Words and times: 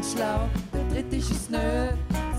ganz 0.00 0.12
schlau, 0.12 0.48
der 0.72 0.88
dritte 0.88 1.16
ist 1.16 1.30
es 1.30 1.50
nö. 1.50 1.58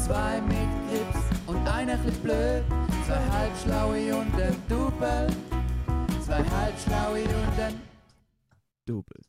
Zwei 0.03 0.41
mit 0.41 0.55
Grips 0.89 1.19
und 1.45 1.67
einer 1.67 1.95
bisschen 1.97 2.23
blöd. 2.23 2.63
Zwei 3.05 3.23
halbschlaue 3.29 4.15
und 4.15 4.33
ein 4.33 4.55
Double. 4.67 5.27
Zwei 6.25 6.43
halbschlaue 6.43 7.21
und 7.21 7.59
ein 7.59 7.79
Double. 8.87 9.21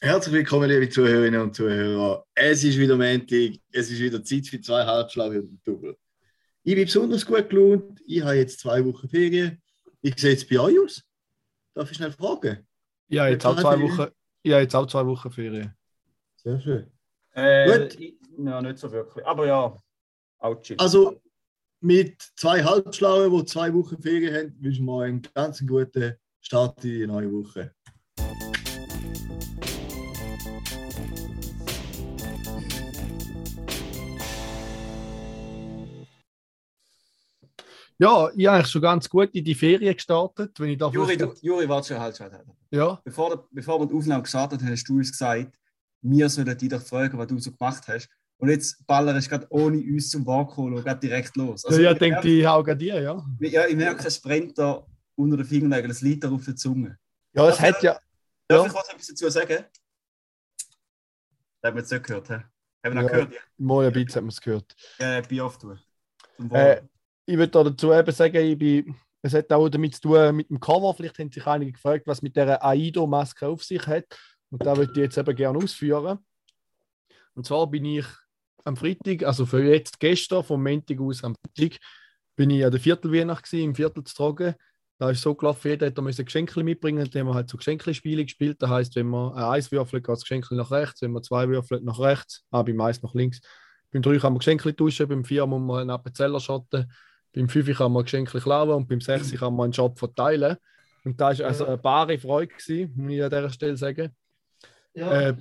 Herzlich 0.00 0.34
willkommen, 0.34 0.68
liebe 0.68 0.88
Zuhörerinnen 0.88 1.40
und 1.40 1.54
Zuhörer. 1.54 2.26
Es 2.34 2.64
ist 2.64 2.76
wieder 2.76 2.96
Montag, 2.96 3.52
es 3.70 3.92
ist 3.92 4.00
wieder 4.00 4.24
Zeit 4.24 4.48
für 4.48 4.60
zwei 4.60 4.84
Halbschlaue 4.84 5.40
und 5.40 5.52
ein 5.52 5.60
Double. 5.64 5.96
Ich 6.64 6.74
bin 6.74 6.84
besonders 6.84 7.24
gut 7.24 7.48
gelaunt, 7.48 8.00
ich 8.04 8.22
habe 8.22 8.34
jetzt 8.34 8.58
zwei 8.58 8.84
Wochen 8.84 9.08
Ferien. 9.08 9.62
Wie 10.02 10.12
sieht 10.16 10.38
es 10.38 10.48
bei 10.48 10.58
euch 10.58 10.80
aus? 10.80 11.04
Darf 11.74 11.92
ich 11.92 11.96
schnell 11.96 12.10
fragen? 12.10 12.66
Ja, 13.06 13.28
jetzt 13.28 13.46
auch 13.46 13.58
zwei 13.58 13.80
Wochen, 13.80 14.10
ja, 14.44 14.60
jetzt 14.60 14.74
auch 14.76 14.86
zwei 14.86 15.06
Wochen 15.06 15.30
Ferien. 15.30 15.74
Sehr 16.36 16.60
schön. 16.60 16.86
Äh, 17.32 17.66
Gut. 17.88 18.00
ich- 18.00 18.14
Ja, 18.36 18.60
nicht 18.60 18.78
so 18.78 18.90
wirklich. 18.90 19.24
Aber 19.26 19.46
ja, 19.46 19.76
auch 20.38 20.60
chill. 20.60 20.76
Also, 20.78 21.20
mit 21.80 22.20
zwei 22.36 22.62
Halbschlauen, 22.64 23.30
die 23.38 23.44
zwei 23.44 23.72
Wochen 23.72 24.00
Ferien 24.02 24.34
haben, 24.34 24.56
wünschen 24.62 24.84
wir 24.86 25.02
einen 25.04 25.22
ganz 25.34 25.64
guten 25.66 26.14
Start 26.40 26.84
in 26.84 26.90
die 26.90 27.06
neue 27.06 27.30
Woche. 27.32 27.72
Ja, 37.98 38.28
ich 38.34 38.46
habe 38.46 38.56
eigentlich 38.58 38.70
schon 38.72 38.82
ganz 38.82 39.08
gut 39.08 39.30
in 39.34 39.44
die 39.44 39.54
Ferien 39.54 39.94
gestartet, 39.94 40.58
wenn 40.58 40.70
ich 40.70 40.78
da 40.78 40.88
Juri, 40.90 41.16
du, 41.16 41.32
Juri, 41.42 41.68
warte 41.68 41.88
schon, 41.88 42.00
halt, 42.00 42.18
halt, 42.18 42.32
halt. 42.32 42.46
Ja, 42.70 43.00
Bevor, 43.04 43.30
der- 43.30 43.44
bevor 43.52 43.78
wir 43.80 43.86
die 43.86 43.94
Aufnahme 43.94 44.22
gestartet 44.22 44.60
haben, 44.60 44.70
hast 44.70 44.84
du 44.88 44.96
uns 44.96 45.12
gesagt, 45.12 45.56
wir 46.02 46.28
sollen 46.28 46.58
dich 46.58 46.68
doch 46.68 46.82
fragen, 46.82 47.16
was 47.16 47.26
du 47.28 47.38
so 47.38 47.52
gemacht 47.52 47.86
hast. 47.88 48.08
Und 48.36 48.48
jetzt 48.50 48.84
ballerst 48.86 49.26
du 49.26 49.30
gerade 49.30 49.46
ohne 49.50 49.78
uns 49.78 50.10
zum 50.10 50.24
kommen, 50.24 50.74
gerade 50.82 51.00
direkt 51.00 51.36
los. 51.36 51.64
also, 51.64 51.80
ja, 51.80 51.92
ich, 51.92 51.98
denke 51.98 52.28
ich 52.28 52.46
auch 52.46 52.66
an 52.66 52.78
dir, 52.78 53.00
ja. 53.00 53.24
merke, 53.38 53.54
ja, 53.54 53.66
ich 53.66 53.76
merke, 53.76 54.06
es 54.06 54.20
brennt 54.20 54.58
da 54.58 54.84
unter 55.14 55.36
den 55.36 55.46
Fingernägeln, 55.46 55.90
es 55.92 56.00
liegt 56.02 56.24
da 56.24 56.30
auf 56.30 56.44
der 56.44 56.56
Zunge. 56.56 56.98
Ja, 57.32 57.48
es 57.48 57.60
hat 57.60 57.80
ja. 57.82 57.92
Darf 58.48 58.60
Ja. 58.62 58.66
ich 58.66 58.72
kurz 58.72 58.88
etwas 58.92 59.06
dazu 59.06 59.30
sagen? 59.30 59.64
Das 61.60 61.68
haben 61.70 61.76
wir 61.76 61.80
jetzt 61.82 61.92
nicht 61.92 62.04
gehört. 62.04 62.28
He? 62.28 62.34
Haben 62.34 62.44
wir 62.82 62.90
noch 62.94 63.02
Ja. 63.02 63.08
gehört? 63.08 63.32
Mal 63.56 63.86
ein 63.86 63.92
bisschen 63.92 64.14
hat 64.16 64.22
man 64.22 64.28
es 64.30 64.40
gehört. 64.40 64.74
Ja, 64.98 65.20
Bier 65.20 65.44
auftun. 65.46 65.78
Äh, 66.50 66.82
ich 67.26 67.36
würde 67.36 67.50
da 67.50 67.64
dazu 67.64 67.92
eben 67.92 68.12
sagen, 68.12 68.44
ich 68.44 68.58
bin, 68.58 68.96
es 69.22 69.34
hat 69.34 69.52
auch 69.52 69.68
damit 69.68 69.94
zu 69.94 70.02
tun 70.02 70.36
mit 70.36 70.50
dem 70.50 70.60
Cover. 70.60 70.92
Vielleicht 70.94 71.18
haben 71.18 71.32
sich 71.32 71.46
einige 71.46 71.72
gefragt, 71.72 72.06
was 72.06 72.22
mit 72.22 72.36
der 72.36 72.62
Aido-Maske 72.64 73.46
auf 73.46 73.64
sich 73.64 73.86
hat. 73.86 74.04
Und 74.50 74.64
da 74.64 74.76
würde 74.76 74.92
ich 74.92 74.98
jetzt 74.98 75.16
eben 75.16 75.34
gerne 75.34 75.58
ausführen. 75.58 76.18
Und 77.34 77.46
zwar 77.46 77.66
bin 77.66 77.84
ich 77.84 78.06
am 78.64 78.76
Freitag, 78.76 79.24
also 79.24 79.46
für 79.46 79.62
jetzt 79.62 79.98
gestern, 79.98 80.44
vom 80.44 80.62
Montag 80.62 81.00
aus 81.00 81.24
am 81.24 81.34
Freitag, 81.34 81.78
bin 82.36 82.50
ich 82.50 82.64
an 82.64 82.70
der 82.70 82.80
Viertelweihnacht 82.80 83.44
gewesen, 83.44 83.64
im 83.64 83.74
Viertel 83.74 84.04
zu 84.04 84.14
tragen. 84.14 84.54
Da 84.98 85.10
ist 85.10 85.22
so 85.22 85.34
gelaufen, 85.34 85.68
jeder 85.68 85.86
hat 85.86 85.98
da 85.98 86.02
Geschenke 86.02 86.62
mitbringen, 86.62 87.08
dann 87.10 87.20
haben 87.20 87.28
wir 87.28 87.34
halt 87.34 87.50
so 87.50 87.56
Geschenkespiele 87.56 88.24
gespielt. 88.24 88.62
Das 88.62 88.70
heisst, 88.70 88.94
wenn 88.94 89.08
man 89.08 89.32
ein 89.32 89.44
Eis 89.44 89.72
würfelt, 89.72 90.04
geht 90.04 90.12
das 90.12 90.22
Geschenk 90.22 90.50
nach 90.52 90.70
rechts, 90.70 91.02
wenn 91.02 91.10
man 91.10 91.22
zwei 91.22 91.48
würfelt, 91.48 91.82
nach 91.82 91.98
rechts, 91.98 92.44
ah, 92.50 92.62
beim 92.62 92.80
Eis 92.80 93.02
nach 93.02 93.14
links. 93.14 93.40
Beim 93.90 94.02
3 94.02 94.18
kann 94.18 94.32
man 94.32 94.38
Geschenke 94.38 94.74
tauschen, 94.74 95.08
beim 95.08 95.24
4 95.24 95.46
muss 95.46 95.60
man 95.60 95.80
einen 95.80 95.90
Appenzeller 95.90 96.40
schotten, 96.40 96.90
beim 97.34 97.48
5 97.48 97.76
kann 97.76 97.92
man 97.92 98.04
Geschenke 98.04 98.38
klauen 98.40 98.70
und 98.70 98.88
beim 98.88 99.00
6 99.00 99.32
kann 99.38 99.54
man 99.54 99.64
einen 99.64 99.72
Job 99.72 99.98
verteilen. 99.98 100.56
Und 101.04 101.20
da 101.20 101.38
war 101.38 101.46
also 101.46 101.66
eine 101.66 101.76
bare 101.76 102.18
Freude, 102.18 102.52
gewesen, 102.54 102.92
muss 102.96 103.12
ich 103.12 103.22
an 103.22 103.30
dieser 103.30 103.50
Stelle 103.50 103.76
sagen. 103.76 104.16
Äh, 104.94 105.34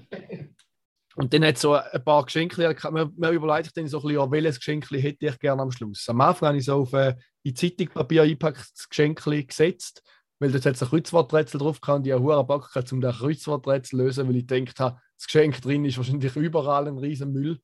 und 1.16 1.33
dann 1.33 1.45
hat 1.45 1.55
es 1.55 1.61
so 1.61 1.73
ein 1.73 2.03
paar 2.03 2.25
Geschenke, 2.25 2.75
man, 2.91 3.13
man 3.16 3.34
überlegt 3.34 3.66
sich 3.66 3.73
dann 3.73 3.88
so 3.88 4.00
ein 4.00 4.01
bisschen, 4.01 4.18
ja, 4.18 4.31
welches 4.31 4.57
Geschenk 4.57 4.90
hätte 4.91 5.28
ich 5.28 5.40
gerne 5.40 5.62
am 5.62 5.72
Schluss. 5.72 6.09
Am 6.09 6.19
Anfang 6.22 6.50
habe 6.50 6.57
ich 6.57 6.66
so 6.66 6.81
auf 6.81 6.94
ein 6.94 7.16
in 7.44 7.56
Zeitungpapier 7.56 8.23
eingepacktes 8.23 8.89
Geschenk 8.89 9.23
gesetzt, 9.23 10.01
weil 10.39 10.51
dort 10.51 10.66
hat 10.66 10.75
es 10.75 10.81
ein 10.81 10.89
Kreuzworträtsel 10.89 11.59
drauf 11.59 11.79
gehabt 11.79 12.00
und 12.00 12.07
ich 12.07 12.13
habe 12.13 12.35
einen 12.35 12.47
Bock 12.47 12.73
gehabt, 12.73 12.91
um 12.91 13.01
das 13.01 13.19
Kreuzworträtsel 13.19 13.97
zu 13.97 14.03
lösen, 14.03 14.28
weil 14.28 14.38
ich 14.38 14.47
gedacht 14.47 14.79
habe, 14.79 15.00
das 15.18 15.25
Geschenk 15.28 15.62
drin 15.62 15.85
ist 15.85 15.97
wahrscheinlich 15.97 16.35
überall 16.35 16.88
ein 16.88 16.97
riesen 16.97 17.31
Müll. 17.31 17.59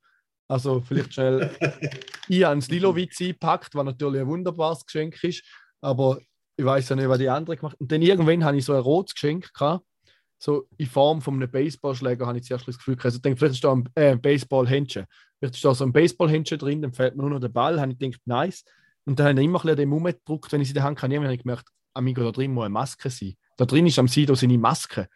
Also 0.50 0.82
vielleicht 0.82 1.14
schnell 1.14 1.52
ich 2.28 2.44
habe 2.44 2.58
ein 2.58 2.62
Lilowitz 2.62 3.22
eingepackt, 3.22 3.76
was 3.76 3.86
natürlich 3.86 4.22
ein 4.22 4.28
wunderbares 4.28 4.86
Geschenk 4.86 5.24
ist, 5.24 5.44
aber 5.80 6.20
ich 6.58 6.66
weiß 6.66 6.90
ja 6.90 6.96
nicht, 6.96 7.08
was 7.08 7.20
die 7.20 7.30
anderen 7.30 7.58
gemacht 7.58 7.74
haben. 7.74 7.84
Und 7.84 7.92
dann 7.92 8.02
irgendwann 8.02 8.44
habe 8.44 8.58
ich 8.58 8.66
so 8.66 8.74
ein 8.74 8.82
rotes 8.82 9.14
Geschenk 9.14 9.54
gehabt, 9.54 9.86
so 10.38 10.68
in 10.78 10.88
Form 10.88 11.22
von 11.22 11.36
einem 11.36 11.52
Baseballschläger, 11.52 12.26
habe 12.26 12.38
ich 12.38 12.46
zuerst 12.46 12.68
das 12.68 12.78
Gefühl 12.78 12.96
gehabt. 12.96 13.06
Also 13.06 13.18
ich 13.18 13.22
denke, 13.22 13.40
vielleicht 13.40 13.56
ist 13.56 13.64
da 13.64 13.74
ein 13.74 13.90
äh, 13.96 14.16
Baseballhändchen. 14.16 15.06
Vielleicht 15.38 15.56
ist 15.56 15.66
da 15.66 15.74
so 15.74 15.86
ein 15.86 15.94
Baseballhändchen 15.94 16.58
drin, 16.58 16.82
dann 16.82 16.94
fällt 16.94 17.16
mir 17.16 17.22
nur 17.24 17.32
noch 17.32 17.40
der 17.40 17.50
Ball. 17.50 17.80
Habe 17.80 17.92
ich 17.92 17.98
gedacht, 17.98 18.22
nice. 18.26 18.64
Und 19.06 19.20
dann 19.20 19.28
habe 19.28 19.40
ich 19.40 19.46
immer 19.46 19.64
ein 19.64 19.76
bisschen 19.76 19.92
rumgedruckt, 19.92 20.52
wenn 20.52 20.62
ich 20.62 20.68
sie 20.68 20.72
in 20.72 20.76
der 20.76 20.84
Hand 20.84 21.02
hatte. 21.02 21.14
Irgendwann 21.14 21.28
habe 21.28 21.36
ich 21.36 21.44
gemerkt, 21.44 21.70
Amigo, 21.94 22.24
da 22.24 22.32
drin 22.32 22.54
muss 22.54 22.66
eine 22.66 22.74
Maske 22.74 23.10
sein. 23.10 23.36
Da 23.58 23.66
drin 23.66 23.88
ist 23.88 24.00
am 24.00 24.08
Sido 24.08 24.36
seine 24.36 24.58
Maske. 24.58 25.08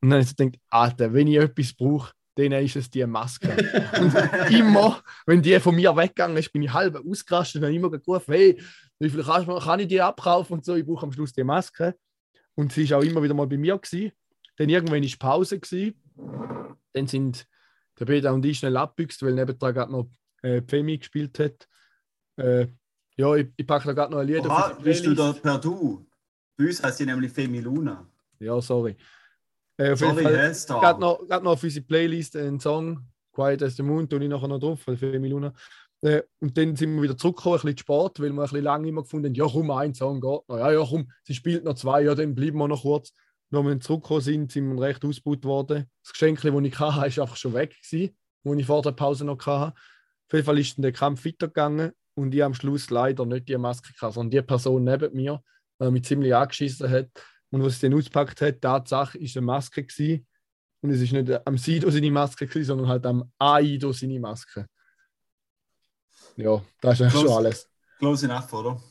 Und 0.00 0.10
dann 0.10 0.20
habe 0.20 0.28
ich 0.28 0.36
gedacht, 0.36 0.58
Alter, 0.70 1.12
wenn 1.12 1.28
ich 1.28 1.36
etwas 1.36 1.72
brauche, 1.74 2.12
dann 2.34 2.52
ist 2.52 2.76
es 2.76 2.88
die 2.90 3.04
Maske. 3.06 3.48
Und 4.00 4.14
immer, 4.50 5.02
wenn 5.26 5.42
die 5.42 5.58
von 5.60 5.74
mir 5.74 5.94
weggegangen 5.96 6.36
ist, 6.36 6.52
bin 6.52 6.62
ich 6.62 6.72
halb 6.72 6.96
ausgerastet 6.96 7.60
und 7.60 7.66
habe 7.66 7.74
immer 7.74 7.90
gerufen, 7.90 8.32
hey, 8.32 8.60
wie 8.98 9.10
viel 9.10 9.22
kannst 9.22 9.48
du- 9.48 9.58
kann 9.58 9.80
ich 9.80 9.88
die 9.88 10.00
abkaufen 10.00 10.54
und 10.54 10.64
so, 10.64 10.74
ich 10.74 10.84
brauche 10.86 11.04
am 11.06 11.12
Schluss 11.12 11.32
die 11.32 11.44
Maske. 11.44 11.94
Und 12.54 12.72
sie 12.72 12.84
ist 12.84 12.92
auch 12.92 13.02
immer 13.02 13.22
wieder 13.22 13.34
mal 13.34 13.46
bei 13.46 13.56
mir 13.58 13.76
gewesen. 13.78 14.12
Dann 14.56 14.68
irgendwann 14.68 15.02
war 15.02 15.18
Pause. 15.18 15.58
Gewesen. 15.58 15.94
Dann 16.92 17.06
sind 17.06 17.46
der 17.98 18.04
Peter 18.06 18.32
und 18.32 18.44
ich 18.44 18.58
schnell 18.58 18.76
abgebüxt, 18.76 19.22
weil 19.22 19.34
nebendran 19.34 19.74
gerade 19.74 19.92
noch 19.92 20.08
äh, 20.42 20.62
Femi 20.66 20.98
gespielt 20.98 21.38
hat. 21.38 21.68
Äh, 22.36 22.66
ja, 23.16 23.34
ich, 23.34 23.48
ich 23.56 23.66
packe 23.66 23.86
da 23.88 23.92
gerade 23.92 24.12
noch 24.12 24.20
ein 24.20 24.26
Lied 24.26 24.40
Oha, 24.46 24.70
auf 24.72 24.78
bist 24.78 25.04
du 25.04 25.14
da 25.14 25.32
per 25.32 25.58
Du? 25.58 26.06
Bei 26.56 26.64
uns 26.64 26.82
heißt 26.82 26.98
sie 26.98 27.06
nämlich 27.06 27.32
Femi 27.32 27.60
Luna. 27.60 28.06
Ja, 28.38 28.60
sorry. 28.60 28.96
Äh, 29.76 29.92
auf 29.92 30.00
jeden 30.00 30.14
Sorry, 30.14 30.22
Fall 30.22 30.52
hä, 30.52 30.80
gerade 30.80 31.00
noch, 31.00 31.26
gerade 31.26 31.44
noch 31.44 31.52
auf 31.52 31.62
unsere 31.62 31.84
Playlist 31.84 32.36
einen 32.36 32.60
Song, 32.60 33.06
Quiet 33.32 33.62
as 33.62 33.76
the 33.76 33.82
Moon, 33.82 34.08
tue 34.08 34.22
ich 34.22 34.28
nachher 34.28 34.48
noch 34.48 34.58
drauf, 34.58 34.80
von 34.82 34.96
Femi 34.96 35.28
Luna. 35.28 35.52
Äh, 36.02 36.22
und 36.40 36.56
dann 36.58 36.74
sind 36.76 36.94
wir 36.94 37.02
wieder 37.02 37.16
zurückgekommen, 37.16 37.56
ein 37.56 37.74
bisschen 37.74 37.78
spät, 37.78 38.20
weil 38.20 38.32
wir 38.32 38.42
ein 38.42 38.42
bisschen 38.42 38.64
lange 38.64 38.88
immer 38.88 39.02
gefunden 39.02 39.28
haben, 39.28 39.34
ja 39.34 39.46
komm, 39.46 39.70
ein 39.70 39.94
Song 39.94 40.20
geht 40.20 40.48
noch. 40.48 40.58
Ja, 40.58 40.72
ja, 40.72 40.84
komm, 40.84 41.10
sie 41.22 41.34
spielt 41.34 41.64
noch 41.64 41.74
zwei, 41.74 42.02
ja, 42.02 42.14
dann 42.14 42.34
bleiben 42.34 42.58
wir 42.58 42.68
noch 42.68 42.82
kurz. 42.82 43.12
Wenn 43.50 43.66
wir 43.66 43.80
zurückgekommen 43.80 44.20
sind, 44.22 44.52
sind 44.52 44.74
wir 44.74 44.82
recht 44.82 45.04
ausgebaut 45.04 45.44
worden. 45.44 45.86
Das 46.02 46.12
Geschenk, 46.12 46.40
das 46.40 46.54
ich 46.54 46.78
hatte, 46.78 47.06
ist 47.06 47.18
einfach 47.18 47.36
schon 47.36 47.54
weg, 47.54 47.76
gewesen, 47.82 48.16
das 48.44 48.56
ich 48.56 48.66
vor 48.66 48.82
der 48.82 48.92
Pause 48.92 49.24
noch 49.24 49.38
hatte. 49.46 49.74
Auf 49.76 50.32
jeden 50.32 50.44
Fall 50.46 50.58
ist 50.58 50.76
dann 50.76 50.82
der 50.82 50.92
Kampf 50.92 51.24
weitergegangen 51.24 51.92
und 52.14 52.34
ich 52.34 52.42
am 52.42 52.54
Schluss 52.54 52.90
leider 52.90 53.26
nicht 53.26 53.48
die 53.48 53.56
Maske 53.56 53.92
gehabt, 53.92 54.14
sondern 54.14 54.30
die 54.30 54.42
Person 54.42 54.84
neben 54.84 55.14
mir, 55.14 55.42
die 55.80 55.90
mich 55.90 56.04
ziemlich 56.04 56.34
angeschissen 56.34 56.90
hat. 56.90 57.10
Und 57.52 57.62
was 57.62 57.78
sie 57.78 57.88
dann 57.88 57.98
ausgepackt 57.98 58.40
hat, 58.40 58.62
Tatsache 58.62 59.18
ist 59.18 59.36
eine 59.36 59.46
Maske 59.46 59.84
gewesen. 59.84 60.26
Und 60.80 60.90
es 60.90 61.00
ist 61.00 61.12
nicht 61.12 61.46
am 61.46 61.58
Sido 61.58 61.90
seine 61.90 62.10
Maske 62.10 62.46
gewesen, 62.46 62.66
sondern 62.66 62.88
halt 62.88 63.06
am 63.06 63.30
Aido 63.38 63.92
seine 63.92 64.18
Maske. 64.18 64.66
Ja, 66.36 66.62
das 66.80 66.94
ist 66.94 67.02
eigentlich 67.02 67.12
schon 67.12 67.22
Close. 67.24 67.36
alles. 67.36 67.70
Close 67.98 68.26
enough, 68.26 68.52
oder? 68.52 68.82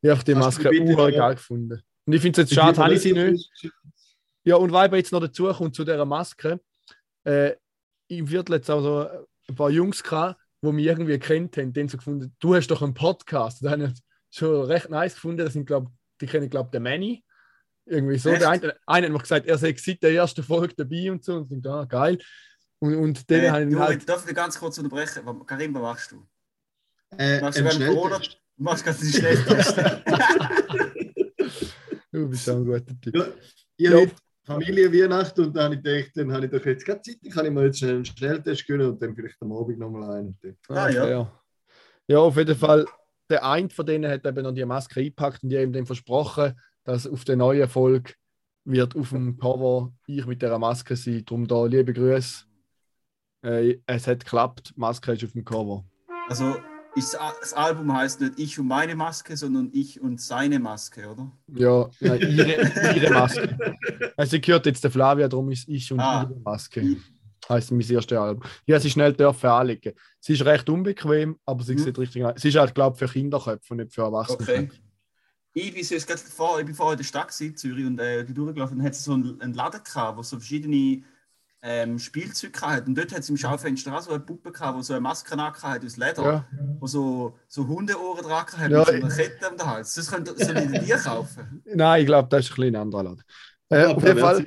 Ich 0.00 0.10
habe 0.10 0.24
die 0.24 0.34
Hast 0.36 0.62
Maske 0.62 0.68
urgeil 0.80 1.12
geil 1.12 1.34
gefunden. 1.34 1.82
Und 2.06 2.12
ich 2.12 2.22
finde 2.22 2.40
es 2.40 2.48
jetzt 2.48 2.54
schade, 2.54 2.82
habe 2.82 2.94
ich 2.94 3.02
sie 3.02 3.12
nicht. 3.12 3.52
Ja, 4.44 4.56
und 4.56 4.72
weil 4.72 4.94
jetzt 4.94 5.12
noch 5.12 5.20
dazu 5.20 5.52
kommt 5.52 5.74
zu 5.74 5.84
dieser 5.84 6.06
Maske, 6.06 6.60
äh, 7.24 7.54
im 8.06 8.28
Viertel 8.28 8.54
jetzt 8.54 8.70
auch 8.70 8.80
so 8.80 9.08
ein 9.48 9.54
paar 9.54 9.70
Jungs 9.70 10.02
gehabt, 10.02 10.40
die 10.62 10.72
mich 10.72 10.86
irgendwie 10.86 11.18
kennt 11.18 11.56
haben, 11.56 11.72
die 11.72 11.80
haben 11.80 11.88
so 11.88 11.98
gefunden, 11.98 12.34
du 12.38 12.54
hast 12.54 12.68
doch 12.68 12.80
einen 12.80 12.94
Podcast. 12.94 13.62
Das 13.62 13.72
habe 13.72 13.92
ich 13.92 14.00
schon 14.30 14.64
recht 14.66 14.88
nice 14.88 15.14
gefunden. 15.14 15.44
Das 15.44 15.52
sind, 15.52 15.66
glaub, 15.66 15.90
die 16.20 16.26
kennen, 16.26 16.48
glaube 16.48 16.68
ich, 16.68 16.70
den 16.70 16.82
Manny. 16.84 17.24
Irgendwie 17.88 18.18
so. 18.18 18.30
Echt? 18.30 18.42
Der 18.42 18.50
eine, 18.50 18.74
einer 18.86 19.06
hat 19.06 19.12
mir 19.12 19.18
gesagt, 19.18 19.46
er 19.46 19.58
sei 19.58 19.74
seit 19.78 20.02
der 20.02 20.12
ersten 20.12 20.42
Folge 20.42 20.74
dabei 20.76 21.10
und 21.10 21.24
so. 21.24 21.38
Und 21.38 21.50
ich 21.52 21.62
dachte, 21.62 21.78
ah, 21.78 21.84
geil. 21.84 22.18
Und, 22.80 22.94
und 22.96 23.30
dann 23.30 23.40
Äh, 23.40 23.50
habe 23.50 23.64
ich 23.64 23.70
Juri, 23.72 23.82
halt, 23.84 24.08
darf 24.08 24.20
ich 24.20 24.26
dich 24.26 24.36
ganz 24.36 24.58
kurz 24.58 24.78
unterbrechen? 24.78 25.22
Karim, 25.46 25.74
was 25.74 25.82
machst 25.82 26.12
du? 26.12 26.26
Äh, 27.16 27.40
Machst 27.40 27.58
du 27.58 27.64
gerade 27.64 27.86
Corona? 27.86 28.18
Du 28.18 28.62
machst 28.62 28.84
gerade 28.84 28.98
den 28.98 29.12
Schnelltest. 29.12 29.76
du 32.12 32.28
bist 32.28 32.44
schon 32.44 32.56
ein 32.56 32.64
guter 32.66 33.00
Typ. 33.00 33.16
Ja, 33.16 33.26
ich 33.76 33.90
habe 33.90 34.10
Familie 34.44 34.92
Weihnachten 34.92 35.44
und 35.44 35.56
dann 35.56 35.64
habe 35.64 35.74
ich 35.76 35.82
gedacht, 35.82 36.10
dann 36.14 36.32
habe 36.32 36.46
ich 36.46 36.52
doch 36.52 36.64
jetzt 36.64 36.84
gerade 36.84 37.02
Zeit, 37.02 37.18
dann 37.22 37.32
kann 37.32 37.46
ich 37.46 37.52
mir 37.52 37.64
jetzt 37.64 37.78
schnell 37.78 37.94
einen 37.96 38.04
Schnelltest 38.04 38.66
gönnen 38.66 38.90
und 38.90 39.02
dann 39.02 39.14
vielleicht 39.14 39.36
am 39.40 39.52
Abend 39.52 39.78
nochmal 39.78 40.18
einen. 40.18 40.38
Ah, 40.68 40.88
ja. 40.88 41.08
ja. 41.08 41.32
Ja, 42.06 42.18
auf 42.18 42.36
jeden 42.36 42.56
Fall. 42.56 42.86
Der 43.30 43.44
eine 43.44 43.68
von 43.68 43.84
denen 43.84 44.10
hat 44.10 44.26
eben 44.26 44.42
noch 44.42 44.52
die 44.52 44.64
Maske 44.64 45.00
eingepackt 45.00 45.42
und 45.42 45.50
die 45.50 45.56
haben 45.56 45.64
ihm 45.64 45.72
dann 45.72 45.86
versprochen, 45.86 46.58
dass 46.88 47.06
auf 47.06 47.24
der 47.26 47.36
neuen 47.36 47.68
Folge 47.68 48.14
wird 48.64 48.96
auf 48.96 49.10
dem 49.10 49.36
Cover 49.38 49.92
ich 50.06 50.24
mit 50.24 50.40
der 50.40 50.58
Maske 50.58 50.96
sein. 50.96 51.22
Darum 51.26 51.46
da 51.46 51.66
liebe 51.66 51.92
Grüße. 51.92 52.44
Äh, 53.44 53.76
es 53.86 54.06
hat 54.06 54.24
geklappt, 54.24 54.72
die 54.74 54.80
Maske 54.80 55.12
ist 55.12 55.22
auf 55.24 55.32
dem 55.32 55.44
Cover. 55.44 55.84
Also, 56.28 56.56
ist, 56.96 57.16
das 57.40 57.52
Album 57.52 57.94
heißt 57.94 58.22
nicht 58.22 58.38
Ich 58.38 58.58
und 58.58 58.68
meine 58.68 58.94
Maske, 58.96 59.36
sondern 59.36 59.68
Ich 59.74 60.00
und 60.00 60.18
seine 60.20 60.58
Maske, 60.58 61.08
oder? 61.10 61.30
Ja, 61.54 61.90
nein, 62.00 62.20
ihre, 62.20 62.96
ihre 62.96 63.10
Maske. 63.12 63.58
Also, 64.16 64.40
gehört 64.40 64.64
jetzt 64.66 64.82
der 64.82 64.90
Flavia, 64.90 65.28
darum 65.28 65.50
ist 65.50 65.68
ich 65.68 65.92
und 65.92 66.00
Ah. 66.00 66.22
ihre 66.28 66.40
Maske. 66.40 66.96
Heißt 67.48 67.70
mein 67.70 67.80
erstes 67.82 68.16
Album. 68.18 68.42
Ja, 68.66 68.80
sie 68.80 68.90
schnell 68.90 69.12
dürfen 69.12 69.46
anlegen. 69.48 69.92
Sie 70.20 70.32
ist 70.32 70.44
recht 70.44 70.68
unbequem, 70.70 71.36
aber 71.44 71.62
sie 71.62 71.74
Mhm. 71.74 71.78
sieht 71.78 71.98
richtig. 71.98 72.24
Sie 72.36 72.48
ist 72.48 72.56
halt, 72.56 72.74
glaube 72.74 72.94
ich, 72.94 72.98
für 72.98 73.12
Kinderköpfe 73.12 73.74
und 73.74 73.76
nicht 73.80 73.92
für 73.94 74.02
Erwachsene. 74.02 74.40
Okay. 74.40 74.70
Ich 75.54 75.72
bin, 75.74 75.82
jetzt 75.82 76.06
gerade 76.06 76.20
vor, 76.20 76.60
ich 76.60 76.66
bin 76.66 76.74
vorher 76.74 76.92
in 76.92 76.98
der 76.98 77.04
Stadt 77.04 77.28
gewesen, 77.28 77.48
in 77.48 77.56
Zürich 77.56 77.86
und 77.86 77.98
äh, 77.98 78.22
bin 78.24 78.34
durchgelaufen 78.34 78.78
und 78.78 78.84
hat 78.84 78.94
so 78.94 79.12
einen, 79.14 79.40
einen 79.40 79.54
Laden 79.54 79.82
gehabt, 79.82 80.16
wo 80.18 80.22
so 80.22 80.38
verschiedene 80.38 81.02
ähm, 81.62 81.98
Spielzeuge 81.98 82.60
hatte. 82.60 82.86
Und 82.86 82.96
dort 82.96 83.12
hat 83.12 83.20
es 83.20 83.28
im 83.30 83.36
Schaufenster 83.36 83.96
auch 83.96 84.02
so 84.02 84.10
eine 84.10 84.20
Puppe 84.20 84.52
gehabt, 84.52 84.78
die 84.78 84.82
so 84.84 84.92
eine 84.94 85.00
Maske 85.00 85.36
hat 85.36 85.84
aus 85.84 85.96
Leder, 85.96 86.22
Ja. 86.22 86.46
wo 86.78 86.86
so, 86.86 87.38
so 87.48 87.66
Hundeohren 87.66 88.22
dran 88.22 88.46
hat 88.46 88.70
Ja, 88.70 88.78
mit 88.78 88.86
so 88.86 88.92
einer 88.92 89.08
Kette 89.08 89.50
um 89.50 89.56
den 89.56 89.66
Hals. 89.66 89.94
Das 89.94 90.10
könnte 90.10 90.34
soll 90.36 90.56
ich 90.58 90.80
dir 90.86 90.96
kaufen. 91.04 91.62
Nein, 91.74 92.00
ich 92.02 92.06
glaube, 92.06 92.28
das 92.28 92.44
ist 92.44 92.52
ein 92.52 92.56
bisschen 92.56 92.76
ein 92.76 92.82
anderer 92.82 93.02
Laden. 93.04 93.22
Äh, 93.70 93.82
Ja, 93.82 93.94
auf 93.94 94.02
jeden 94.04 94.18
Fall 94.18 94.44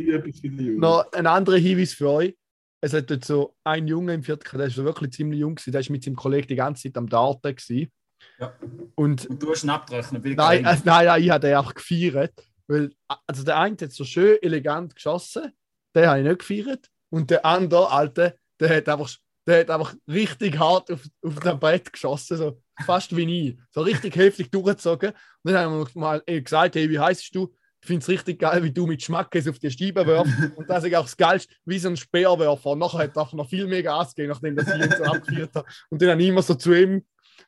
noch 0.77 1.11
ein 1.11 1.27
anderer 1.27 1.57
Hinweis 1.57 1.93
für 1.93 2.09
euch. 2.09 2.37
Es 2.83 2.93
hat 2.93 3.11
dort 3.11 3.25
so 3.25 3.55
einen 3.63 3.87
Junge 3.87 4.13
im 4.13 4.23
vierten, 4.23 4.57
der 4.57 4.67
ist 4.67 4.75
so 4.75 4.83
wirklich 4.83 5.11
ziemlich 5.11 5.39
jung, 5.39 5.53
gewesen, 5.55 5.71
der 5.71 5.81
ist 5.81 5.89
mit 5.91 6.03
seinem 6.03 6.15
Kollegen 6.15 6.47
die 6.47 6.55
ganze 6.55 6.83
Zeit 6.83 6.97
am 6.97 7.07
Darten. 7.07 7.55
Gewesen. 7.55 7.91
Ja. 8.39 8.53
Und 8.95 9.25
Und 9.25 9.41
du 9.41 9.51
hast 9.51 9.63
ihn 9.63 9.69
abgerechnet. 9.69 10.23
Nein, 10.23 10.65
äh, 10.65 10.77
nein, 10.83 11.05
nein, 11.05 11.23
ich 11.23 11.29
habe 11.29 11.47
den 11.47 11.55
auch 11.55 11.73
gefeiert. 11.73 12.33
Weil, 12.67 12.91
also 13.27 13.43
der 13.43 13.57
eine 13.57 13.75
hat 13.81 13.91
so 13.91 14.05
schön 14.05 14.37
elegant 14.41 14.95
geschossen, 14.95 15.51
den 15.95 16.07
habe 16.07 16.19
ich 16.19 16.25
nicht 16.25 16.39
gefeiert. 16.39 16.89
Und 17.09 17.29
der 17.29 17.45
andere, 17.45 17.91
Alte, 17.91 18.37
der 18.59 18.77
hat 18.77 18.87
einfach, 18.87 19.09
der 19.45 19.61
hat 19.61 19.69
einfach 19.69 19.93
richtig 20.07 20.57
hart 20.57 20.89
auf, 20.91 21.01
auf 21.21 21.39
das 21.39 21.59
Brett 21.59 21.91
geschossen, 21.91 22.37
so 22.37 22.61
fast 22.85 23.15
wie 23.15 23.49
ich. 23.49 23.57
So 23.71 23.81
richtig 23.81 24.15
heftig 24.15 24.51
durchgezogen. 24.51 25.11
Und 25.43 25.51
dann 25.51 25.65
haben 25.65 25.79
wir 25.79 25.87
mal 25.99 26.23
eh 26.25 26.41
gesagt, 26.41 26.75
hey, 26.75 26.89
wie 26.89 26.99
heißt 26.99 27.35
du? 27.35 27.53
Ich 27.81 27.87
finde 27.87 28.03
es 28.03 28.09
richtig 28.09 28.39
geil, 28.39 28.63
wie 28.63 28.71
du 28.71 28.85
mit 28.85 29.01
Schmackes 29.01 29.47
auf 29.47 29.57
die 29.57 29.71
Scheibe 29.71 30.05
wirfst. 30.05 30.33
Und 30.55 30.69
das 30.69 30.83
ist 30.83 30.95
auch 30.95 31.03
das 31.03 31.17
Geilste, 31.17 31.53
wie 31.65 31.79
so 31.79 31.89
ein 31.89 31.97
Speerwerfer. 31.97 32.69
Und 32.69 32.79
nachher 32.79 32.99
hat 32.99 33.17
er 33.17 33.35
noch 33.35 33.49
viel 33.49 33.67
mehr 33.67 33.81
Gas 33.81 34.13
gegeben, 34.13 34.33
nachdem 34.33 34.55
das 34.55 34.67
ich 34.67 34.81
ihn 34.81 34.95
so 34.97 35.03
abgefeiert 35.03 35.55
habe. 35.55 35.67
Und 35.89 36.01
dann 36.01 36.11
habe 36.11 36.21
ich 36.21 36.29
immer 36.29 36.43
so 36.43 36.53
zu 36.53 36.73
ihm 36.73 37.03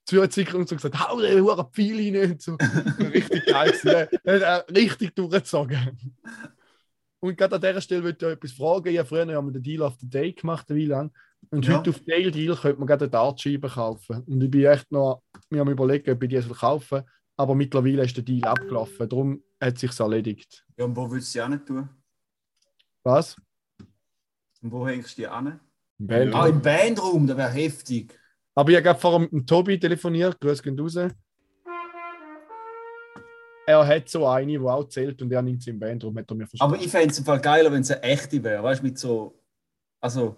zugezwickert 0.05 0.55
und 0.55 0.69
so 0.69 0.75
gesagt, 0.75 0.99
hau 0.99 1.19
den 1.19 1.41
Huren 1.43 1.65
Pfeil 1.71 2.15
rein. 2.15 2.31
Und 2.31 2.41
so. 2.41 2.55
richtig 2.99 3.45
geil 3.45 3.71
gewesen. 3.71 4.19
Er 4.23 4.65
richtig 4.69 5.15
durchgezogen. 5.15 6.13
Und 7.19 7.37
gerade 7.37 7.55
an 7.55 7.61
dieser 7.61 7.81
Stelle 7.81 8.03
würde 8.03 8.17
ich 8.19 8.25
euch 8.25 8.33
etwas 8.33 8.51
fragen. 8.51 8.89
Ich 8.89 8.97
habe 8.97 9.07
früher 9.07 9.25
ja 9.29 9.41
mal 9.41 9.51
den 9.51 9.63
Deal 9.63 9.81
of 9.81 9.95
the 9.99 10.09
Day 10.09 10.33
gemacht, 10.33 10.65
wie 10.69 10.85
lange. 10.87 11.11
Und 11.51 11.65
Ja. 11.65 11.77
heute 11.77 11.91
auf 11.91 11.99
Dail 12.01 12.31
Deal 12.31 12.55
könnte 12.55 12.79
man 12.79 12.87
gerade 12.87 13.05
eine 13.05 13.11
Dartscheibe 13.11 13.69
kaufen. 13.69 14.23
Und 14.23 14.41
ich 14.43 14.51
bin 14.51 14.65
echt 14.65 14.91
noch, 14.91 15.21
mir 15.49 15.61
am 15.61 15.69
überlegen, 15.69 16.11
ob 16.11 16.23
ich 16.23 16.29
die 16.29 16.41
kaufen 16.53 16.97
soll. 16.99 17.05
Aber 17.37 17.55
mittlerweile 17.55 18.03
ist 18.03 18.15
der 18.17 18.23
Deal 18.23 18.43
abgelaufen. 18.45 19.09
Darum 19.09 19.43
hat 19.59 19.75
es 19.75 19.81
sich 19.81 19.99
erledigt. 19.99 20.65
Ja, 20.77 20.85
und 20.85 20.95
wo 20.95 21.09
willst 21.09 21.29
du 21.29 21.31
sie 21.31 21.41
auch 21.41 21.47
nicht 21.49 21.65
tun? 21.65 21.89
Was? 23.03 23.35
Und 24.61 24.71
wo 24.71 24.87
hängst 24.87 25.17
du 25.17 25.21
die 25.23 25.27
an? 25.27 25.59
Im 25.99 26.07
Band. 26.07 26.35
Ah, 26.35 26.47
im 26.47 26.61
Bandraum, 26.61 27.25
das 27.27 27.37
wäre 27.37 27.49
heftig. 27.49 28.19
Aber 28.55 28.69
ich 28.69 28.75
habe 28.75 28.83
gerade 28.83 28.99
vorher 28.99 29.19
mit 29.19 29.31
dem 29.31 29.45
Tobi 29.45 29.79
telefoniert. 29.79 30.39
Grüß 30.39 30.61
gehen 30.61 30.79
raus. 30.79 30.95
Er 33.65 33.87
hat 33.87 34.09
so 34.09 34.27
eine, 34.27 34.51
die 34.51 34.59
auch 34.59 34.83
zählt 34.89 35.21
und 35.21 35.31
er 35.31 35.41
nimmt 35.41 35.63
sie 35.63 35.69
im 35.69 35.79
Band, 35.79 36.03
darum 36.03 36.17
hat 36.17 36.29
er 36.29 36.35
mir 36.35 36.45
versprochen. 36.47 36.73
Aber 36.73 36.83
ich 36.83 36.91
fände 36.91 37.11
es 37.11 37.19
im 37.19 37.23
Fall 37.25 37.39
geiler, 37.39 37.71
wenn 37.71 37.81
es 37.81 37.91
eine 37.91 38.03
echte 38.03 38.43
wäre. 38.43 38.61
Weißt 38.61 38.81
du, 38.81 38.85
mit 38.85 38.97
so. 38.99 39.39
Also, 40.01 40.35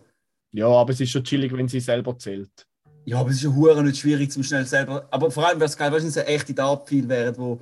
Ja, 0.51 0.67
aber 0.67 0.91
es 0.91 1.01
ist 1.01 1.09
schon 1.09 1.23
chillig, 1.23 1.51
wenn 1.51 1.67
sie 1.67 1.79
selber 1.79 2.17
zählt. 2.19 2.67
ja, 3.05 3.17
aber 3.19 3.31
es 3.31 3.37
ist 3.37 3.43
ja 3.43 3.49
hure 3.49 3.83
nicht 3.83 3.97
schwierig 3.97 4.31
zum 4.31 4.43
schnell 4.43 4.65
selber. 4.65 5.07
Aber 5.09 5.31
vor 5.31 5.47
allem 5.47 5.59
wäre 5.59 5.65
es 5.65 5.75
geil, 5.75 5.91
weißt 5.91 6.01
du, 6.01 6.03
wenn 6.03 6.09
es 6.09 6.17
eine 6.17 6.27
echte 6.27 6.53
Dartpfeil 6.53 7.09
wären, 7.09 7.35
wo, 7.37 7.61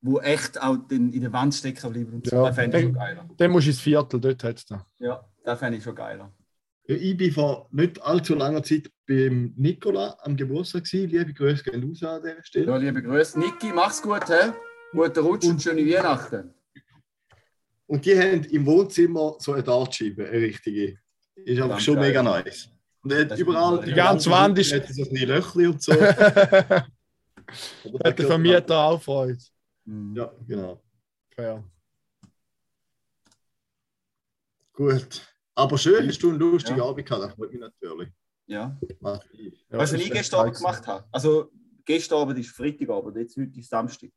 wo 0.00 0.18
echt 0.20 0.60
auch 0.62 0.76
den, 0.76 1.12
in 1.12 1.20
der 1.20 1.32
Wand 1.32 1.54
stecken 1.54 1.92
bleiben. 1.92 2.14
Und 2.14 2.26
so. 2.26 2.36
Ja. 2.36 2.46
Das 2.46 2.54
fände 2.54 2.78
ich 2.78 2.84
schon 2.84 2.94
geiler. 2.94 3.28
Dann 3.36 3.50
musst 3.50 3.66
du 3.66 3.70
ins 3.70 3.80
Viertel, 3.80 4.18
dort 4.18 4.44
hat 4.44 4.56
es 4.56 4.64
da. 4.64 4.86
Ja, 4.98 5.22
das 5.44 5.58
fände 5.58 5.76
ich 5.76 5.84
schon 5.84 5.94
geiler. 5.94 6.32
Ich 6.88 7.16
bin 7.16 7.32
vor 7.32 7.68
nicht 7.72 8.00
allzu 8.00 8.34
langer 8.36 8.62
Zeit 8.62 8.90
beim 9.06 9.52
Nikola 9.56 10.16
am 10.20 10.36
Geburtstag 10.36 10.84
gewesen. 10.84 11.10
Liebe 11.10 11.32
Grüße 11.34 11.64
gehen 11.64 11.82
raus 11.82 12.02
an 12.04 12.22
dieser 12.22 12.44
Stelle. 12.44 12.66
Ja, 12.66 12.76
liebe 12.76 13.02
Grüße. 13.02 13.38
Niki, 13.40 13.72
mach's 13.72 14.00
gut, 14.00 14.28
hä? 14.28 14.52
Guten 14.92 15.18
Rutsch 15.24 15.46
und 15.46 15.60
schöne 15.60 15.82
Weihnachten. 15.84 16.54
Und 17.86 18.04
die 18.04 18.16
haben 18.18 18.44
im 18.44 18.64
Wohnzimmer 18.66 19.34
so 19.38 19.52
eine 19.52 19.62
Dartscheibe, 19.64 20.26
eine 20.28 20.40
richtige. 20.40 20.98
Ist 21.34 21.60
einfach 21.60 21.80
schon 21.80 21.98
mega 21.98 22.22
nice. 22.22 22.68
Und 23.02 23.12
er 23.12 23.28
hat 23.28 23.38
überall, 23.38 23.84
die 23.84 23.92
ganze 23.92 24.30
Wand 24.30 24.58
ist- 24.58 24.72
hat 24.72 24.86
so 24.88 25.02
ein 25.08 25.14
Löchli 25.16 25.66
und 25.66 25.82
so. 25.82 25.92
hat 26.00 26.88
da 28.00 28.10
der 28.10 28.26
Vermieter 28.26 28.76
auch 28.78 29.02
Freude. 29.02 29.38
Mhm. 29.84 30.16
Ja, 30.16 30.32
genau. 30.46 30.82
Fair. 31.34 31.62
Gut. 34.72 35.22
Aber 35.58 35.78
schön, 35.78 36.06
hast 36.06 36.22
du 36.22 36.28
einen 36.30 36.38
lustigen 36.38 36.78
Ja. 36.78 36.84
Abend 36.84 37.06
gehabt, 37.06 37.24
das 37.24 37.34
freut 37.34 37.50
mich 37.50 37.60
natürlich. 37.60 38.10
ja. 38.46 38.78
Mach 39.00 39.24
ich. 39.32 39.66
Ja, 39.70 39.78
weißt 39.78 39.92
du, 39.92 39.96
was 39.96 40.00
ist 40.02 40.06
ich 40.06 40.12
gestern 40.12 40.40
Abend 40.40 40.56
gemacht 40.56 40.86
habe? 40.86 41.04
Also, 41.10 41.50
gestern 41.84 42.18
Abend 42.20 42.38
ist 42.38 42.50
Freitagabend, 42.50 43.16
jetzt 43.16 43.36
heute 43.36 43.58
ist 43.58 43.70
Samstag. 43.70 44.10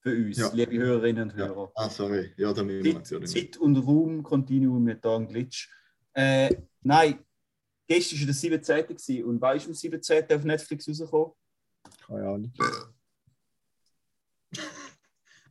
Für 0.00 0.14
uns, 0.14 0.36
Ja. 0.36 0.50
liebe 0.52 0.76
Hörerinnen 0.76 1.30
und. 1.30 1.34
Hörer. 1.36 1.72
Ah, 1.74 1.88
sorry. 1.88 2.32
Ja, 2.36 2.52
da 2.52 2.62
Zeit. 3.02 3.26
Zeit 3.28 3.56
und 3.56 3.76
Raum, 3.78 4.22
Continuum 4.22 4.84
mit 4.84 5.04
da 5.04 5.16
ein 5.16 5.26
Glitch. 5.26 5.68
Äh, 6.12 6.54
nein, 6.82 7.18
gestern 7.88 8.18
war 8.20 8.26
der 8.26 8.34
17. 8.34 8.86
gewesen. 8.86 9.24
und 9.24 9.40
weißt 9.40 9.64
du, 9.66 9.70
am 9.70 9.74
17. 9.74 10.24
auf 10.30 10.44
Netflix 10.44 10.88
rausgekommen? 10.88 11.32
Keine 12.06 12.28
Ahnung. 12.28 12.52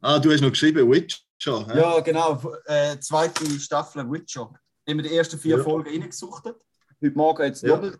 Ah, 0.01 0.19
du 0.19 0.31
hast 0.31 0.41
noch 0.41 0.51
geschrieben, 0.51 0.89
Witcher. 0.89 1.67
hä? 1.67 1.77
Ja, 1.79 1.99
genau. 1.99 2.41
Äh, 2.65 2.99
zweite 2.99 3.43
Staffel 3.59 4.09
Witcher. 4.11 4.53
Haben 4.87 4.97
wir 4.97 5.03
die 5.03 5.15
ersten 5.15 5.39
vier 5.39 5.57
Ja. 5.57 5.63
Folgen 5.63 5.89
reingesuchtet. 5.89 6.57
Heute 7.01 7.15
Morgen 7.17 7.43
jetzt 7.43 7.63
Ja. 7.63 7.69
doppelt 7.75 7.99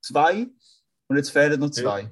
zwei 0.00 0.48
und 1.08 1.16
jetzt 1.16 1.30
fehlen 1.30 1.60
noch 1.60 1.70
zwei. 1.70 2.10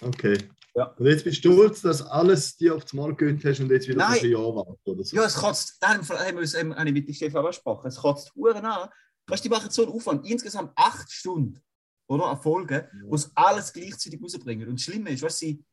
Okay. 0.00 0.48
Ja. 0.74 0.84
Und 0.84 1.06
jetzt 1.06 1.24
bist 1.24 1.44
du 1.44 1.52
stolz, 1.52 1.82
dass 1.82 2.00
alles 2.00 2.56
dir 2.56 2.74
auf 2.74 2.84
das 2.84 2.92
Mal 2.94 3.14
gegönnt 3.14 3.44
hast 3.44 3.60
und 3.60 3.70
jetzt 3.70 3.88
wieder 3.88 3.98
Nein. 3.98 4.18
ein 4.22 4.30
Jahr 4.30 4.54
warten 4.54 4.78
oder 4.84 5.04
so. 5.04 5.16
Ja, 5.16 5.24
es 5.24 5.34
kotzt, 5.34 5.76
da 5.80 5.88
haben 5.88 6.08
wir 6.08 6.38
uns- 6.40 6.56
haben 6.56 6.70
wir 6.74 6.92
mit 6.92 7.06
dem 7.08 7.14
Stefan 7.14 7.44
besprochen, 7.44 7.88
es 7.88 7.96
kotzt 7.96 8.34
Huren 8.34 8.64
an. 8.64 8.88
Weißt 9.26 9.44
du, 9.44 9.48
die 9.48 9.54
machen 9.54 9.70
so 9.70 9.82
einen 9.82 9.92
Aufwand, 9.92 10.26
insgesamt 10.26 10.72
acht 10.76 11.10
Stunden, 11.12 11.60
oder? 12.06 12.24
An 12.26 12.40
Folgen, 12.40 12.86
wo 13.04 13.16
sie 13.16 13.28
alles 13.34 13.72
gleichzeitig 13.72 14.20
rausbringen. 14.22 14.68
Und 14.68 14.76
das 14.78 14.84
Schlimme 14.84 15.10
ist, 15.10 15.22
weißt 15.22 15.42
du, 15.42 15.46
sie- 15.46 15.64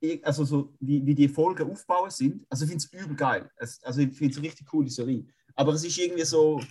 ich- 0.00 0.26
also 0.26 0.44
so, 0.44 0.74
wie, 0.80 1.04
wie 1.06 1.14
die 1.14 1.28
Folgen 1.28 1.70
aufbauen 1.70 2.10
sind, 2.10 2.44
also 2.50 2.64
ich 2.64 2.70
finde 2.70 2.84
es 2.84 2.92
übel 2.92 3.16
geil. 3.16 3.50
Also 3.56 4.00
ich 4.00 4.16
finde 4.16 4.32
es 4.32 4.38
eine 4.38 4.46
richtig 4.48 4.66
coole 4.66 4.90
Serie. 4.90 5.24
Aber 5.56 5.72
es 5.72 5.84
ist 5.84 5.98
irgendwie 5.98 6.24
so, 6.24 6.62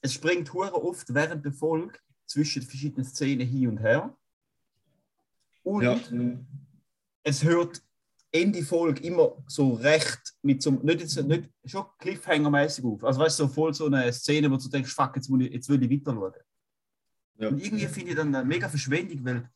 es 0.00 0.14
springt 0.14 0.52
Huren 0.52 0.70
oft 0.70 1.12
während 1.12 1.44
der 1.44 1.52
Folge 1.52 1.98
zwischen 2.24 2.62
verschiedenen 2.62 3.04
Szenen 3.04 3.46
hin 3.46 3.68
und 3.68 3.78
her. 3.78 4.16
Und 5.64 5.82
Ja. 5.82 6.00
es 7.24 7.42
hört 7.42 7.82
Ende 8.30 8.62
Folge 8.62 9.02
immer 9.02 9.42
so 9.46 9.74
recht 9.74 10.34
mit 10.42 10.62
so 10.62 10.70
nicht, 10.70 11.00
jetzt, 11.00 11.16
nicht 11.16 11.50
schon 11.64 11.86
Cliffhanger-mäßig 11.98 12.84
auf. 12.84 13.02
Also 13.02 13.20
weißt 13.20 13.40
du, 13.40 13.44
so 13.44 13.48
voll 13.48 13.74
so 13.74 13.86
eine 13.86 14.12
Szene, 14.12 14.50
wo 14.50 14.56
du 14.56 14.68
denkst, 14.68 14.92
fuck, 14.92 15.16
jetzt, 15.16 15.28
muss 15.28 15.42
ich, 15.42 15.52
jetzt 15.52 15.68
will 15.68 15.82
ich 15.82 15.90
weiter 15.90 16.14
schauen. 16.14 16.32
Ja. 17.38 17.48
Und 17.48 17.58
irgendwie 17.58 17.86
finde 17.86 18.10
ich 18.10 18.16
dann 18.16 18.34
eine 18.34 18.44
mega 18.44 18.68
Verschwendung, 18.68 19.24
weil 19.24 19.50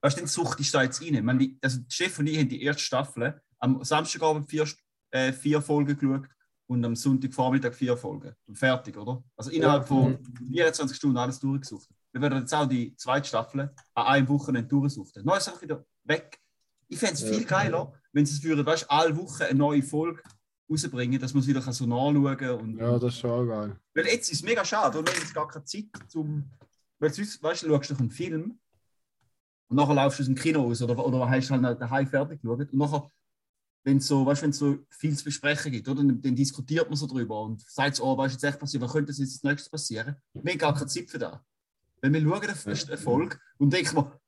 weißt 0.00 0.16
du, 0.16 0.20
den 0.22 0.26
Sucht 0.26 0.60
ist 0.60 0.74
da 0.74 0.82
jetzt 0.82 1.00
rein. 1.02 1.24
Man, 1.24 1.58
also 1.62 1.80
Chef 1.88 2.18
und 2.18 2.26
ich 2.26 2.38
haben 2.38 2.48
die 2.48 2.62
erste 2.62 2.82
Staffel 2.82 3.40
am 3.58 3.82
Samstagabend 3.84 4.50
vier, 4.50 4.68
äh, 5.10 5.32
vier 5.32 5.62
Folgen 5.62 5.96
geschaut 5.96 6.28
und 6.66 6.84
am 6.84 6.96
Sonntagvormittag 6.96 7.74
vier 7.74 7.96
Folgen. 7.96 8.34
Fertig, 8.52 8.96
oder? 8.96 9.22
Also 9.36 9.50
innerhalb 9.50 9.86
von 9.86 10.18
24 10.52 10.96
Stunden 10.96 11.16
alles 11.16 11.38
durchgesucht. 11.38 11.88
Wir 12.12 12.20
werden 12.20 12.40
jetzt 12.40 12.54
auch 12.54 12.66
die 12.66 12.96
zweite 12.96 13.28
Staffel 13.28 13.72
an 13.94 14.06
einem 14.06 14.28
Wochenende 14.28 14.68
durchsuchen. 14.68 15.24
Dann 15.24 15.36
ist 15.36 15.62
wieder 15.62 15.84
weg. 16.04 16.40
Ich 16.88 16.98
fände 16.98 17.14
es 17.14 17.22
viel 17.22 17.44
geiler, 17.44 17.92
wenn 18.12 18.26
sie 18.26 18.34
es 18.34 18.42
würden, 18.42 18.64
weißt 18.64 18.84
du, 18.84 18.90
alle 18.90 19.16
Wochen 19.16 19.42
eine 19.42 19.58
neue 19.58 19.82
Folge 19.82 20.22
rausbringen, 20.70 21.20
dass 21.20 21.34
man 21.34 21.42
es 21.42 21.46
wieder 21.46 21.60
so 21.60 21.86
nachschauen 21.86 22.36
kann. 22.36 22.60
Und, 22.60 22.78
Ja, 22.78 22.98
das 22.98 23.14
ist 23.14 23.20
schon 23.20 23.48
geil. 23.48 23.76
Weil 23.94 24.06
jetzt 24.06 24.30
ist 24.30 24.38
es 24.38 24.42
mega 24.42 24.64
schade, 24.64 24.98
und 24.98 25.06
wir 25.06 25.14
haben 25.14 25.20
jetzt 25.20 25.34
gar 25.34 25.48
keine 25.48 25.64
Zeit 25.64 25.86
zum. 26.08 26.50
Weil 26.98 27.12
sonst, 27.12 27.42
weißt 27.42 27.62
du, 27.62 27.68
du 27.68 27.74
schaust 27.74 27.90
doch 27.90 28.00
einen 28.00 28.10
Film 28.10 28.58
und 29.68 29.76
nachher 29.76 29.94
laufst 29.94 30.18
du 30.18 30.22
aus 30.22 30.26
dem 30.26 30.36
Kino 30.36 30.62
raus 30.62 30.80
oder, 30.80 31.04
oder 31.04 31.28
hast 31.28 31.50
halt 31.50 31.80
daheim 31.80 32.06
fertig 32.06 32.40
geschaut. 32.40 32.60
Und 32.60 32.74
nachher, 32.74 33.10
wenn 33.86 33.98
es 33.98 34.08
so, 34.08 34.26
weißt, 34.26 34.42
wenn 34.42 34.50
es 34.50 34.58
so 34.58 34.78
viel 34.90 35.16
zu 35.16 35.22
besprechen 35.24 35.70
gibt, 35.70 35.88
oder, 35.88 36.02
dann, 36.02 36.20
dann 36.20 36.34
diskutiert 36.34 36.88
man 36.88 36.96
so 36.96 37.06
drüber 37.06 37.42
und 37.42 37.62
sagt 37.70 37.94
so, 37.94 38.04
oh, 38.04 38.18
was 38.18 38.32
ist 38.32 38.42
jetzt 38.42 38.54
echt 38.54 38.58
passiert, 38.58 38.82
was 38.82 38.90
könnte 38.92 39.12
jetzt 39.12 39.20
als 39.20 39.42
nächstes 39.44 39.70
passieren? 39.70 40.16
Wir 40.34 40.52
haben 40.52 40.58
gar 40.58 40.74
keine 40.74 40.88
Zeit 40.88 41.08
für 41.08 41.20
das. 41.20 41.38
Wenn 42.00 42.12
wir 42.12 42.20
schauen 42.20 42.42
eine, 42.42 42.80
eine 42.88 42.96
Folge 42.98 43.38
und 43.58 43.72
denken 43.72 43.94
wir, 43.96 44.20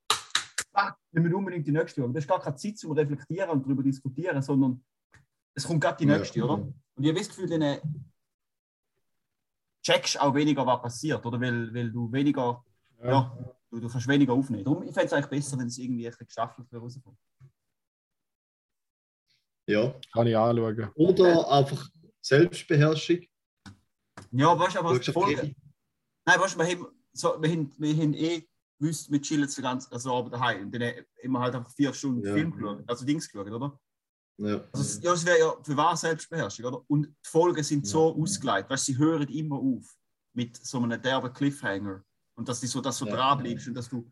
fuck, 0.73 0.95
wir 1.11 1.21
müssen 1.21 1.35
unbedingt 1.35 1.67
die 1.67 1.73
nächste 1.73 1.99
schauen. 1.99 2.13
Da 2.13 2.19
ist 2.19 2.27
gar 2.29 2.39
keine 2.39 2.55
Zeit 2.55 2.77
zum 2.77 2.93
Reflektieren 2.93 3.49
und 3.49 3.65
darüber 3.65 3.83
diskutieren, 3.83 4.41
sondern 4.41 4.81
es 5.53 5.65
kommt 5.65 5.81
gerade 5.81 5.97
die 5.97 6.09
Ja. 6.09 6.17
nächste, 6.17 6.41
oder? 6.41 6.53
Und 6.53 6.73
ich 6.97 7.09
habe 7.09 7.19
das 7.19 7.27
Gefühl, 7.27 7.49
dann 7.49 7.79
checkst 9.83 10.21
auch 10.21 10.33
weniger, 10.33 10.65
was 10.65 10.81
passiert, 10.81 11.25
oder? 11.25 11.39
Weil, 11.41 11.73
weil 11.73 11.91
du 11.91 12.09
weniger, 12.09 12.63
ja, 13.03 13.37
du, 13.69 13.81
du 13.81 13.89
kannst 13.89 14.07
weniger 14.07 14.31
aufnehmen. 14.31 14.63
Darum, 14.63 14.83
ich 14.83 14.93
fände 14.93 15.07
es 15.07 15.13
eigentlich 15.13 15.29
besser, 15.29 15.59
wenn 15.59 15.67
es 15.67 15.77
irgendwie 15.77 16.07
ein 16.07 16.11
bisschen 16.11 16.27
gestaffelt 16.27 16.67
rauskommt. 16.73 17.17
Ja. 19.69 19.93
Kann 20.11 20.25
ich 20.27 20.35
anschauen. 20.35 20.89
Oder 20.95 21.49
einfach 21.51 21.87
Selbstbeherrschung. 22.21 23.19
Ja, 24.31 24.57
weißt 24.59 24.75
du, 24.75 24.79
aber 24.79 24.91
auf 24.91 25.05
Folge. 25.05 25.55
Nein, 26.25 26.39
weißt 26.39 26.55
du, 26.55 26.59
wir 26.59 26.65
haben, 26.67 26.87
so, 27.13 27.41
wir 27.41 27.49
haben, 27.51 27.71
wir 27.77 27.95
haben 27.95 28.13
eh 28.13 28.47
gewusst, 28.79 29.11
wir 29.11 29.21
chillen 29.21 29.47
den 29.47 29.61
ganzen 29.63 29.93
also 29.93 30.15
Abend 30.15 30.33
daheim. 30.33 30.65
Und 30.65 30.71
dann 30.71 30.81
haben 30.83 31.31
wir 31.31 31.39
halt 31.39 31.55
einfach 31.55 31.71
vier 31.71 31.93
Stunden 31.93 32.25
Ja. 32.25 32.33
Film 32.33 32.51
geschaut, 32.51 32.83
also 32.87 33.05
Dings 33.05 33.29
geschaut, 33.29 33.51
oder? 33.51 33.79
Ja. 34.37 34.67
Also, 34.71 35.01
ja, 35.01 35.13
es 35.13 35.25
wäre 35.25 35.39
ja 35.39 35.53
für 35.63 35.77
wahr 35.77 35.95
Selbstbeherrschung, 35.97 36.65
oder? 36.65 36.83
Und 36.87 37.07
die 37.07 37.13
Folgen 37.29 37.63
sind 37.63 37.85
so 37.85 38.15
ausgelegt, 38.15 38.69
weißt 38.69 38.87
du, 38.87 38.91
sie 38.93 38.97
hören 38.97 39.27
immer 39.27 39.57
auf 39.57 39.97
mit 40.33 40.55
so 40.57 40.77
einem 40.81 41.01
derben 41.01 41.31
Cliffhanger. 41.33 42.03
Und 42.35 42.47
dass 42.47 42.61
du 42.61 42.67
so, 42.67 42.81
dass 42.81 42.97
du 42.99 43.05
Ja. 43.05 43.15
dran 43.15 43.39
bleibst 43.39 43.67
und 43.67 43.73
dass 43.75 43.89
du 43.89 44.09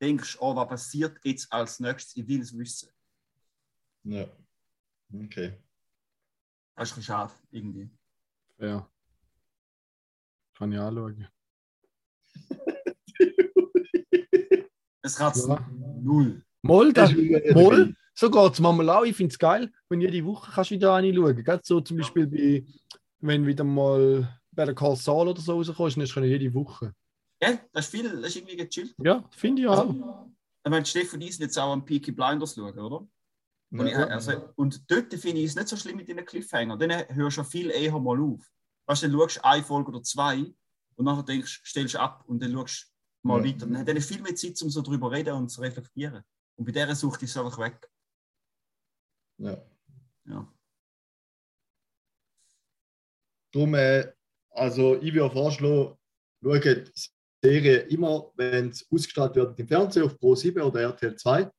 denkst, 0.00 0.38
oh, 0.40 0.54
was 0.54 0.68
passiert 0.68 1.18
jetzt 1.24 1.52
als 1.52 1.80
nächstes? 1.80 2.16
Ich 2.16 2.26
will 2.26 2.40
es 2.40 2.56
wissen. 2.56 2.88
ja. 4.04 4.26
Okay. 5.14 5.54
Das 6.76 6.88
ist 6.90 6.94
ein 6.94 7.00
bisschen 7.00 7.02
schade, 7.02 7.32
irgendwie. 7.50 7.90
Ja. 8.58 8.88
Kann 10.56 10.72
ich 10.72 10.78
anschauen. 10.78 11.28
Es 15.02 15.16
kratzt 15.16 15.46
Ja. 15.46 15.58
null. 16.02 16.42
Moll, 16.62 16.92
Das 16.94 17.12
ist. 17.12 17.54
Moll, 17.54 17.94
so 18.14 18.30
geht 18.30 18.52
es 18.54 18.60
manchmal 18.60 18.88
auch. 18.88 19.04
Ich 19.04 19.14
finde 19.14 19.32
es 19.32 19.38
geil, 19.38 19.70
wenn 19.90 20.00
jede 20.00 20.24
Woche 20.24 20.50
kannst 20.50 20.70
du 20.70 20.76
wieder 20.76 20.92
reinschauen. 20.92 21.44
Gerade 21.44 21.60
so 21.62 21.80
zum 21.82 21.98
Beispiel 21.98 22.26
bei, 22.26 22.64
wenn 23.18 23.46
wieder 23.46 23.64
mal 23.64 24.40
bei 24.50 24.64
der 24.64 24.74
Call 24.74 24.96
Saul 24.96 25.28
oder 25.28 25.40
so 25.42 25.52
rauskommst, 25.52 25.96
dann 25.98 26.04
ist 26.04 26.16
es 26.16 26.22
jede 26.24 26.54
Woche. 26.54 26.94
Ja, 27.42 27.58
das 27.72 27.84
ist 27.84 27.90
viel, 27.90 28.04
das 28.04 28.30
ist 28.30 28.36
irgendwie 28.36 28.56
gechillt. 28.56 28.94
Ja, 28.98 29.22
finde 29.30 29.62
ich 29.62 29.68
auch. 29.68 29.78
Also, 29.78 30.34
ich 30.64 30.70
meine, 30.70 30.86
Stefan 30.86 31.20
Diesen 31.20 31.42
jetzt 31.42 31.58
auch 31.58 31.72
am 31.72 31.84
Peaky 31.84 32.12
Blinders 32.12 32.54
schauen, 32.54 32.78
oder? 32.78 33.06
Und, 33.80 33.86
ich, 33.88 33.96
also, 33.96 34.52
und 34.54 34.88
dort 34.88 35.12
finde 35.14 35.40
ich 35.40 35.46
es 35.46 35.56
nicht 35.56 35.66
so 35.66 35.76
schlimm 35.76 35.96
mit 35.96 36.06
den 36.06 36.24
Cliffhanger. 36.24 36.76
Dann 36.76 37.08
hörst 37.08 37.38
du 37.38 37.44
viel 37.44 37.70
eher 37.70 37.98
mal 37.98 38.20
auf. 38.20 38.48
Weißt 38.86 39.02
du, 39.02 39.08
dann 39.08 39.18
schaust 39.18 39.36
du 39.38 39.44
eine 39.44 39.64
Folge 39.64 39.88
oder 39.90 40.02
zwei 40.02 40.54
und 40.94 41.04
nachher 41.04 41.24
denkst, 41.24 41.62
stellst 41.64 41.94
du 41.94 41.98
ab 41.98 42.22
und 42.28 42.40
dann 42.40 42.52
schaust 42.52 42.92
du 43.22 43.28
mal 43.28 43.44
Ja. 43.44 43.52
weiter. 43.52 43.66
Dann 43.66 43.78
hat 43.78 43.88
er 43.88 44.00
viel 44.00 44.22
mehr 44.22 44.36
Zeit, 44.36 44.62
um 44.62 44.70
so 44.70 44.80
drüber 44.80 45.08
zu 45.08 45.14
reden 45.14 45.34
und 45.34 45.48
zu 45.48 45.60
reflektieren. 45.60 46.22
Und 46.56 46.64
bei 46.64 46.70
dieser 46.70 46.94
Sucht 46.94 47.22
ist 47.24 47.30
es 47.30 47.36
einfach 47.36 47.58
weg. 47.58 47.90
Ja. 49.38 49.60
Ja. 50.26 50.54
Darum, 53.52 53.74
äh, 53.74 54.12
also 54.50 55.00
ich 55.02 55.12
würde 55.12 55.34
vorschlagen, 55.34 55.96
schaut 56.42 56.64
die 56.64 56.92
Serie 57.42 57.78
immer, 57.88 58.30
wenn 58.36 58.68
es 58.68 58.86
ausgestrahlt 58.88 59.34
wird 59.34 59.58
im 59.58 59.66
Fernsehen 59.66 60.04
auf 60.04 60.16
Pro 60.18 60.36
7 60.36 60.62
oder 60.62 60.80
RTL 60.82 61.16
2. 61.16 61.50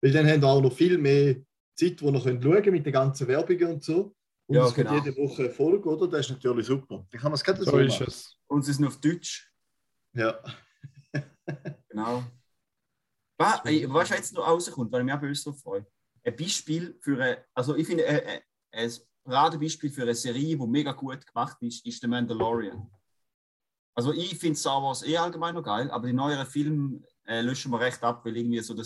Weil 0.00 0.12
dann 0.12 0.28
haben 0.28 0.40
wir 0.40 0.48
auch 0.48 0.60
noch 0.60 0.72
viel 0.72 0.98
mehr 0.98 1.36
Zeit, 1.74 2.00
wo 2.02 2.10
ihr 2.10 2.20
könnt 2.22 2.42
schauen 2.42 2.70
mit 2.72 2.86
den 2.86 2.92
ganzen 2.92 3.26
Werbungen 3.28 3.74
und 3.74 3.82
so. 3.84 4.14
Und 4.46 4.56
Ja, 4.56 4.66
es 4.66 4.74
genau. 4.74 4.94
jede 4.94 5.16
Woche 5.16 5.44
eine 5.44 5.50
Folge, 5.50 5.88
oder? 5.88 6.06
Das 6.08 6.26
ist 6.26 6.32
natürlich 6.32 6.66
super. 6.66 7.06
Dann 7.10 7.20
kann 7.20 7.30
man 7.30 7.34
es 7.34 7.44
gerade 7.44 7.64
so, 7.64 7.70
So 7.70 7.78
ist 7.78 7.92
machen. 8.00 8.06
es. 8.08 8.38
Und 8.46 8.60
es 8.60 8.68
ist 8.68 8.80
nur 8.80 8.88
auf 8.88 9.00
Deutsch. 9.00 9.52
Ja. 10.14 10.38
Genau. 11.88 12.24
Was, 13.38 13.60
ey, 13.66 13.86
was 13.88 14.08
jetzt 14.08 14.32
noch 14.32 14.48
rauskommt, 14.48 14.90
weil 14.90 15.00
ich 15.00 15.04
mich 15.04 15.14
auch 15.14 15.20
böse 15.20 15.44
drauf 15.44 15.60
freue. 15.60 15.86
Ein 16.24 16.36
Beispiel 16.36 16.96
für 17.00 17.22
eine, 17.22 17.44
also 17.54 17.76
ich 17.76 17.86
finde, 17.86 18.04
äh, 18.04 18.36
äh, 18.36 18.40
ein 18.72 18.92
Paradebeispiel 19.24 19.90
für 19.90 20.02
eine 20.02 20.14
Serie, 20.14 20.56
die 20.56 20.66
mega 20.66 20.92
gut 20.92 21.24
gemacht 21.26 21.56
ist, 21.60 21.84
ist 21.86 22.00
The 22.00 22.08
Mandalorian. 22.08 22.90
Also 23.94 24.12
ich 24.12 24.36
finde 24.38 24.58
Star 24.58 24.82
Wars 24.82 25.04
eh 25.04 25.16
allgemein 25.16 25.54
noch 25.54 25.62
geil, 25.62 25.90
aber 25.90 26.06
die 26.06 26.12
neueren 26.12 26.46
Filme 26.46 27.00
äh, 27.26 27.42
löschen 27.42 27.70
wir 27.70 27.78
recht 27.80 28.02
ab, 28.02 28.24
weil 28.24 28.36
irgendwie 28.36 28.60
so 28.60 28.74
der 28.74 28.84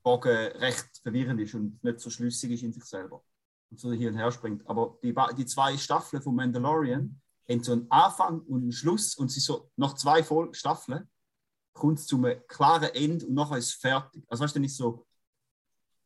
Storybogen 0.00 0.52
recht 0.60 0.88
verwirrend 1.02 1.40
ist 1.40 1.54
und 1.54 1.82
nicht 1.82 2.00
so 2.00 2.10
schlüssig 2.10 2.52
ist 2.52 2.62
in 2.62 2.72
sich 2.72 2.84
selber. 2.84 3.22
Und 3.70 3.78
so 3.78 3.92
hier 3.92 4.10
und 4.10 4.16
her 4.16 4.32
springt. 4.32 4.66
Aber 4.66 4.98
die, 5.02 5.14
die 5.36 5.46
zwei 5.46 5.76
Staffeln 5.76 6.22
von 6.22 6.34
Mandalorian 6.34 7.20
haben 7.48 7.62
so 7.62 7.72
einen 7.72 7.90
Anfang 7.90 8.40
und 8.40 8.62
einen 8.62 8.72
Schluss 8.72 9.14
und 9.16 9.30
sie 9.30 9.40
so 9.40 9.70
nach 9.76 9.94
zwei 9.94 10.22
Fol 10.22 10.52
Staffeln 10.54 11.08
kommt 11.72 11.98
es 11.98 12.06
zu 12.06 12.16
einem 12.16 12.40
klaren 12.48 12.90
Ende 12.94 13.26
und 13.26 13.34
nachher 13.34 13.58
ist 13.58 13.68
es 13.68 13.74
fertig. 13.74 14.24
Also 14.28 14.44
weißt 14.44 14.56
du, 14.56 14.62
ist 14.62 14.76
so, 14.76 15.06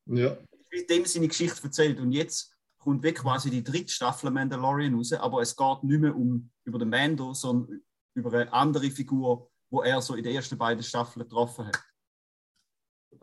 Ja. 0.06 0.36
wie 0.70 0.86
dem 0.86 1.04
seine 1.06 1.28
Geschichte 1.28 1.62
erzählt 1.62 2.00
und 2.00 2.12
jetzt 2.12 2.54
kommt 2.78 3.02
weg 3.02 3.16
quasi 3.16 3.50
die 3.50 3.64
dritte 3.64 3.90
Staffel 3.90 4.30
Mandalorian 4.30 4.94
raus, 4.94 5.12
aber 5.14 5.40
es 5.40 5.56
geht 5.56 5.84
nicht 5.84 6.00
mehr 6.00 6.14
um 6.14 6.50
über 6.64 6.78
den 6.78 6.90
Mando, 6.90 7.32
sondern 7.32 7.80
über 8.14 8.30
eine 8.32 8.52
andere 8.52 8.90
Figur, 8.90 9.50
wo 9.70 9.82
er 9.82 10.02
so 10.02 10.14
in 10.14 10.22
den 10.22 10.34
ersten 10.34 10.58
beiden 10.58 10.84
Staffeln 10.84 11.26
getroffen 11.26 11.66
hat. 11.66 11.82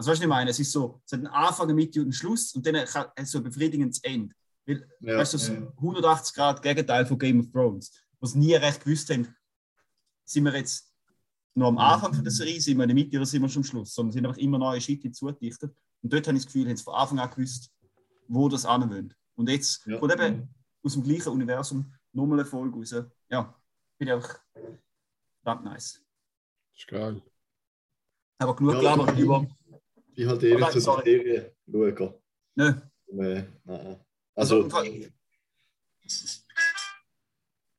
Also 0.02 0.10
weißt 0.10 0.24
du, 0.24 0.24
was 0.24 0.26
ich 0.26 0.30
meine? 0.30 0.50
Es 0.50 0.60
ist 0.60 0.72
so, 0.72 1.00
es 1.06 1.12
hat 1.12 1.20
einen 1.20 1.28
Anfang, 1.28 1.66
eine 1.68 1.76
Mitte 1.76 2.00
und 2.00 2.06
einen 2.06 2.14
Schluss 2.14 2.56
und 2.56 2.66
dann 2.66 2.74
kann 2.86 3.06
es 3.16 3.30
so 3.30 3.38
ein 3.38 3.44
befriedigendes 3.44 4.00
Ende. 4.00 4.34
Weil, 4.66 4.90
ja. 5.00 5.16
weißt 5.16 5.34
du, 5.34 5.38
das 5.38 5.50
180 5.78 6.36
Grad 6.36 6.60
Gegenteil 6.64 7.06
von 7.06 7.20
Game 7.20 7.40
of 7.40 7.52
Thrones, 7.52 7.92
wo 8.20 8.26
sie 8.26 8.40
nie 8.40 8.56
recht 8.56 8.84
gewusst 8.84 9.12
haben, 9.12 9.28
sind 10.26 10.44
wir 10.46 10.56
jetzt 10.56 10.92
noch 11.54 11.68
am 11.68 11.78
Anfang 11.78 12.16
von 12.16 12.24
der 12.24 12.32
Serie, 12.34 12.60
sind 12.60 12.78
wir 12.78 12.84
in 12.86 12.90
der 12.90 12.96
Mitte 12.96 13.16
oder 13.16 13.28
sind 13.28 13.44
wir 13.44 13.50
schon 13.50 13.60
am 13.62 13.64
Schluss, 13.64 13.94
sondern 13.94 14.12
sind 14.12 14.26
einfach 14.26 14.40
immer 14.40 14.58
neue 14.58 14.82
Shit 14.82 15.04
hinzugedichtet. 15.04 15.72
Und 16.02 16.12
dort 16.12 16.26
habe 16.28 16.36
ich 16.36 16.46
das 16.46 16.52
Gefühl, 16.52 16.68
haben 16.68 16.78
sie 16.78 16.84
von 16.84 16.96
Anfang 16.96 17.20
an 17.20 17.30
gewusst, 17.30 17.70
wo 18.28 18.50
das 18.50 18.66
anwollen. 18.66 19.14
Und 19.36 19.50
jetzt 19.50 19.86
Ja. 19.86 20.00
kommt 20.00 20.14
eben 20.14 20.50
aus 20.82 20.94
dem 20.94 21.04
gleichen 21.04 21.30
Universum 21.30 21.94
nochmal 22.12 22.40
eine 22.40 22.50
Folge 22.50 22.76
raus. 22.76 22.90
Ja, 23.30 23.54
finde 24.00 24.14
ich 24.14 24.16
einfach 24.16 24.40
verdammt 25.44 25.66
nice. 25.66 26.02
Ist 26.76 26.88
geil. 26.88 27.22
Aber 28.40 28.56
genug 28.56 28.74
Ja, 28.74 28.80
gelabert 28.80 29.10
aber- 29.10 29.20
über. 29.20 29.48
Ich 30.16 30.26
eh 30.26 30.28
Oh 30.28 30.36
nein, 30.36 30.60
nicht 30.60 30.72
zu 30.74 30.80
sorry. 30.82 31.04
Serie 31.06 31.56
schauen. 31.72 32.14
Nö. 32.56 32.68
Äh, 32.70 33.44
nein. 33.64 34.06
Also, 34.36 34.64
Also, 34.66 35.08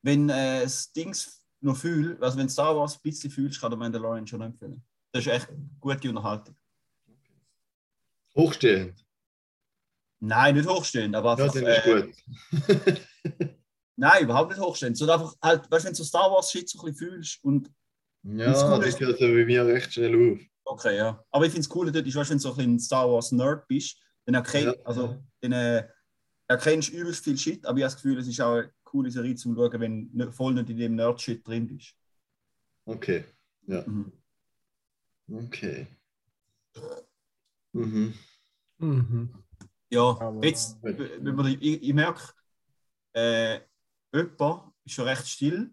wenn 0.02 0.28
äh, 0.28 0.62
das 0.62 0.92
Dings 0.92 1.44
noch 1.60 1.76
fühl, 1.76 2.18
also 2.20 2.38
wenn 2.38 2.48
Star 2.48 2.76
Wars 2.76 2.96
ein 2.96 3.00
bisschen 3.02 3.30
fühlst, 3.30 3.60
kann 3.60 3.70
der 3.70 3.78
Mandalorian 3.78 4.26
schon 4.26 4.40
empfehlen. 4.40 4.82
Das 5.12 5.24
ist 5.26 5.32
echt 5.32 5.48
gute 5.80 6.08
Unterhaltung. 6.08 6.56
hochstehend. 8.36 9.04
Nein, 10.20 10.54
nicht 10.56 10.68
hochstehend, 10.68 11.14
aber 11.14 11.36
Ja, 11.36 11.44
einfach. 11.44 11.54
dann 11.60 11.66
ist 11.66 11.86
äh, 11.86 12.02
gut. 12.02 13.50
Nein, 13.96 14.24
überhaupt 14.24 14.50
nicht 14.50 14.60
hochstehend. 14.60 14.96
Sondern 14.96 15.20
einfach, 15.20 15.36
halt, 15.42 15.70
weißt 15.70 15.84
du, 15.84 15.86
wenn 15.88 15.92
du 15.94 15.98
so 15.98 16.04
Star 16.04 16.30
Wars 16.30 16.50
Shit 16.50 16.68
so 16.68 16.78
ein 16.80 16.86
bisschen 16.92 17.08
fühlst 17.10 17.44
und 17.44 17.70
Ja, 18.22 18.46
das 18.46 18.62
Coole 18.62 18.78
das 18.78 18.88
ist- 18.94 19.00
hört 19.00 19.20
ja 19.20 19.26
bei 19.28 19.44
mir 19.44 19.66
recht 19.66 19.92
schnell 19.92 20.32
auf. 20.32 20.40
Okay, 20.72 20.96
ja. 20.96 21.24
Aber 21.30 21.44
ich 21.46 21.52
finde 21.52 21.66
es 21.66 21.74
cool, 21.74 21.90
dort 21.92 22.06
ist, 22.06 22.14
weißt, 22.14 22.30
du, 22.30 22.34
wenn 22.34 22.38
du 22.38 22.42
so 22.42 22.60
ein 22.60 22.78
Star 22.78 23.10
Wars 23.10 23.32
Nerd 23.32 23.66
bist, 23.68 23.98
dann 24.24 24.34
erkennt, 24.34 24.76
Ja. 24.76 24.84
also, 24.84 25.22
dann, 25.40 25.52
äh, 25.52 25.88
erkennst 26.48 26.88
du 26.92 26.96
übelst 26.96 27.24
viel 27.24 27.36
Shit, 27.38 27.64
aber 27.66 27.78
ich 27.78 27.84
habe 27.84 27.92
das 27.94 27.96
Gefühl, 27.96 28.18
es 28.18 28.26
ist 28.28 28.40
auch 28.40 28.54
eine 28.56 28.72
coole 28.84 29.10
Serie 29.10 29.34
zum 29.34 29.54
Schauen, 29.54 29.80
wenn 29.80 30.10
du 30.12 30.16
nicht- 30.24 30.34
voll 30.34 30.54
nicht 30.54 30.68
in 30.70 30.76
dem 30.76 30.94
Nerd-Shit 30.96 31.46
drin 31.46 31.66
bist. 31.66 31.94
Okay. 32.84 33.24
Ja. 33.66 33.82
Mhm. 33.86 34.12
Okay. 35.32 35.86
Mhm. 37.72 38.14
Mhm. 38.78 39.44
Ja, 39.90 40.16
Aber- 40.20 40.44
jetzt, 40.44 40.78
wenn 40.82 41.34
man, 41.34 41.46
ich, 41.46 41.82
ich 41.82 41.94
merke, 41.94 42.32
äh, 43.14 43.60
jemand 44.12 44.72
ist 44.84 44.94
schon 44.94 45.06
recht 45.06 45.26
still. 45.28 45.70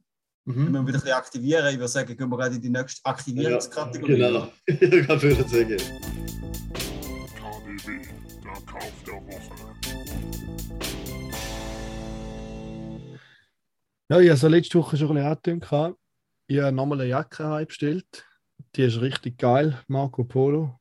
Wenn 0.52 0.56
Mhm. 0.66 0.72
wir 0.74 0.80
wieder 0.80 0.80
ein 0.80 0.86
bisschen 0.94 1.12
aktivieren, 1.12 1.68
ich 1.68 1.76
würde 1.78 1.88
sagen, 1.90 2.18
gehen 2.18 2.28
wir 2.28 2.36
gerade 2.38 2.56
in 2.56 2.62
die 2.62 2.72
nächste 2.72 3.06
Aktivierungskategorie. 3.06 4.16
Genau. 4.18 4.48
Ich 4.68 5.06
kann 5.08 5.22
würde 5.22 5.44
sagen. 5.48 5.78
KDW, 7.38 8.02
der 8.44 8.62
Kauf 8.66 8.94
der 9.06 9.14
Woche. 9.14 9.70
Ja, 14.10 14.20
ich 14.20 14.30
habe 14.30 14.38
so 14.40 14.48
letzte 14.48 14.80
Woche 14.80 14.98
schon 14.98 15.16
ein 15.18 15.38
bisschen 15.38 15.62
angetönt. 15.62 15.98
Ich 16.48 16.60
habe 16.60 16.72
nochmal 16.76 17.00
eine 17.02 17.10
Jacke 17.10 17.64
bestellt. 17.68 18.26
Die 18.76 18.82
ist 18.82 19.00
richtig 19.02 19.38
geil. 19.38 19.80
Marco 19.88 20.24
Polo. 20.24 20.80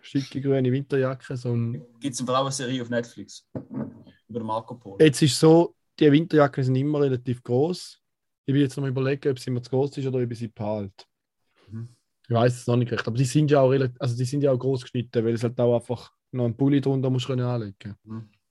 Schicke 0.00 0.40
grüne 0.40 0.72
Winterjacke. 0.72 1.36
So 1.36 1.52
ein 1.54 1.84
Gibt 2.00 2.14
es 2.14 2.20
eine 2.20 2.28
Frauenserie 2.28 2.80
auf 2.80 2.88
Netflix 2.88 3.46
über 4.26 4.42
Marco 4.42 4.74
Polo. 4.74 4.96
Jetzt 5.00 5.20
ist 5.20 5.38
so, 5.38 5.76
die 6.00 6.10
Winterjacken 6.10 6.64
sind 6.64 6.76
immer 6.76 7.02
relativ 7.02 7.42
groß. 7.42 7.98
Ich 8.44 8.54
will 8.54 8.62
jetzt 8.62 8.76
noch 8.76 8.82
mal 8.82 8.90
überlegen, 8.90 9.30
ob 9.30 9.38
sie 9.38 9.50
immer 9.50 9.62
zu 9.62 9.70
groß 9.70 9.98
ist 9.98 10.06
oder 10.06 10.22
ob 10.22 10.30
ich 10.30 10.38
sie 10.38 10.48
behalte. 10.48 11.04
Mhm. 11.70 11.88
Ich 12.28 12.34
weiß 12.34 12.60
es 12.60 12.66
noch 12.66 12.76
nicht 12.76 12.90
recht. 12.92 13.06
Aber 13.06 13.16
die 13.16 13.24
sind 13.24 13.50
ja 13.50 13.60
auch 13.60 13.70
relativ, 13.70 14.00
also 14.00 14.16
die 14.16 14.24
sind 14.24 14.42
ja 14.42 14.52
auch 14.52 14.58
groß 14.58 14.82
geschnitten, 14.82 15.24
weil 15.24 15.34
es 15.34 15.42
halt 15.42 15.58
auch 15.60 15.74
einfach 15.76 16.10
noch 16.32 16.44
einen 16.44 16.56
Pulli 16.56 16.80
drunter 16.80 17.10
muss 17.10 17.26
können 17.26 17.44
anlegen. 17.44 17.96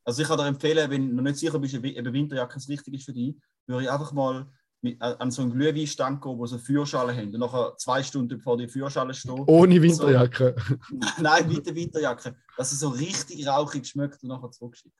Also 0.03 0.21
ich 0.21 0.27
kann 0.27 0.37
dir 0.37 0.45
empfehlen, 0.45 0.89
wenn 0.89 1.09
du 1.09 1.15
noch 1.15 1.23
nicht 1.23 1.37
sicher 1.37 1.59
bist, 1.59 1.75
ob 1.75 1.83
eine 1.83 2.13
Winterjacke 2.13 2.55
das 2.55 2.69
Richtige 2.69 2.97
ist 2.97 3.05
für 3.05 3.13
dich, 3.13 3.35
würde 3.67 3.83
ich 3.83 3.91
einfach 3.91 4.11
mal 4.11 4.47
mit, 4.81 4.99
äh, 5.01 5.15
an 5.19 5.31
so 5.31 5.41
einen 5.43 5.51
Glühweinstand 5.51 6.21
gehen, 6.21 6.37
wo 6.37 6.45
so 6.45 6.57
Feuerschalen 6.57 7.15
haben 7.15 7.33
und 7.33 7.39
nachher 7.39 7.75
zwei 7.77 8.03
Stunden 8.03 8.37
bevor 8.37 8.57
die 8.57 8.67
Feuerschale 8.67 9.13
stehen. 9.13 9.43
Ohne 9.45 9.81
Winterjacke. 9.81 10.55
Nein, 11.19 11.47
mit 11.47 11.65
der 11.65 11.75
Winterjacke. 11.75 12.35
Dass 12.57 12.71
es 12.71 12.79
so 12.79 12.89
richtig 12.89 13.47
rauchig 13.47 13.87
schmeckt 13.87 14.23
und 14.23 14.29
nachher 14.29 14.51
zurückschickt. 14.51 14.97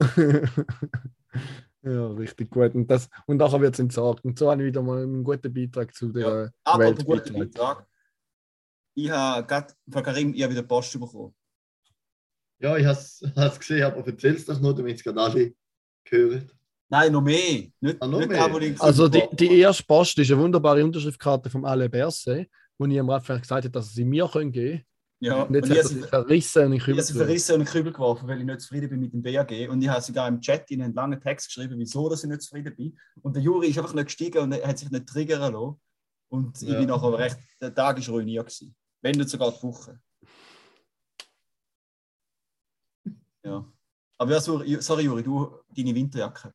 ja, 1.82 2.06
richtig 2.12 2.50
gut. 2.50 2.74
Und, 2.74 2.90
das, 2.90 3.08
und 3.26 3.38
nachher 3.38 3.60
wird 3.60 3.74
es 3.74 3.80
entsorgt. 3.80 4.24
Und 4.24 4.38
so 4.38 4.50
habe 4.50 4.62
ich 4.62 4.68
wieder 4.68 4.82
mal 4.82 5.02
einen 5.02 5.24
guten 5.24 5.52
Beitrag 5.52 5.94
zu 5.94 6.08
der 6.08 6.52
Aber 6.64 6.84
Welt 6.84 7.04
guter 7.04 7.32
beigetragen. 7.32 7.50
Beitrag. 7.50 7.86
Ich 8.94 9.10
habe 9.10 9.46
gerade 9.46 9.74
von 9.90 10.02
Karim 10.02 10.34
ich 10.34 10.42
habe 10.42 10.52
wieder 10.52 10.62
Post 10.62 10.98
bekommen. 10.98 11.34
Ja, 12.60 12.76
ich 12.76 12.86
habe 12.86 12.98
es 12.98 13.58
gesehen, 13.58 13.82
aber 13.84 14.06
erzähl 14.06 14.34
es 14.34 14.44
doch 14.46 14.60
noch, 14.60 14.72
damit 14.74 14.96
es 14.96 15.02
gerade 15.02 15.20
alle 15.20 15.54
hören. 16.08 16.50
Nein, 16.88 17.10
noch 17.10 17.22
mehr. 17.22 17.68
Nicht, 17.80 17.96
Ah, 18.00 18.06
noch 18.06 18.18
nicht 18.18 18.28
mehr? 18.28 18.60
ich 18.60 18.80
Also 18.80 19.08
die, 19.08 19.22
die 19.32 19.58
erste 19.58 19.82
Post 19.84 20.18
ist 20.18 20.30
eine 20.30 20.40
wunderbare 20.40 20.84
Unterschriftkarte 20.84 21.48
vom 21.48 21.64
Alain 21.64 21.90
Berset, 21.90 22.48
wo 22.78 22.84
ich 22.84 22.92
ihm 22.92 23.08
einfach 23.08 23.40
gesagt 23.40 23.64
habe, 23.64 23.70
dass 23.70 23.86
er 23.88 23.94
sie 23.94 24.04
mir 24.04 24.28
können 24.28 24.52
geben 24.52 24.78
können. 24.78 24.84
Ja, 25.24 25.42
Und 25.44 25.54
jetzt 25.54 25.70
und 25.70 25.70
hat 25.70 25.76
ich 25.76 25.78
er 25.78 25.84
habe 25.84 25.94
sie 25.94 26.08
verrissen 26.08 26.64
und 26.66 26.72
ich 26.72 26.82
Ich 26.82 26.88
habe 26.88 27.02
sie 27.02 27.12
rüber. 27.12 27.24
verrissen 27.26 27.54
und 27.54 27.60
in 27.60 27.66
Kübel 27.68 27.92
geworfen, 27.92 28.26
weil 28.26 28.38
ich 28.40 28.44
nicht 28.44 28.60
zufrieden 28.60 28.90
bin 28.90 28.98
mit 29.00 29.12
dem 29.12 29.22
BAG. 29.22 29.68
Und 29.70 29.80
ich 29.80 29.88
habe 29.88 30.02
sogar 30.02 30.26
im 30.26 30.40
Chat 30.40 30.68
in 30.72 30.82
einen 30.82 30.94
langen 30.94 31.20
Text 31.20 31.46
geschrieben, 31.46 31.78
wieso 31.78 32.08
dass 32.08 32.24
ich 32.24 32.28
nicht 32.30 32.42
zufrieden 32.42 32.74
bin. 32.74 32.98
Und 33.22 33.36
der 33.36 33.42
Juri 33.44 33.68
ist 33.68 33.78
einfach 33.78 33.94
nicht 33.94 34.06
gestiegen 34.06 34.38
und 34.38 34.52
hat 34.52 34.78
sich 34.78 34.90
nicht 34.90 35.06
triggern 35.06 35.52
lassen. 35.52 35.80
Und 36.28 36.60
ich 36.60 36.68
Ja. 36.68 36.78
bin 36.78 36.88
nachher 36.88 37.16
recht, 37.18 37.38
der 37.60 37.72
Tag 37.72 37.98
ist 37.98 38.08
ruiniert 38.08 38.46
gewesen. 38.46 38.74
Wenn 39.00 39.14
nicht 39.14 39.28
sogar 39.30 39.52
die 39.52 39.62
Woche. 39.62 40.00
Ja. 43.44 43.64
Aber 44.18 44.30
ja, 44.32 44.40
sorry, 44.40 44.80
sorry 44.80 45.02
Juri, 45.04 45.22
du, 45.22 45.52
deine 45.76 45.94
Winterjacke. 45.94 46.52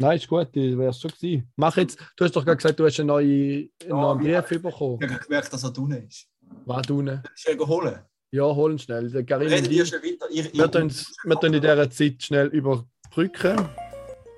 Nein, 0.00 0.16
ist 0.16 0.28
gut, 0.28 0.48
die 0.54 0.78
wäre 0.78 0.94
schon 0.94 1.10
gewesen. 1.10 1.52
Mach 1.56 1.76
jetzt, 1.76 1.98
du 2.16 2.24
hast 2.24 2.34
doch 2.34 2.42
gerade 2.42 2.56
gesagt, 2.56 2.80
du 2.80 2.86
hast 2.86 2.98
einen 2.98 3.08
neuen, 3.08 3.28
einen 3.28 3.70
Ja, 3.86 4.14
neuen. 4.14 4.42
Brief 4.44 4.62
bekommen. 4.62 4.98
Ich 5.02 5.10
habe 5.10 5.22
gemerkt, 5.24 5.52
dass 5.52 5.62
er 5.62 5.70
drinnen 5.72 6.08
ist. 6.08 6.26
Was 6.64 6.86
tun? 6.86 7.20
Schnell 7.34 7.58
holen. 7.58 7.98
Ja, 8.30 8.44
holen 8.44 8.78
schnell. 8.78 9.10
Der 9.10 9.24
Karim 9.24 9.48
Reden 9.48 9.68
wir 9.68 9.82
ich, 9.82 9.88
schnell 9.88 10.02
weiter. 10.02 10.70
Tun 10.70 10.90
wir 11.24 11.36
tun 11.40 11.52
in 11.52 11.60
dieser 11.60 11.90
Zeit 11.90 12.22
schnell 12.22 12.46
überbrücken. 12.46 13.68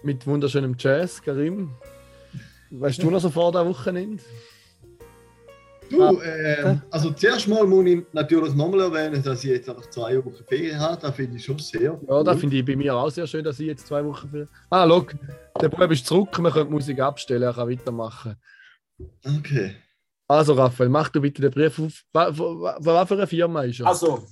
Mit 0.02 0.26
wunderschönem 0.26 0.75
Jazz, 0.76 1.23
Karim. 1.23 1.71
Weißt 2.71 3.00
du 3.00 3.11
noch 3.11 3.21
so 3.21 3.31
vor 3.31 3.52
der 3.52 3.64
Wochenende? 3.64 4.21
Du, 5.93 6.21
äh, 6.21 6.79
also 6.91 7.11
zuerst 7.13 7.47
mal 7.49 7.67
muss 7.67 7.85
ich 7.87 8.03
natürlich 8.13 8.55
nochmal 8.55 8.81
erwähnen, 8.81 9.23
dass 9.23 9.45
ich 9.45 9.51
jetzt 9.51 9.69
einfach 9.69 9.89
zwei 9.91 10.17
Wochen 10.25 10.43
Ferien 10.49 10.81
habe. 10.81 11.01
Das 11.01 11.15
finde 11.15 11.37
ich 11.37 11.45
schon 11.45 11.59
sehr. 11.59 12.01
Ja, 12.09 12.23
das 12.23 12.35
cool. 12.35 12.41
finde 12.41 12.57
ich 12.57 12.65
bei 12.65 12.77
mir 12.77 12.95
auch 12.97 13.11
sehr 13.11 13.27
schön, 13.27 13.45
dass 13.45 13.61
ich 13.61 13.67
jetzt 13.67 13.87
zwei 13.87 14.03
Wochen 14.05 14.29
für. 14.31 14.49
Ah, 14.71 14.85
look, 14.85 15.15
der 15.61 15.69
Bub 15.69 15.91
ist 15.91 16.07
zurück, 16.07 16.39
wir 16.41 16.51
können 16.51 16.67
die 16.69 16.73
Musik 16.73 16.99
abstellen, 17.01 17.43
er 17.43 17.53
kann 17.53 17.69
weitermachen. 17.69 18.37
Okay. 19.25 19.77
Also, 20.29 20.55
Raphael, 20.55 20.89
mach 20.89 21.11
du 21.11 21.21
bitte 21.21 21.43
den 21.43 21.51
Brief 21.51 21.79
auf. 21.79 22.03
Was 22.13 22.37
für, 22.37 22.61
was 22.79 23.09
für 23.09 23.15
eine 23.15 23.27
Firma 23.27 23.63
ist 23.65 23.81
er? 23.81 23.87
Also, 23.89 24.27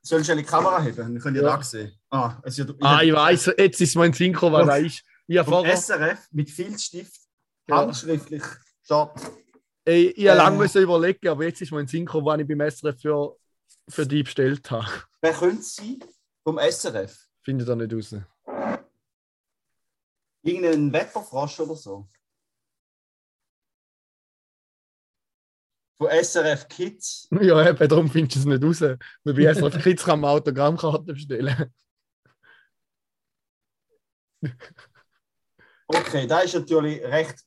soll 0.00 0.20
ich 0.20 0.24
schnell 0.26 0.38
die 0.38 0.44
Kamera 0.44 0.80
heben? 0.82 0.96
Dann 0.96 1.18
könnt 1.18 1.36
ihr 1.36 1.42
Ja. 1.42 1.56
da 1.56 1.62
sehen. 1.62 1.92
Ah, 2.10 2.38
es 2.44 2.58
ist 2.58 2.66
ja, 2.66 2.74
ah, 2.80 3.02
ich 3.02 3.12
weiß, 3.12 3.52
jetzt 3.58 3.80
ist 3.80 3.94
mein 3.96 4.12
Synchro, 4.12 4.50
was 4.50 4.68
er 4.68 4.78
ist. 4.78 5.02
Ich 5.26 5.38
SRF 5.38 6.28
mit 6.32 6.50
Filzstift, 6.50 7.20
Ja. 7.68 7.76
handschriftlich 7.78 8.42
steht. 8.82 9.08
Ey, 9.84 10.08
ich 10.10 10.26
habe 10.28 10.38
Äh. 10.38 10.42
lange 10.42 10.58
müssen 10.58 10.82
überlegen, 10.82 11.28
aber 11.28 11.44
jetzt 11.44 11.60
ist 11.60 11.72
mein 11.72 11.86
Synchro, 11.86 12.24
was 12.24 12.40
ich 12.40 12.46
beim 12.48 12.60
SRF 12.70 13.00
für, 13.00 13.36
für 13.88 14.06
die 14.06 14.22
bestellt 14.22 14.70
habe. 14.70 14.88
Wer 15.20 15.32
könnte 15.32 15.60
es 15.60 15.76
sein? 15.76 15.98
Vom 16.42 16.58
SRF. 16.58 17.26
Findet 17.42 17.68
er 17.68 17.76
nicht 17.76 17.92
raus. 17.92 18.14
Irgendein 20.42 20.92
Wetterfrosch 20.92 21.60
oder 21.60 21.74
so. 21.74 22.06
Von 25.96 26.08
SRF 26.10 26.68
Kids. 26.68 27.28
Ja, 27.40 27.68
eben, 27.68 27.88
darum 27.88 28.10
findest 28.10 28.36
du 28.36 28.40
es 28.40 28.60
nicht 28.60 28.64
raus. 28.64 28.98
Weil 29.22 29.34
bei 29.34 29.54
SRF 29.54 29.82
Kids 29.82 30.04
kann 30.04 30.20
man 30.20 30.30
Autogrammkarten 30.30 31.06
bestellen. 31.06 31.72
Okay, 35.86 36.26
da 36.26 36.40
ist 36.40 36.54
natürlich 36.54 37.02
recht. 37.02 37.42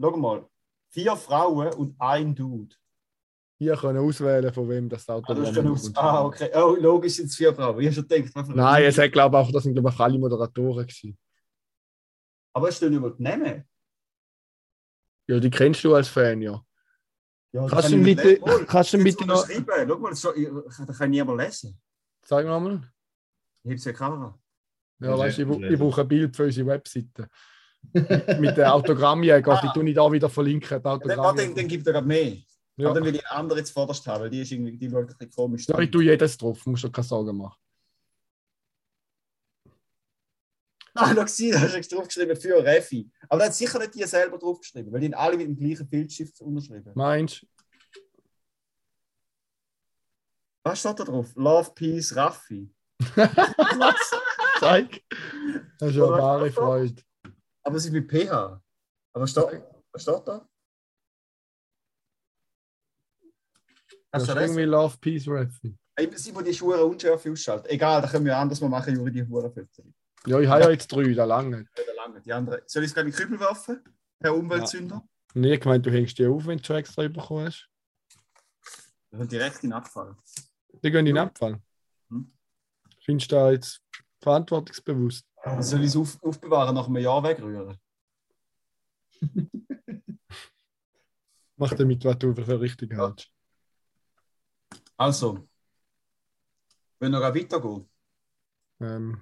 Schau 0.00 0.16
mal. 0.16 0.48
Vier 0.90 1.16
Frauen 1.16 1.72
und 1.74 1.94
ein 1.98 2.34
Dude. 2.34 2.74
Hier 3.60 3.76
können 3.76 3.98
auswählen, 3.98 4.52
von 4.54 4.68
wem 4.68 4.88
das 4.88 5.08
Ah, 5.08 5.20
das 5.20 5.38
ist 5.48 5.54
schon 5.54 5.66
aus. 5.68 5.90
Ah, 5.96 6.24
okay. 6.24 6.48
Oh, 6.54 6.76
logisch 6.78 7.14
sind 7.14 7.26
es 7.26 7.34
vier 7.36 7.52
Frauen. 7.54 7.80
Ich 7.80 7.86
habe 7.86 7.94
schon 7.94 8.08
gedacht, 8.08 8.48
Nein, 8.54 8.84
es 8.84 8.96
hat, 8.98 9.10
glaube 9.12 9.36
ich, 9.36 9.42
auch, 9.48 9.52
das 9.52 9.64
sind, 9.64 9.74
glaube 9.74 9.90
ich, 9.90 9.98
alle 10.00 10.18
Moderatoren 10.18 10.86
gewesen. 10.86 11.18
Aber 12.52 12.68
es 12.68 12.76
stehen 12.76 12.92
über 12.94 13.10
die 13.10 13.22
Namen. 13.22 13.64
Ja, 15.26 15.40
die 15.40 15.50
kennst 15.50 15.82
du 15.84 15.94
als 15.94 16.08
Fan, 16.08 16.40
ja. 16.40 16.62
Ja, 17.52 17.62
das 17.62 17.70
Kannst 17.72 17.88
kann 17.90 17.98
du 17.98 18.04
bitte, 18.04 18.26
nicht 18.28 18.46
lesen. 18.46 18.66
kannst 18.66 18.92
du 18.92 18.98
bitte 19.04 19.26
noch, 19.26 19.42
unterschreiben. 19.42 19.88
Schau 19.88 19.98
mal, 19.98 20.10
das 20.10 20.20
schon- 20.20 20.36
ich- 20.36 20.86
das 20.86 20.98
kann 20.98 21.10
niemand 21.10 21.40
lesen. 21.40 21.80
sag 22.24 22.46
mal. 22.46 22.80
Ich 23.64 23.70
habe 23.70 23.74
es 23.74 23.84
ja 23.84 23.92
Kamera. 23.92 24.38
Ja, 25.00 25.18
weißt 25.18 25.38
du, 25.38 25.42
ich, 25.42 25.70
ich 25.72 25.78
brauche 25.78 26.00
ein 26.02 26.08
Bild 26.08 26.36
für 26.36 26.44
unsere 26.44 26.66
Webseite. 26.68 27.28
Mit 27.92 28.56
der 28.56 28.74
Autogrammjäger, 28.74 29.52
Ah. 29.52 29.60
die 29.62 29.68
tue 29.78 29.88
ich 29.88 29.94
da 29.94 30.10
wieder 30.12 30.28
verlinken. 30.28 30.78
Die 30.78 30.82
Dann, 30.82 31.54
dann 31.54 31.68
gibt 31.68 31.86
er 31.86 31.92
gerade 31.94 32.06
mehr. 32.06 32.36
Ja. 32.76 32.86
Aber 32.90 32.94
dann 32.96 33.04
will 33.04 33.14
ich 33.14 33.20
die 33.22 33.26
andere 33.26 33.58
jetzt 33.58 33.70
vorderst 33.70 34.06
haben, 34.06 34.22
weil 34.22 34.30
die 34.30 34.42
ist 34.42 34.52
irgendwie, 34.52 34.76
die 34.76 34.88
schaut 34.90 35.14
ein 35.18 35.30
komisch. 35.30 35.66
ja, 35.66 35.78
ich 35.78 35.90
tue 35.90 36.04
jedes 36.04 36.36
drauf, 36.36 36.64
musst 36.66 36.84
du 36.84 36.90
keine 36.90 37.06
Sorgen 37.06 37.36
machen. 37.36 37.56
Ah, 40.94 41.12
schau, 41.14 41.26
sie, 41.26 41.50
da 41.50 41.60
hast 41.60 41.92
du 41.92 41.96
draufgeschrieben 41.96 42.36
für 42.36 42.62
Refi. 42.64 43.08
Aber 43.28 43.40
da 43.40 43.46
hat 43.46 43.54
sicher 43.54 43.78
nicht 43.78 43.94
die 43.94 44.04
selber 44.04 44.36
draufgeschrieben, 44.38 44.92
weil 44.92 45.00
die 45.00 45.06
haben 45.06 45.14
alle 45.14 45.36
mit 45.36 45.46
dem 45.46 45.56
gleichen 45.56 45.88
Bildschiff 45.88 46.40
unterschrieben. 46.40 46.92
Meinst 46.94 47.42
du? 47.42 47.46
Was 50.64 50.80
steht 50.80 50.98
da 50.98 51.04
drauf? 51.04 51.30
Love, 51.36 51.70
Peace, 51.74 52.14
Raffi. 52.14 52.70
Zeig. 54.60 55.02
Das 55.78 55.90
ist 55.90 55.96
ja 55.96 56.04
eine 56.04 56.12
wahre 56.22 56.50
Freude. 56.50 57.02
Aber 57.68 57.76
es 57.76 57.84
ist 57.84 57.92
mit 57.92 58.10
PH. 58.10 58.32
Aber 58.32 58.62
was 59.12 59.30
steht, 59.30 59.62
was 59.92 60.00
steht 60.00 60.26
da? 60.26 60.48
Das 64.10 64.22
Hast 64.22 64.22
ist 64.22 64.28
du 64.30 64.34
das? 64.34 64.42
irgendwie 64.44 64.62
Love, 64.62 64.96
Peace, 64.98 65.28
Raffi. 65.28 65.76
Ey, 65.96 66.10
Sie, 66.16 66.34
wo 66.34 66.40
die 66.40 66.54
Schuhe 66.54 66.82
unschärfe 66.82 67.30
ausschalten. 67.30 67.68
Egal, 67.68 68.00
da 68.00 68.08
können 68.08 68.24
wir 68.24 68.34
anders 68.38 68.58
mal 68.62 68.70
machen, 68.70 68.96
Juri, 68.96 69.12
die 69.12 69.22
Hurenfötter. 69.22 69.82
Ja, 70.24 70.40
ich 70.40 70.48
habe 70.48 70.62
ja 70.62 70.70
jetzt 70.70 70.88
drei, 70.90 71.12
da 71.12 71.26
lange. 71.26 71.66
lange. 71.94 72.22
Die 72.22 72.32
andere. 72.32 72.62
Soll 72.64 72.84
ich 72.84 72.88
es 72.88 72.94
gerade 72.94 73.10
in 73.10 73.14
den 73.14 73.20
Kübel 73.20 73.38
werfen? 73.38 73.84
Herr 74.18 74.34
Umweltzünder? 74.34 75.06
Nie 75.34 75.58
gemeint, 75.58 75.84
du 75.84 75.90
hängst 75.90 76.18
die 76.18 76.26
auf, 76.26 76.46
wenn 76.46 76.56
du 76.56 76.72
extra 76.72 77.06
bekommen 77.06 77.48
hast. 77.48 77.68
Ist 79.10 79.30
direkt 79.30 79.62
in 79.62 79.68
den 79.68 79.72
Abfall. 79.74 80.16
Die 80.72 80.90
gehen 80.90 81.00
in 81.00 81.04
den 81.14 81.18
Abfall. 81.18 81.60
Hm. 82.08 82.32
Findest 83.04 83.30
du 83.30 83.36
da 83.36 83.50
jetzt 83.50 83.82
verantwortungsbewusst? 84.22 85.27
Soll 85.60 85.80
ich 85.80 85.86
es 85.86 85.96
auf, 85.96 86.22
aufbewahren, 86.22 86.74
nach 86.74 86.86
einem 86.86 86.96
Jahr 86.98 87.22
wegrühren? 87.22 87.76
Mach 91.56 91.74
damit, 91.74 92.04
was 92.04 92.18
du 92.18 92.34
für 92.34 92.60
richtig 92.60 92.92
hältst. 92.92 93.30
Also, 94.96 95.48
wenn 97.00 97.12
wir 97.12 97.20
weitergehen. 97.20 97.88
Ähm, 98.80 99.20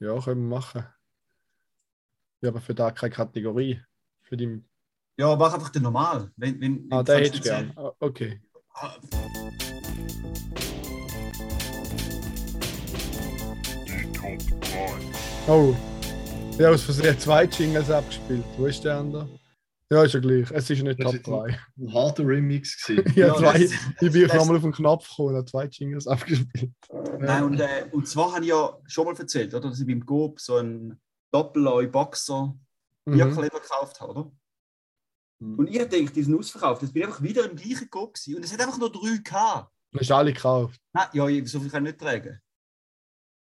ja, 0.00 0.18
können 0.20 0.48
wir 0.48 0.56
machen. 0.56 0.86
Ja, 2.40 2.48
aber 2.50 2.60
für 2.60 2.74
da 2.74 2.90
keine 2.90 3.12
Kategorie. 3.14 3.82
Für 4.22 4.36
die. 4.36 4.62
Ja, 5.16 5.36
mach 5.36 5.52
einfach 5.54 5.70
den 5.70 5.82
normal. 5.82 6.32
Wenn, 6.36 6.60
wenn, 6.60 6.88
Ah, 6.90 7.02
den 7.02 7.16
hättest 7.18 7.44
du 7.44 7.48
kannst 7.50 7.74
gern. 7.74 7.86
Ah, 7.86 7.92
Okay. 8.00 8.42
Ah, 8.74 8.96
Die 13.86 14.12
Top 14.12 14.38
3. 14.60 15.13
Oh. 15.48 15.74
Ja, 16.58 16.70
aus 16.70 16.82
Versehen 16.82 17.18
zwei 17.18 17.44
Jingles 17.44 17.90
abgespielt. 17.90 18.44
Wo 18.56 18.66
ist 18.66 18.82
der 18.84 18.98
andere? 18.98 19.28
Ja, 19.90 20.02
ist 20.04 20.14
ja 20.14 20.20
gleich. 20.20 20.50
Es 20.50 20.70
ist 20.70 20.82
nicht 20.82 20.98
Das 20.98 21.06
Top 21.06 21.14
ist 21.16 21.26
3. 21.26 21.58
Ein 21.78 21.92
harter 21.94 22.26
Remix 22.26 22.82
gewesen. 22.86 23.12
Ja, 23.16 23.26
Ja, 23.28 23.34
zwei. 23.36 23.58
das- 23.64 23.72
Ich 24.00 24.12
bin 24.12 24.26
das- 24.28 24.34
nochmal 24.36 24.56
auf 24.56 24.62
den 24.62 24.72
Knopf 24.72 25.08
gekommen 25.08 25.28
und 25.30 25.34
habe 25.36 25.44
zwei 25.50 25.66
Jingles 25.66 26.06
abgespielt. 26.06 26.72
Nein, 27.18 27.44
und, 27.44 27.60
äh, 27.60 27.86
und 27.92 28.08
zwar 28.08 28.32
habe 28.32 28.42
ich 28.44 28.50
ja 28.50 28.78
schon 28.86 29.04
mal 29.04 29.16
erzählt, 29.16 29.52
oder, 29.54 29.68
dass 29.68 29.80
ich 29.80 29.86
beim 29.86 30.04
Coop 30.04 30.40
so 30.40 30.56
einen 30.56 31.00
Doppelleu 31.32 31.86
Boxer 31.88 32.54
Mhm. 33.06 33.12
Bierkleber 33.12 33.60
gekauft 33.60 34.00
habe, 34.00 34.12
oder? 34.12 34.32
Mhm. 35.40 35.58
Und 35.58 35.68
ich 35.68 35.88
denke, 35.88 36.10
die 36.12 36.22
sind 36.22 36.38
ausverkauft. 36.38 36.80
Jetzt 36.82 36.94
bin 36.94 37.02
ich 37.02 37.08
einfach 37.08 37.22
wieder 37.22 37.48
im 37.50 37.54
gleichen 37.56 37.90
gewesen. 37.90 38.36
und 38.36 38.44
es 38.44 38.52
hat 38.52 38.60
einfach 38.60 38.78
nur 38.78 38.90
drei 38.90 39.18
gehabt. 39.22 39.70
Hast 39.94 40.08
du 40.10 40.14
alle 40.14 40.32
gekauft? 40.32 40.80
Nein, 40.94 41.06
ja, 41.12 41.28
ich- 41.28 41.46
so 41.50 41.60
viel 41.60 41.68
kann 41.70 41.84
ich 41.84 41.92
nicht 41.92 42.00
tragen. 42.00 42.40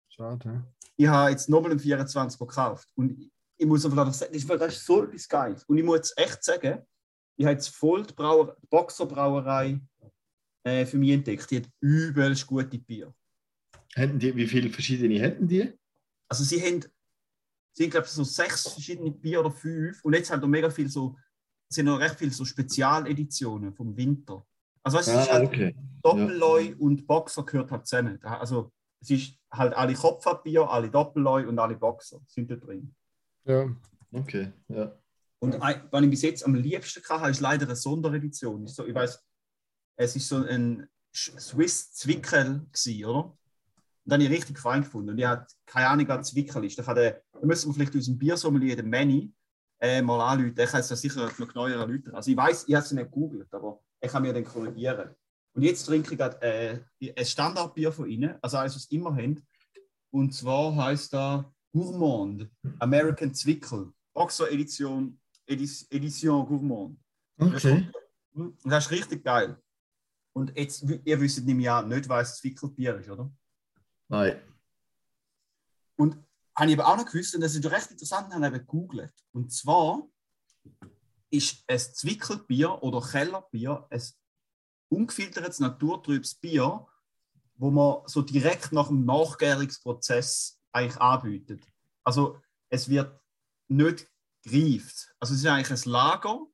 Schade. 0.09 0.64
Ich 0.96 1.07
habe 1.07 1.30
jetzt 1.30 1.48
nochmal 1.48 1.72
einen 1.72 1.80
24 1.80 2.38
gekauft. 2.38 2.88
Und 2.94 3.30
ich, 3.57 3.66
muss 3.66 3.85
einfach 3.85 4.12
sagen, 4.12 4.33
das 4.33 4.74
ist, 4.74 4.85
so 4.87 5.02
etwas 5.02 5.28
Geiles. 5.28 5.64
Und 5.64 5.78
ich 5.78 5.85
muss 5.85 5.96
jetzt 5.96 6.18
echt 6.18 6.44
sagen, 6.44 6.85
ich 7.37 7.44
habe 7.44 7.54
jetzt 7.54 7.68
voll 7.68 8.04
die, 8.04 8.14
Brauer, 8.14 8.57
die 8.62 8.66
Boxerbrauerei 8.66 9.80
äh, 10.64 10.87
für 10.87 10.98
mich 10.98 11.11
entdeckt. 11.11 11.50
Die 11.50 11.57
hat 11.57 11.68
übelst 11.80 12.46
gute 12.46 12.78
Bier. 12.78 13.12
Hätten 13.94 14.18
die, 14.18 14.35
wie 14.35 14.46
viele 14.46 14.70
verschiedene 14.70 15.18
hätten 15.20 15.46
die? 15.46 15.72
Also 16.28 16.42
sie 16.44 16.61
haben, 16.61 16.85
sie 17.72 17.85
haben 17.85 17.90
glaube 17.90 18.07
ich, 18.07 18.12
so 18.12 18.24
sechs 18.24 18.68
verschiedene 18.68 19.11
Bier 19.11 19.40
oder 19.40 19.50
fünf. 19.50 20.04
Und 20.04 20.14
jetzt 20.14 20.30
haben 20.30 20.40
noch 20.40 20.48
mega 20.48 20.70
viel 20.70 20.88
so, 20.88 21.16
es 21.68 21.76
sind 21.76 21.87
noch 21.87 21.98
recht 21.98 22.16
viele 22.18 22.30
so 22.30 22.44
Spezialeditionen 22.44 23.72
vom 23.72 23.96
Winter. 23.96 24.46
Also 24.83 24.98
weißt 24.98 25.09
du, 25.09 25.12
Ah, 25.12 25.33
halt 25.33 25.46
okay. 25.46 25.76
Doppelleu 26.02 26.74
und 26.78 27.07
Boxer 27.07 27.44
gehört 27.44 27.70
halt 27.70 27.87
zusammen. 27.87 28.22
Also 28.22 28.72
es 29.04 29.10
ist 29.10 29.38
halt 29.52 29.74
alle 29.74 29.94
Kopfabbier, 29.94 30.68
alle 30.68 30.90
Doppelleu 30.90 31.48
und 31.48 31.58
alle 31.58 31.76
Boxer 31.76 32.20
sind 32.26 32.50
da 32.50 32.56
drin. 32.56 32.94
Ja. 33.44 33.68
Okay, 34.12 34.52
ja. 34.68 34.96
Und 35.38 35.60
ein, 35.60 35.82
was 35.90 36.02
ich 36.02 36.10
bis 36.10 36.22
jetzt 36.22 36.44
am 36.44 36.54
liebsten 36.54 37.02
hatte, 37.08 37.30
ist 37.30 37.40
leider 37.40 37.66
eine 37.66 37.76
Sonderedition. 37.76 38.64
Ist 38.64 38.76
so, 38.76 38.86
ich 38.86 38.94
weiß, 38.94 39.22
es 39.96 40.16
ist 40.16 40.28
so 40.28 40.36
ein 40.44 40.88
Swiss 41.14 41.92
Zwickel, 41.92 42.66
gewesen, 42.72 43.04
oder? 43.04 43.36
das 44.04 44.14
habe 44.14 44.24
ich 44.24 44.30
richtig 44.30 44.58
fein 44.58 44.82
gefunden. 44.82 45.10
Und 45.10 45.18
ich 45.18 45.24
habe 45.24 45.46
keine 45.66 45.88
Ahnung, 45.88 46.08
was 46.08 46.28
Zwickel 46.28 46.64
ist. 46.64 46.78
Da, 46.78 46.82
kann 46.82 46.96
der, 46.96 47.22
da 47.32 47.46
müssen 47.46 47.68
wir 47.68 47.74
vielleicht 47.74 47.94
unseren 47.94 48.18
Biersommelier, 48.18 48.76
den 48.76 48.90
Manny, 48.90 49.32
äh, 49.80 50.02
mal 50.02 50.20
anrufen. 50.20 50.54
Der 50.54 50.66
kann 50.66 50.80
es 50.80 50.90
ja 50.90 50.96
sicher 50.96 51.30
noch 51.38 51.48
genauer 51.48 51.70
erläutern. 51.70 52.14
Also 52.14 52.30
ich 52.30 52.36
weiß, 52.36 52.64
ich 52.68 52.74
habe 52.74 52.84
es 52.84 52.92
nicht 52.92 53.04
gegoogelt, 53.04 53.52
aber 53.52 53.80
ich 54.00 54.10
kann 54.10 54.22
mir 54.22 54.32
dann 54.32 54.44
korrigieren. 54.44 55.14
Und 55.54 55.62
jetzt 55.62 55.84
trinke 55.84 56.12
ich 56.12 56.18
gerade 56.18 56.42
äh, 56.42 57.12
ein 57.16 57.24
Standardbier 57.24 57.92
von 57.92 58.08
ihnen, 58.08 58.36
also 58.42 58.56
eines, 58.56 58.74
was 58.74 58.84
sie 58.84 58.96
immer 58.96 59.14
haben. 59.14 59.46
Und 60.10 60.34
zwar 60.34 60.74
heißt 60.74 61.12
da 61.12 61.52
Gourmand, 61.72 62.50
American 62.78 63.34
Zwickel. 63.34 63.92
Oxo 64.14 64.46
Edition, 64.46 65.20
Edis, 65.46 65.90
Edition 65.90 66.46
Gourmand. 66.46 66.98
Okay. 67.38 67.90
Und 68.32 68.56
das 68.64 68.86
ist 68.86 68.90
richtig 68.90 69.24
geil. 69.24 69.56
Und 70.32 70.56
jetzt, 70.56 70.84
ihr 71.04 71.20
wisst 71.20 71.44
nämlich 71.44 71.66
ja 71.66 71.82
nicht, 71.82 72.08
was 72.08 72.38
Zwickelbier 72.38 72.96
ist, 72.96 73.08
oder? 73.08 73.30
Nein. 74.08 74.40
Und 75.96 76.18
habe 76.56 76.70
ich 76.70 76.78
aber 76.78 76.88
auch 76.88 76.96
noch 76.96 77.06
gewusst, 77.06 77.34
und 77.34 77.40
das 77.40 77.54
ist 77.54 77.64
recht 77.70 77.90
interessant, 77.90 78.32
habe 78.32 78.46
ich 78.46 78.52
eben 78.52 78.60
gegoogelt. 78.60 79.12
Und 79.32 79.52
zwar 79.52 80.08
ist 81.30 81.64
ein 81.68 81.78
Zwickelbier 81.78 82.82
oder 82.82 83.00
Kellerbier 83.00 83.86
ein 83.90 84.02
ungefiltertes, 84.88 85.61
naturtrübes 85.61 86.35
Bier, 86.35 86.87
wo 87.57 87.70
man 87.70 88.03
so 88.07 88.23
direkt 88.23 88.73
nach 88.73 88.88
dem 88.88 89.05
Nachgärungsprozess 89.05 90.61
eigentlich 90.73 91.01
anbietet. 91.01 91.62
Also 92.03 92.40
es 92.68 92.88
wird 92.88 93.18
nicht 93.68 94.11
gereift. 94.42 95.14
Also 95.18 95.35
es 95.35 95.40
ist 95.40 95.47
eigentlich 95.47 95.85
ein 95.85 95.90
Lager 95.90 96.47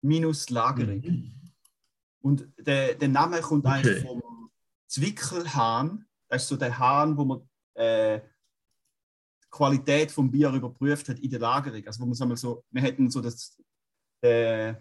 minus 0.00 0.50
Lagerung. 0.50 1.32
Und 2.20 2.48
der, 2.58 2.94
der 2.94 3.08
Name 3.08 3.40
kommt 3.40 3.66
eigentlich 3.66 4.04
Okay. 4.04 4.06
vom 4.06 4.50
Zwickelhahn. 4.86 6.06
Das 6.28 6.42
ist 6.42 6.48
so 6.48 6.56
der 6.56 6.78
Hahn, 6.78 7.16
wo 7.16 7.24
man 7.24 7.48
äh, 7.74 8.20
die 9.44 9.48
Qualität 9.50 10.12
vom 10.12 10.30
Bier 10.30 10.50
überprüft 10.50 11.08
hat 11.08 11.18
in 11.18 11.30
der 11.30 11.40
Lagerung. 11.40 11.86
Also 11.86 12.00
wo 12.00 12.06
man 12.06 12.14
sagen 12.14 12.30
wir 12.30 12.36
so, 12.36 12.64
wir 12.70 12.82
hätten 12.82 13.10
so 13.10 13.20
das, 13.20 13.60
äh, 14.22 14.74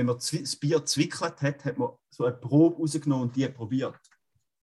wenn 0.00 0.06
man 0.06 0.16
das 0.16 0.56
Bier 0.56 0.84
zwickelt 0.84 1.40
hat, 1.42 1.64
hat 1.64 1.78
man 1.78 1.90
so 2.10 2.24
eine 2.24 2.34
Probe 2.36 2.76
rausgenommen 2.78 3.28
und 3.28 3.36
die 3.36 3.46
probiert. 3.48 4.00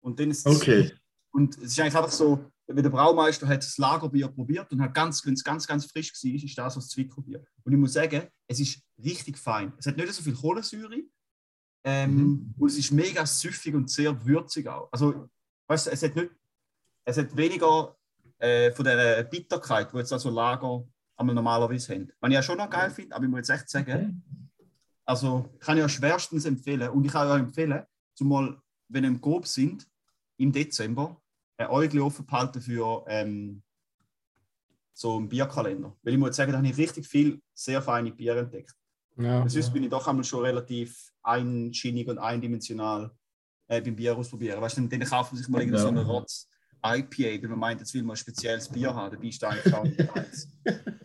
Und 0.01 0.19
dann 0.19 0.31
ist 0.31 0.47
es- 0.47 0.57
Okay. 0.61 0.93
und 1.31 1.57
es 1.59 1.65
ist 1.65 1.81
eigentlich 1.81 1.97
einfach 1.97 2.11
so, 2.11 2.51
wenn 2.67 2.83
der 2.83 2.91
Braumeister 2.91 3.47
hat 3.47 3.63
das 3.63 3.79
Lagerbier 3.79 4.29
probiert 4.29 4.71
und 4.73 4.81
hat 4.81 4.95
ganz, 4.95 5.25
wenn 5.27 5.35
es 5.35 5.45
ganz, 5.45 5.67
ganz 5.67 5.87
frisch 5.87 6.13
war, 6.13 6.35
ist 6.35 6.59
das 6.59 6.75
das 6.75 6.89
Zwickelbier. 6.89 7.45
Und 7.65 7.73
ich 7.73 7.79
muss 7.79 7.93
sagen, 7.93 8.23
es 8.49 8.61
ist 8.61 8.83
richtig 9.03 9.39
fein. 9.39 9.73
Es 9.79 9.87
hat 9.87 9.97
nicht 9.97 10.13
so 10.13 10.23
viel 10.23 10.35
Kohlensäure 10.35 11.03
ähm, 11.85 12.55
und 12.59 12.69
es 12.69 12.79
ist 12.79 12.91
mega 12.93 13.25
süffig 13.27 13.75
und 13.75 13.91
sehr 13.91 14.25
würzig 14.25 14.69
auch. 14.69 14.89
Also, 14.93 15.29
weißt 15.69 15.87
du, 15.87 15.91
es 15.91 16.03
hat 16.03 16.17
nicht, 16.17 16.31
es 17.05 17.17
hat 17.19 17.37
weniger 17.37 17.97
äh, 18.39 18.71
von 18.73 18.85
der 18.85 19.23
Bitterkeit, 19.25 19.93
die 19.93 19.99
jetzt 19.99 20.13
also 20.13 20.31
Lager 20.31 20.85
einmal 21.17 21.35
normalerweise 21.35 21.95
haben. 21.95 22.11
Was 22.21 22.29
ich 22.31 22.35
ja 22.35 22.43
schon 22.43 22.59
noch 22.59 22.71
geil 22.71 22.91
finde, 22.91 23.15
aber 23.15 23.25
ich 23.25 23.31
muss 23.31 23.39
jetzt 23.41 23.51
echt 23.51 23.69
sagen, 23.69 24.23
also 25.05 25.49
kann 25.61 25.77
ich 25.77 25.83
ja 25.83 25.89
schwerstens 25.89 26.45
empfehlen 26.45 26.89
und 26.91 27.05
ich 27.05 27.13
kann 27.13 27.29
euch 27.29 27.41
empfehlen, 27.41 27.83
zumal, 28.15 28.61
wenn 28.89 29.05
ihr 29.05 29.09
im 29.11 29.21
Grob 29.21 29.47
sind, 29.47 29.87
im 30.37 30.53
Dezember, 30.53 31.21
ein 31.57 31.69
Äugel 31.69 32.01
offen 32.01 32.27
behalten 32.27 32.61
für 32.61 33.05
ähm, 33.09 33.63
so 34.93 35.17
einen 35.17 35.29
Bierkalender. 35.29 35.97
Weil 36.03 36.15
ich 36.15 36.19
muss 36.19 36.37
sagen, 36.37 36.53
da 36.53 36.59
habe 36.59 36.69
ich 36.69 36.77
richtig 36.77 37.07
viel 37.07 37.41
sehr 37.55 37.83
feine 37.83 38.13
Bier 38.13 38.37
entdeckt. 38.37 38.75
Ja. 39.17 39.47
Sonst 39.49 39.73
bin 39.73 39.85
ich 39.85 39.91
doch 39.91 40.07
einmal 40.07 40.25
schon 40.25 40.45
relativ 40.45 41.13
einschinnig 41.23 42.09
und 42.09 42.19
eindimensional 42.19 43.11
äh, 43.69 43.81
beim 43.81 43.97
Bier 43.97 44.17
ausprobieren. 44.17 44.61
Weißt 44.61 44.79
du, 44.79 44.87
dann 44.89 45.01
kauft 45.01 45.33
man 45.33 45.39
sich 45.39 45.49
mal 45.49 45.63
Ja. 45.69 45.79
so 45.79 45.89
eine 45.89 46.05
Rotz 46.05 46.49
IPA, 46.85 47.43
weil 47.43 47.49
man 47.51 47.59
meint, 47.59 47.81
jetzt 47.81 47.95
will 47.95 48.03
man 48.03 48.15
ein 48.15 48.17
spezielles 48.17 48.69
Bier 48.69 48.95
haben. 48.95 49.13
Dabei 49.13 49.29
ist 49.29 49.45
eigentlich 49.45 49.73
gar 49.73 49.85
nicht. 49.85 50.49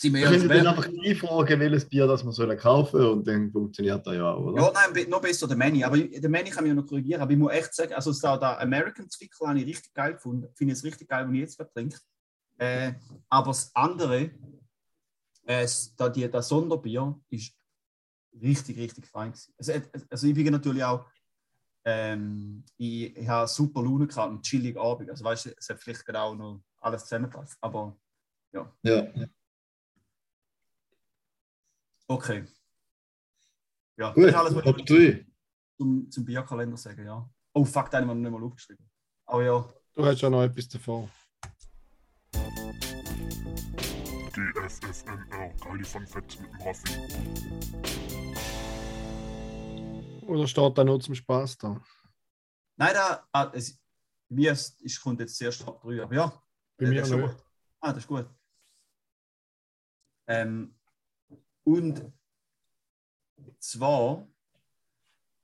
Sind 0.00 0.14
wir 0.14 0.30
Wir 0.30 0.38
können 0.38 0.48
dann 0.48 0.66
einfach 0.68 0.86
die 0.86 1.14
fragen, 1.14 1.58
welches 1.60 1.88
Bier 1.88 2.06
das 2.06 2.24
wir 2.24 2.30
sollen 2.32 2.56
kaufen 2.56 3.00
und 3.04 3.26
dann 3.26 3.50
funktioniert 3.50 4.06
das 4.06 4.14
ja 4.14 4.32
auch, 4.32 4.44
oder? 4.46 4.62
Ja, 4.62 4.72
nein, 4.92 5.08
noch 5.10 5.20
besser 5.20 5.48
der 5.48 5.56
Manny. 5.56 5.82
Aber 5.82 5.98
der 5.98 6.30
Manny 6.30 6.50
kann 6.50 6.62
mich 6.62 6.68
ja 6.70 6.74
noch 6.74 6.86
korrigieren. 6.86 7.20
Aber 7.20 7.32
ich 7.32 7.38
muss 7.38 7.50
echt 7.52 7.74
sagen, 7.74 7.92
also 7.94 8.12
da, 8.12 8.36
da 8.36 8.58
American 8.58 9.10
Zwickel 9.10 9.48
habe 9.48 9.58
ich 9.58 9.66
richtig 9.66 9.92
geil 9.92 10.14
gefunden. 10.14 10.46
Finde 10.54 10.72
ich 10.72 10.78
es 10.78 10.84
richtig 10.84 11.08
geil, 11.08 11.26
wenn 11.26 11.34
ich 11.34 11.40
jetzt 11.40 11.56
gerade 11.58 11.72
trinke. 11.72 11.98
Äh, 12.58 12.92
aber 13.28 13.48
das 13.48 13.74
andere, 13.74 14.20
äh, 15.46 15.62
das- 15.62 15.94
da 15.96 16.08
die, 16.08 16.30
das 16.30 16.48
Sonderbier, 16.48 17.18
ist 17.30 17.54
richtig, 18.40 18.78
richtig 18.78 19.06
fein. 19.06 19.32
Also, 19.58 19.72
äh, 19.72 19.82
also 20.10 20.26
ich 20.28 20.34
bin 20.34 20.52
natürlich 20.52 20.84
auch, 20.84 21.06
ähm, 21.84 22.64
ich, 22.76 23.16
ich 23.16 23.28
habe 23.28 23.48
super 23.48 23.82
Laune 23.82 24.06
gehabt 24.06 24.30
und 24.30 24.42
chillig 24.42 24.76
Abend. 24.78 25.10
Also 25.10 25.24
weißt 25.24 25.46
du, 25.46 25.50
es 25.58 25.68
hat 25.68 25.80
vielleicht 25.82 26.04
genau 26.06 26.34
noch 26.36 26.62
alles 26.80 27.02
zusammenpasst. 27.02 27.56
Aber 27.60 27.96
Ja. 28.52 28.72
Okay. 32.08 32.44
Ja, 33.96 34.12
Gut, 34.12 34.24
das 34.24 34.30
ist 34.30 34.36
alles, 34.36 34.54
was 34.54 34.64
ich 34.66 34.84
3. 34.84 35.26
zum, 35.76 36.10
zum 36.10 36.24
Bierkalender 36.24 36.76
sagen, 36.76 37.04
ja. 37.04 37.28
Oh 37.52 37.64
fuck, 37.64 37.90
den 37.90 38.00
haben 38.00 38.08
wir 38.08 38.14
noch 38.14 38.30
nicht 38.30 38.40
mal 38.40 38.44
aufgeschrieben. 38.46 38.88
Aber 39.26 39.44
ja, 39.44 39.68
Du 39.94 40.06
hast 40.06 40.20
ja 40.20 40.30
noch 40.30 40.44
etwas 40.44 40.68
davor. 40.68 41.10
DFFNR, 44.32 45.52
Kali 45.60 45.82
von 45.82 46.06
Fett 46.06 46.40
mit 46.40 46.52
dem 46.52 46.60
Raffi. 46.62 46.92
Oder 50.24 50.46
steht 50.46 50.78
da 50.78 50.84
nur 50.84 51.00
zum 51.00 51.16
Spaß 51.16 51.58
da? 51.58 51.82
nein, 52.76 52.94
da, 52.94 53.26
ah, 53.32 53.50
es, 53.52 53.82
mir 54.28 54.52
ist, 54.52 54.80
ist, 54.82 55.00
kommt 55.00 55.18
jetzt 55.18 55.36
zuerst 55.36 55.62
Top 55.62 55.82
3, 55.82 56.02
aber 56.02 56.14
ja. 56.14 56.42
Bei 56.76 56.84
äh, 56.84 56.88
mir 56.90 57.00
das 57.00 57.10
nicht. 57.10 57.20
gut. 57.20 57.36
Ah, 57.80 57.92
das 57.92 58.04
ist 58.04 58.06
gut. 58.06 58.30
Ähm, 60.28 60.77
und 61.68 62.12
zwar 63.58 64.26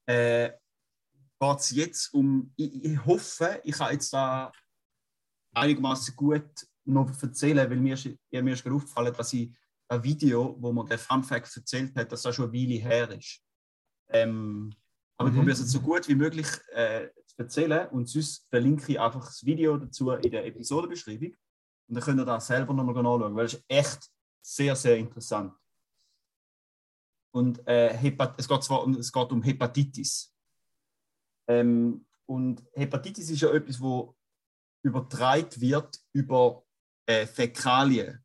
äh, 0.06 0.52
geht 1.38 1.58
es 1.58 1.70
jetzt 1.70 2.14
um, 2.14 2.50
ich, 2.56 2.84
ich 2.84 3.04
hoffe, 3.04 3.60
ich 3.62 3.74
kann 3.74 3.92
jetzt 3.92 4.12
da 4.12 4.50
einigermaßen 5.52 6.16
gut 6.16 6.66
noch 6.86 7.10
erzählen, 7.22 7.68
weil 7.70 7.76
mir 7.76 7.94
ist, 7.94 8.08
ja, 8.30 8.42
mir 8.42 8.54
ist 8.54 8.62
gerade 8.62 8.76
aufgefallen, 8.76 9.12
dass 9.14 9.32
ich 9.34 9.54
ein 9.88 10.02
Video, 10.02 10.56
wo 10.58 10.72
man 10.72 10.86
den 10.86 10.98
Fun 10.98 11.22
Fact 11.22 11.54
erzählt 11.56 11.94
hat, 11.94 12.10
dass 12.10 12.22
das 12.22 12.34
schon 12.34 12.46
eine 12.50 12.54
Weile 12.54 12.78
her 12.80 13.10
ist. 13.10 13.42
Ähm, 14.08 14.72
aber 15.18 15.28
ich 15.28 15.34
Mhm. 15.34 15.38
probiere 15.40 15.56
es 15.58 15.70
so 15.70 15.80
gut 15.80 16.08
wie 16.08 16.14
möglich 16.14 16.46
äh, 16.72 17.08
zu 17.26 17.36
erzählen 17.38 17.88
und 17.90 18.08
sonst 18.08 18.46
verlinke 18.48 18.92
ich 18.92 19.00
einfach 19.00 19.26
das 19.26 19.44
Video 19.44 19.76
dazu 19.76 20.10
in 20.12 20.30
der 20.30 20.46
Episodenbeschreibung 20.46 21.34
und 21.88 21.94
dann 21.94 22.02
könnt 22.02 22.20
ihr 22.20 22.24
das 22.24 22.46
selber 22.46 22.72
nochmal 22.72 22.96
anschauen, 22.96 23.34
weil 23.36 23.46
es 23.46 23.54
ist 23.54 23.64
echt 23.68 24.10
sehr, 24.40 24.74
sehr 24.74 24.96
interessant. 24.96 25.52
Und 27.34 27.66
äh, 27.66 27.92
Hepat 27.92 28.38
es, 28.38 28.46
geht 28.46 28.62
zwar 28.62 28.84
um, 28.84 28.94
es 28.94 29.12
geht 29.12 29.32
um 29.32 29.42
Hepatitis. 29.42 30.32
Ähm, 31.48 32.06
und 32.26 32.62
Hepatitis 32.74 33.28
ist 33.28 33.40
ja 33.40 33.52
etwas, 33.52 33.80
wo 33.80 34.14
übertragen 34.84 35.60
wird 35.60 36.00
über 36.12 36.64
äh, 37.06 37.26
Fäkalien. 37.26 38.24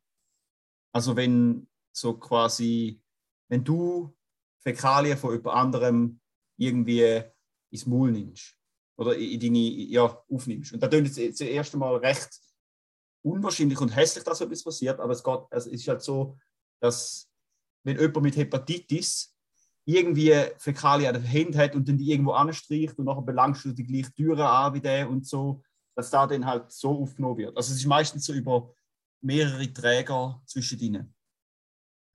Also 0.92 1.16
wenn 1.16 1.68
so 1.92 2.18
quasi, 2.18 3.02
wenn 3.48 3.64
du 3.64 4.16
Fäkalien 4.60 5.18
von 5.18 5.32
jemand 5.32 5.56
anderem 5.56 6.20
irgendwie 6.56 7.22
ins 7.70 7.86
Maul 7.86 8.12
nimmst 8.12 8.56
oder 8.96 9.16
in 9.16 9.32
in 9.32 9.40
deine, 9.40 9.58
ja, 9.58 10.24
aufnimmst. 10.30 10.72
Und 10.72 10.80
da 10.80 10.88
klingt 10.88 11.16
jetzt 11.16 11.40
das 11.40 11.48
erste 11.48 11.76
Mal 11.78 11.96
recht 11.96 12.38
unwahrscheinlich 13.22 13.80
und 13.80 13.94
hässlich, 13.94 14.22
dass 14.22 14.38
so 14.38 14.44
etwas 14.44 14.62
passiert, 14.62 15.00
aber 15.00 15.12
es, 15.12 15.24
geht, 15.24 15.40
es 15.50 15.66
ist 15.66 15.88
halt 15.88 16.02
so, 16.02 16.38
dass 16.80 17.29
wenn 17.84 17.98
jemand 17.98 18.22
mit 18.22 18.36
Hepatitis 18.36 19.34
irgendwie 19.84 20.34
Fäkalien 20.58 21.14
an 21.14 21.22
den 21.22 21.28
Händen 21.28 21.58
hat 21.58 21.74
und 21.74 21.88
dann 21.88 21.98
die 21.98 22.10
irgendwo 22.10 22.32
anstreicht 22.32 22.98
und 22.98 23.06
nachher 23.06 23.22
belangst 23.22 23.64
du 23.64 23.72
die 23.72 23.84
gleiche 23.84 24.12
Türe 24.12 24.48
an 24.48 24.74
wie 24.74 24.80
der 24.80 25.08
und 25.08 25.26
so, 25.26 25.62
dass 25.96 26.10
da 26.10 26.26
dann 26.26 26.46
halt 26.46 26.70
so 26.70 27.02
aufgenommen 27.02 27.38
wird. 27.38 27.56
Also 27.56 27.72
es 27.72 27.80
ist 27.80 27.86
meistens 27.86 28.24
so 28.24 28.32
über 28.32 28.72
mehrere 29.22 29.72
Träger 29.72 30.40
zwischen 30.46 30.78
ihnen. 30.78 31.14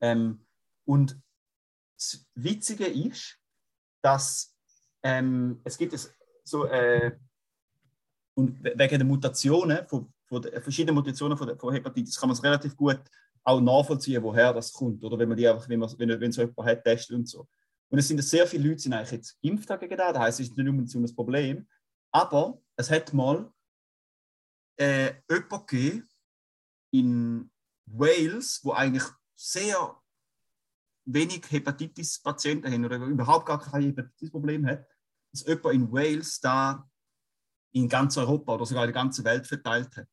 Ähm, 0.02 0.46
und 0.86 1.20
das 1.98 2.26
Witzige 2.36 2.86
ist, 2.86 3.38
dass 4.02 4.56
ähm, 5.04 5.60
es 5.64 5.78
gibt 5.78 5.94
es 5.94 6.14
so 6.44 6.66
äh, 6.66 7.18
und 8.36 8.64
we- 8.64 8.74
wegen 8.76 9.00
der 9.00 9.06
Mutationen, 9.06 9.88
von, 9.88 10.14
von 10.28 10.42
der 10.42 10.62
verschiedenen 10.62 10.96
Mutationen 10.96 11.38
von, 11.38 11.48
der, 11.48 11.58
von 11.58 11.74
Hepatitis, 11.74 12.20
kann 12.20 12.30
man 12.30 12.36
es 12.36 12.44
relativ 12.44 12.76
gut 12.76 13.00
auch 13.46 13.62
nachvollziehen, 13.62 14.24
woher 14.24 14.54
das 14.54 14.74
kommt. 14.74 15.04
Oder 15.04 15.18
wenn 15.20 15.30
man 15.30 15.38
die 15.38 15.48
einfach, 15.48 15.70
wenn, 15.70 15.80
man, 15.80 15.90
wenn, 15.98 16.20
wenn 16.20 16.32
so 16.32 16.42
jemand 16.42 16.68
hat, 16.68 16.84
testet 16.84 17.16
und 17.16 17.30
so. 17.30 17.48
Und 17.90 18.00
es 18.00 18.08
sind 18.08 18.22
sehr 18.24 18.48
viele 18.48 18.64
Leute, 18.64 18.76
die 18.78 18.82
sind 18.82 18.94
eigentlich 18.94 19.12
jetzt 19.12 19.42
geimpft 19.42 19.80
gegen 19.80 19.98
das. 19.98 20.14
Das 20.14 20.22
heisst, 20.22 20.40
es 20.40 20.48
ist 20.48 20.58
nicht 20.58 20.68
unbedingt 20.68 20.90
so 20.90 21.00
ein 21.00 21.16
Problem. 21.16 21.68
Aber 22.12 22.62
es 22.76 22.90
hat 22.90 23.14
mal 23.14 23.52
äh, 24.78 25.14
jemanden 25.30 25.66
gegeben 25.68 26.10
in 26.92 27.52
Wales, 27.86 28.62
wo 28.64 28.72
eigentlich 28.72 29.04
sehr 29.36 29.96
wenig 31.06 31.44
Hepatitis-Patienten 31.50 32.72
haben 32.72 32.86
oder 32.86 32.98
überhaupt 32.98 33.46
gar 33.46 33.62
kein 33.62 33.84
Hepatitis-Problem 33.84 34.66
hat, 34.66 34.88
dass 35.32 35.46
jemand 35.46 35.76
in 35.76 35.92
Wales 35.92 36.40
da 36.40 36.90
in 37.74 37.88
ganz 37.88 38.18
Europa 38.18 38.56
oder 38.56 38.66
sogar 38.66 38.86
in 38.86 38.88
der 38.88 39.02
ganzen 39.02 39.24
Welt 39.24 39.46
verteilt 39.46 39.96
hat. 39.96 40.08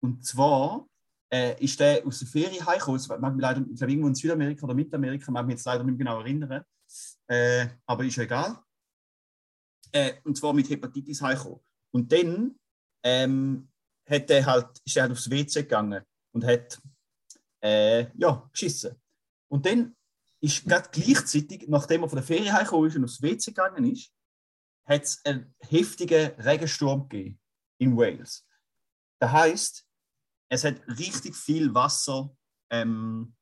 Und 0.00 0.26
zwar 0.26 0.86
äh, 1.34 1.64
ist 1.64 1.80
der 1.80 2.06
aus 2.06 2.20
der 2.20 2.28
Ferien 2.28 2.64
heimgekommen. 2.64 3.20
Mag 3.20 3.34
mich 3.34 3.42
leider, 3.42 3.60
ich 3.60 3.76
glaube, 3.76 3.92
irgendwo 3.92 4.08
in 4.08 4.14
Südamerika 4.14 4.64
oder 4.64 4.74
Mittelamerika, 4.74 5.32
mag 5.32 5.46
mich 5.46 5.54
jetzt 5.54 5.64
leider 5.66 5.82
nicht 5.82 5.98
mehr 5.98 6.06
genau 6.06 6.20
erinnern. 6.20 6.64
Äh, 7.26 7.66
aber 7.86 8.04
ist 8.04 8.18
egal. 8.18 8.62
Äh, 9.90 10.14
und 10.22 10.36
zwar 10.36 10.52
mit 10.52 10.70
Hepatitis 10.70 11.20
heimgekommen. 11.22 11.60
Und 11.92 12.12
dann 12.12 12.54
ähm, 13.02 13.68
hat 14.08 14.30
er 14.30 14.46
halt, 14.46 14.68
ist 14.84 14.96
er 14.96 15.02
halt 15.02 15.12
aufs 15.12 15.28
WC 15.28 15.62
gegangen 15.62 16.04
und 16.32 16.44
hat 16.44 16.80
äh, 17.62 18.06
ja, 18.16 18.48
geschissen. 18.52 18.94
Und 19.48 19.66
dann 19.66 19.96
ist 20.40 20.64
gerade 20.64 20.88
gleichzeitig, 20.92 21.66
nachdem 21.66 22.02
er 22.02 22.08
von 22.08 22.16
der 22.16 22.24
Ferien 22.24 22.52
heimgekommen 22.52 22.88
ist 22.88 22.96
und 22.96 23.04
aufs 23.04 23.22
WC 23.22 23.50
gegangen 23.50 23.90
ist, 23.90 24.12
hat 24.84 25.02
es 25.02 25.24
einen 25.24 25.52
heftigen 25.58 26.32
Regensturm 26.40 27.08
gegeben 27.08 27.40
in 27.78 27.96
Wales. 27.96 28.46
Das 29.18 29.32
heißt, 29.32 29.83
es 30.54 30.64
hat 30.64 30.80
richtig 30.98 31.34
viel 31.36 31.74
Wasser 31.74 32.30
ähm, 32.70 33.34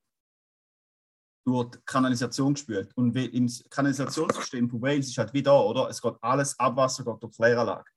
durch 1.45 1.71
die 1.71 1.79
Kanalisation 1.85 2.55
gespült. 2.55 2.97
Und 2.97 3.15
im 3.17 3.51
Kanalisationssystem 3.71 4.71
von 4.71 4.83
Wales 4.83 5.09
ist 5.09 5.19
halt 5.19 5.33
wie 5.33 5.43
da, 5.43 5.59
oder? 5.61 5.89
Es 5.89 6.01
geht 6.01 6.15
alles 6.21 6.59
Abwasser 6.59 7.05
geht 7.05 7.23
durch 7.23 7.35
Kläranlage. 7.35 7.91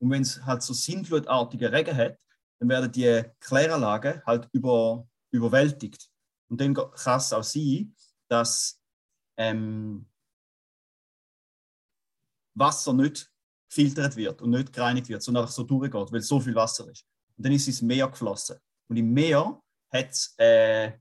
Und 0.00 0.10
wenn 0.10 0.22
es 0.22 0.44
halt 0.44 0.62
so 0.62 0.72
sinnflutartige 0.72 1.70
Regen 1.70 1.96
hat, 1.96 2.18
dann 2.58 2.68
werden 2.68 2.92
die 2.92 3.22
Kläranlagen 3.40 4.22
halt 4.24 4.48
über, 4.52 5.06
überwältigt. 5.32 6.08
Und 6.48 6.60
dann 6.60 6.74
kann 6.74 7.18
es 7.18 7.32
auch 7.32 7.42
sein, 7.42 7.94
dass 8.28 8.80
ähm, 9.36 10.06
Wasser 12.54 12.92
nicht 12.92 13.30
gefiltert 13.68 14.16
wird 14.16 14.42
und 14.42 14.50
nicht 14.50 14.72
gereinigt 14.72 15.08
wird, 15.08 15.22
sondern 15.22 15.44
einfach 15.44 15.54
so 15.54 15.64
durchgeht, 15.64 16.12
weil 16.12 16.20
so 16.20 16.38
viel 16.40 16.54
Wasser 16.54 16.88
ist. 16.90 17.06
Und 17.42 17.46
dann 17.46 17.54
ist 17.54 17.62
es 17.62 17.80
ins 17.80 17.82
Meer 17.82 18.06
geflossen. 18.06 18.56
Und 18.86 18.96
im 18.98 19.12
Meer 19.12 19.60
hat 19.92 20.10
es 20.10 20.32
äh, 20.38 20.92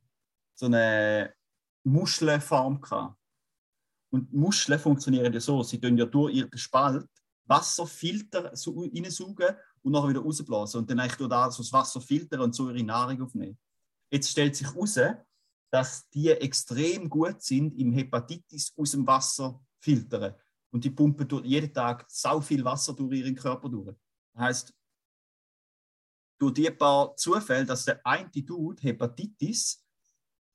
so 0.56 0.66
eine 0.66 1.36
Muschelfarm 1.84 2.82
gehabt. 2.82 3.16
Und 4.10 4.34
Muscheln 4.34 4.80
funktionieren 4.80 5.32
ja 5.32 5.40
so, 5.40 5.62
sie 5.62 5.80
tun 5.80 6.00
ja 6.00 6.06
durch 6.06 6.34
ihren 6.34 6.58
Spalt 6.58 7.08
Wasserfilter 7.46 8.56
so 8.56 8.72
reinsaugen 8.72 9.56
und 9.84 9.92
nachher 9.92 10.10
wieder 10.10 10.22
rausblasen 10.22 10.80
und 10.80 10.90
dann 10.90 11.00
eigentlich 11.00 11.18
durch 11.18 11.30
das, 11.30 11.58
das 11.58 11.72
Wasser 11.72 12.02
filtern 12.02 12.42
und 12.42 12.56
so 12.56 12.72
ihre 12.72 12.84
Nahrung 12.84 13.22
aufnehmen. 13.22 13.60
Jetzt 14.10 14.32
stellt 14.32 14.56
sich 14.56 14.66
heraus, 14.66 14.98
dass 15.70 16.10
die 16.10 16.30
extrem 16.30 17.08
gut 17.08 17.44
sind 17.44 17.78
im 17.78 17.94
Hepatitis 17.94 18.74
aus 18.76 18.92
dem 18.94 19.06
Wasser 19.06 19.64
filtern. 19.80 20.34
Und 20.72 20.84
die 20.86 20.90
pumpen 20.90 21.46
jeden 21.46 21.72
Tag 21.72 22.04
so 22.10 22.42
viel 22.42 22.66
Wasser 22.66 22.94
durch 22.94 23.20
ihren 23.20 23.36
Körper 23.36 23.70
durch. 23.70 23.96
Das 24.34 24.42
heißt, 24.42 24.74
durch 26.42 26.54
die 26.54 26.72
paar 26.72 27.16
Zufälle, 27.16 27.66
dass 27.66 27.86
der 27.86 28.06
eine 28.06 28.30
Dude 28.30 28.82
Hepatitis 28.82 29.86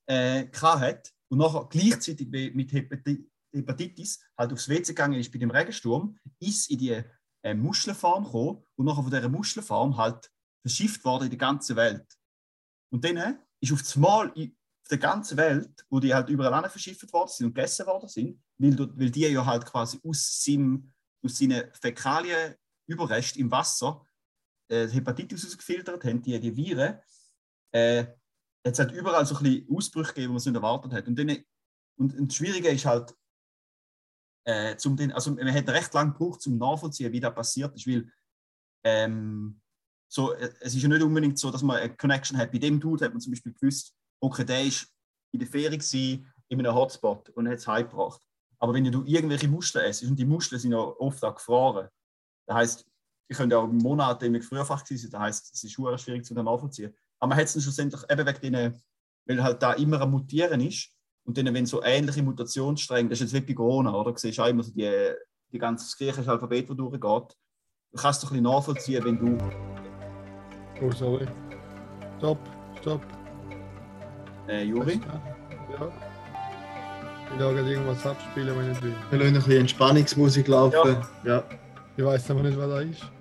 äh, 0.07 0.47
hat 0.53 1.13
und 1.29 1.39
nachher 1.39 1.67
gleichzeitig 1.71 2.29
mit 2.29 2.73
Hepatitis 2.73 4.21
halt 4.37 4.53
aufs 4.53 4.69
WC 4.69 4.89
gegangen 4.89 5.21
ist 5.21 5.33
bei 5.33 5.39
dem 5.39 5.51
Regensturm, 5.51 6.19
ist 6.41 6.71
in 6.71 6.79
die 6.79 7.03
äh, 7.43 7.55
Muschelfarm 7.55 8.25
gekommen 8.25 8.65
und 8.75 8.87
nachher 8.87 9.03
von 9.03 9.13
dieser 9.13 9.29
Muschelfarm 9.29 9.97
halt 9.97 10.29
verschifft 10.61 11.05
worden 11.05 11.25
in 11.25 11.31
die 11.31 11.39
ganze 11.39 11.77
Welt. 11.77 12.07
Und 12.91 13.05
dann 13.05 13.39
ist 13.61 13.73
auf 13.73 13.83
das 13.83 13.95
Mal 13.95 14.33
in 14.35 14.57
der 14.91 14.99
ganzen 14.99 15.37
Welt, 15.37 15.87
wo 15.89 16.01
die 16.01 16.13
halt 16.13 16.29
überall 16.29 16.69
verschifft 16.69 17.13
worden 17.13 17.31
sind 17.31 17.47
und 17.47 17.55
gegessen 17.55 17.87
worden 17.87 18.09
sind, 18.09 18.43
weil, 18.59 18.77
weil 18.79 19.11
die 19.11 19.21
ja 19.21 19.45
halt 19.45 19.65
quasi 19.65 20.01
aus, 20.03 20.43
seinem, 20.43 20.93
aus 21.25 21.39
seinen 21.39 21.73
Fäkalien 21.81 22.57
Überrest 22.89 23.37
im 23.37 23.51
Wasser 23.51 24.05
äh, 24.69 24.89
Hepatitis 24.89 25.47
ausgefiltert 25.47 26.05
haben, 26.05 26.23
die, 26.23 26.39
die 26.39 26.57
Viren, 26.57 26.99
äh, 27.73 28.07
es 28.63 28.79
hat 28.79 28.93
überall 28.93 29.25
so 29.27 29.37
ein 29.37 29.43
bisschen 29.43 29.77
Ausbrüche 29.77 30.09
gegeben, 30.09 30.25
die 30.25 30.29
man 30.29 30.37
es 30.37 30.47
nicht 30.47 30.55
erwartet 30.57 30.93
hat. 30.93 31.07
Und, 31.07 31.21
und, 31.21 32.19
und 32.19 32.29
das 32.29 32.37
Schwierige 32.37 32.69
ist 32.69 32.85
halt, 32.85 33.15
äh, 34.45 34.77
zum 34.77 34.97
den, 34.97 35.13
also 35.13 35.33
man 35.33 35.53
hat 35.53 35.69
recht 35.69 35.93
lange 35.95 36.13
gebraucht, 36.13 36.47
um 36.47 36.59
nachvollziehen, 36.59 37.13
wie 37.13 37.21
das 37.21 37.35
passiert 37.35 37.75
ist, 37.75 37.87
weil 37.87 38.11
ähm, 38.85 39.61
so, 40.09 40.35
es 40.35 40.75
ist 40.75 40.83
ja 40.83 40.89
nicht 40.89 41.03
unbedingt 41.03 41.39
so, 41.39 41.51
dass 41.51 41.63
man 41.63 41.77
eine 41.77 41.97
Connection 41.97 42.39
hat. 42.39 42.53
Bei 42.53 42.59
dem 42.59 42.79
Dude 42.79 43.05
hat 43.05 43.13
man 43.13 43.21
zum 43.21 43.33
Beispiel 43.33 43.53
gewusst, 43.53 43.95
okay, 44.21 44.45
der 44.45 44.65
ist 44.65 44.89
in 45.33 45.41
der 45.41 45.49
Ferien 45.49 45.73
gewesen, 45.73 46.33
in 46.49 46.61
einem 46.61 46.75
Hotspot 46.75 47.29
und 47.31 47.49
hat 47.49 47.59
es 47.59 47.67
heimgebracht. 47.67 48.23
Aber 48.59 48.73
wenn 48.73 48.91
du 48.91 49.05
irgendwelche 49.05 49.49
Muscheln 49.49 49.85
isst, 49.85 50.05
und 50.05 50.17
die 50.17 50.25
Muscheln 50.25 50.61
sind 50.61 50.73
ja 50.73 50.79
oft 50.79 51.23
auch 51.25 51.35
gefroren, 51.35 51.89
das 52.47 52.57
heißt, 52.57 52.87
die 53.29 53.35
können 53.35 53.51
ja 53.51 53.59
auch 53.59 53.69
Monate 53.69 54.27
im 54.27 54.41
Frühfach 54.41 54.85
sein, 54.87 54.99
das 55.11 55.21
heißt, 55.21 55.55
es 55.55 55.65
ist 55.65 55.73
schwierig 55.73 56.25
zu 56.25 56.35
nachvollziehen. 56.35 56.95
Aber 57.19 57.31
man 57.31 57.39
hat 57.39 57.47
es 57.47 57.55
dann 57.55 57.63
schlussendlich 57.63 58.03
eben 58.11 58.27
wegen 58.27 58.41
denen, 58.41 58.83
weil 59.27 59.43
halt 59.43 59.63
da 59.63 59.73
immer 59.73 60.01
ein 60.01 60.11
Mutieren 60.11 60.61
ist 60.61 60.91
und 61.25 61.37
dann, 61.37 61.53
wenn 61.53 61.67
so 61.67 61.83
ähnliche 61.83 62.23
Mutationsstränge, 62.23 63.09
das 63.09 63.21
ist 63.21 63.33
jetzt 63.33 63.43
wie 63.43 63.53
bei 63.53 63.55
Corona, 63.55 63.93
oder? 63.93 64.13
Du 64.13 64.19
siehst 64.19 64.39
auch 64.39 64.47
immer 64.47 64.63
so 64.63 64.73
die, 64.73 65.13
die 65.53 65.59
ganze 65.59 65.85
das 65.85 65.97
griechische 65.97 66.31
Alphabet, 66.31 66.71
das 66.71 66.77
durchgeht. 66.77 67.03
Du 67.03 68.03
kannst 68.03 68.23
doch 68.23 68.31
ein 68.31 68.43
bisschen 68.43 68.45
nachvollziehen, 68.45 69.05
wenn 69.05 69.19
du. 69.19 69.39
Oh, 70.83 70.93
sorry. 70.93 71.27
Stopp, 72.19 72.39
stopp. 72.81 73.01
Äh, 74.49 74.65
Juri? 74.65 75.01
Ja. 75.73 75.93
Ich 77.25 77.41
will 77.41 77.55
gerade 77.55 77.71
irgendwas 77.71 78.07
abspielen, 78.07 78.57
wenn 78.57 78.71
ich 78.71 78.83
will. 78.83 78.95
Wir 79.11 79.19
lassen 79.19 79.29
ein 79.29 79.35
bisschen 79.35 79.61
Entspannungsmusik 79.63 80.47
laufen. 80.47 81.05
Ja. 81.25 81.43
Ich 81.97 82.05
weiß 82.05 82.31
aber 82.31 82.43
nicht, 82.43 82.57
was 82.57 82.69
da 82.69 82.81
ist. 82.81 83.16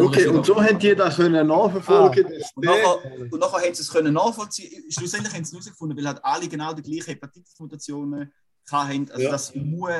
Okay, 0.00 0.26
und 0.26 0.44
so 0.44 0.60
haben 0.62 0.78
die 0.78 0.94
das 0.94 1.16
können 1.16 1.46
nachverfolgen. 1.46 2.24
dass 2.24 2.52
Und 2.54 2.64
nachher, 2.64 3.04
und 3.30 3.38
nachher 3.38 3.66
haben 3.66 3.74
sie 3.74 3.82
es 3.82 3.90
können 3.90 4.14
nachvollziehen. 4.14 4.90
Schlussendlich 4.90 5.32
haben 5.34 5.44
sie 5.44 5.50
es 5.56 5.64
herausgefunden, 5.64 5.96
weil 5.96 6.06
halt 6.08 6.24
alle 6.24 6.48
genau 6.48 6.72
die 6.72 6.82
gleichen 6.82 7.10
Hepatitis-Mutationen 7.10 8.32
hatten. 8.70 9.10
Also 9.10 9.22
Ja. 9.22 9.30
das 9.30 9.54
muss 9.54 9.90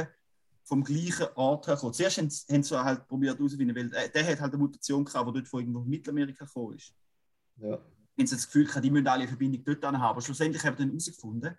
vom 0.65 0.83
gleichen 0.83 1.27
Ort 1.35 1.67
herkommt. 1.67 1.95
Zuerst 1.95 2.19
haben 2.19 2.31
sie, 2.31 2.53
haben 2.53 2.63
sie 2.63 2.83
halt 2.85 3.07
probiert 3.07 3.37
herauszufinden, 3.39 3.77
weil 3.77 3.93
äh, 3.95 4.09
der 4.11 4.27
hat 4.27 4.41
halt 4.41 4.53
eine 4.53 4.63
Mutation 4.63 5.05
gehabt, 5.05 5.29
die 5.29 5.33
dort 5.35 5.49
von 5.49 5.61
irgendwo 5.61 5.81
in 5.83 5.89
Mittelamerika 5.89 6.45
gekommen 6.47 6.77
ist. 6.77 6.95
Ja. 7.57 7.73
Haben 7.73 8.27
sie 8.27 8.35
das 8.35 8.47
Gefühl 8.47 8.67
gehabt, 8.67 8.85
die 8.85 8.91
müssen 8.91 9.07
alle 9.07 9.21
eine 9.23 9.29
Verbindung 9.29 9.63
dort 9.65 9.85
haben. 9.85 9.97
Aber 9.97 10.21
schlussendlich 10.23 10.65
haben 10.65 10.77
sie 10.77 10.83
dann 10.85 10.91
herausgefunden, 10.91 11.59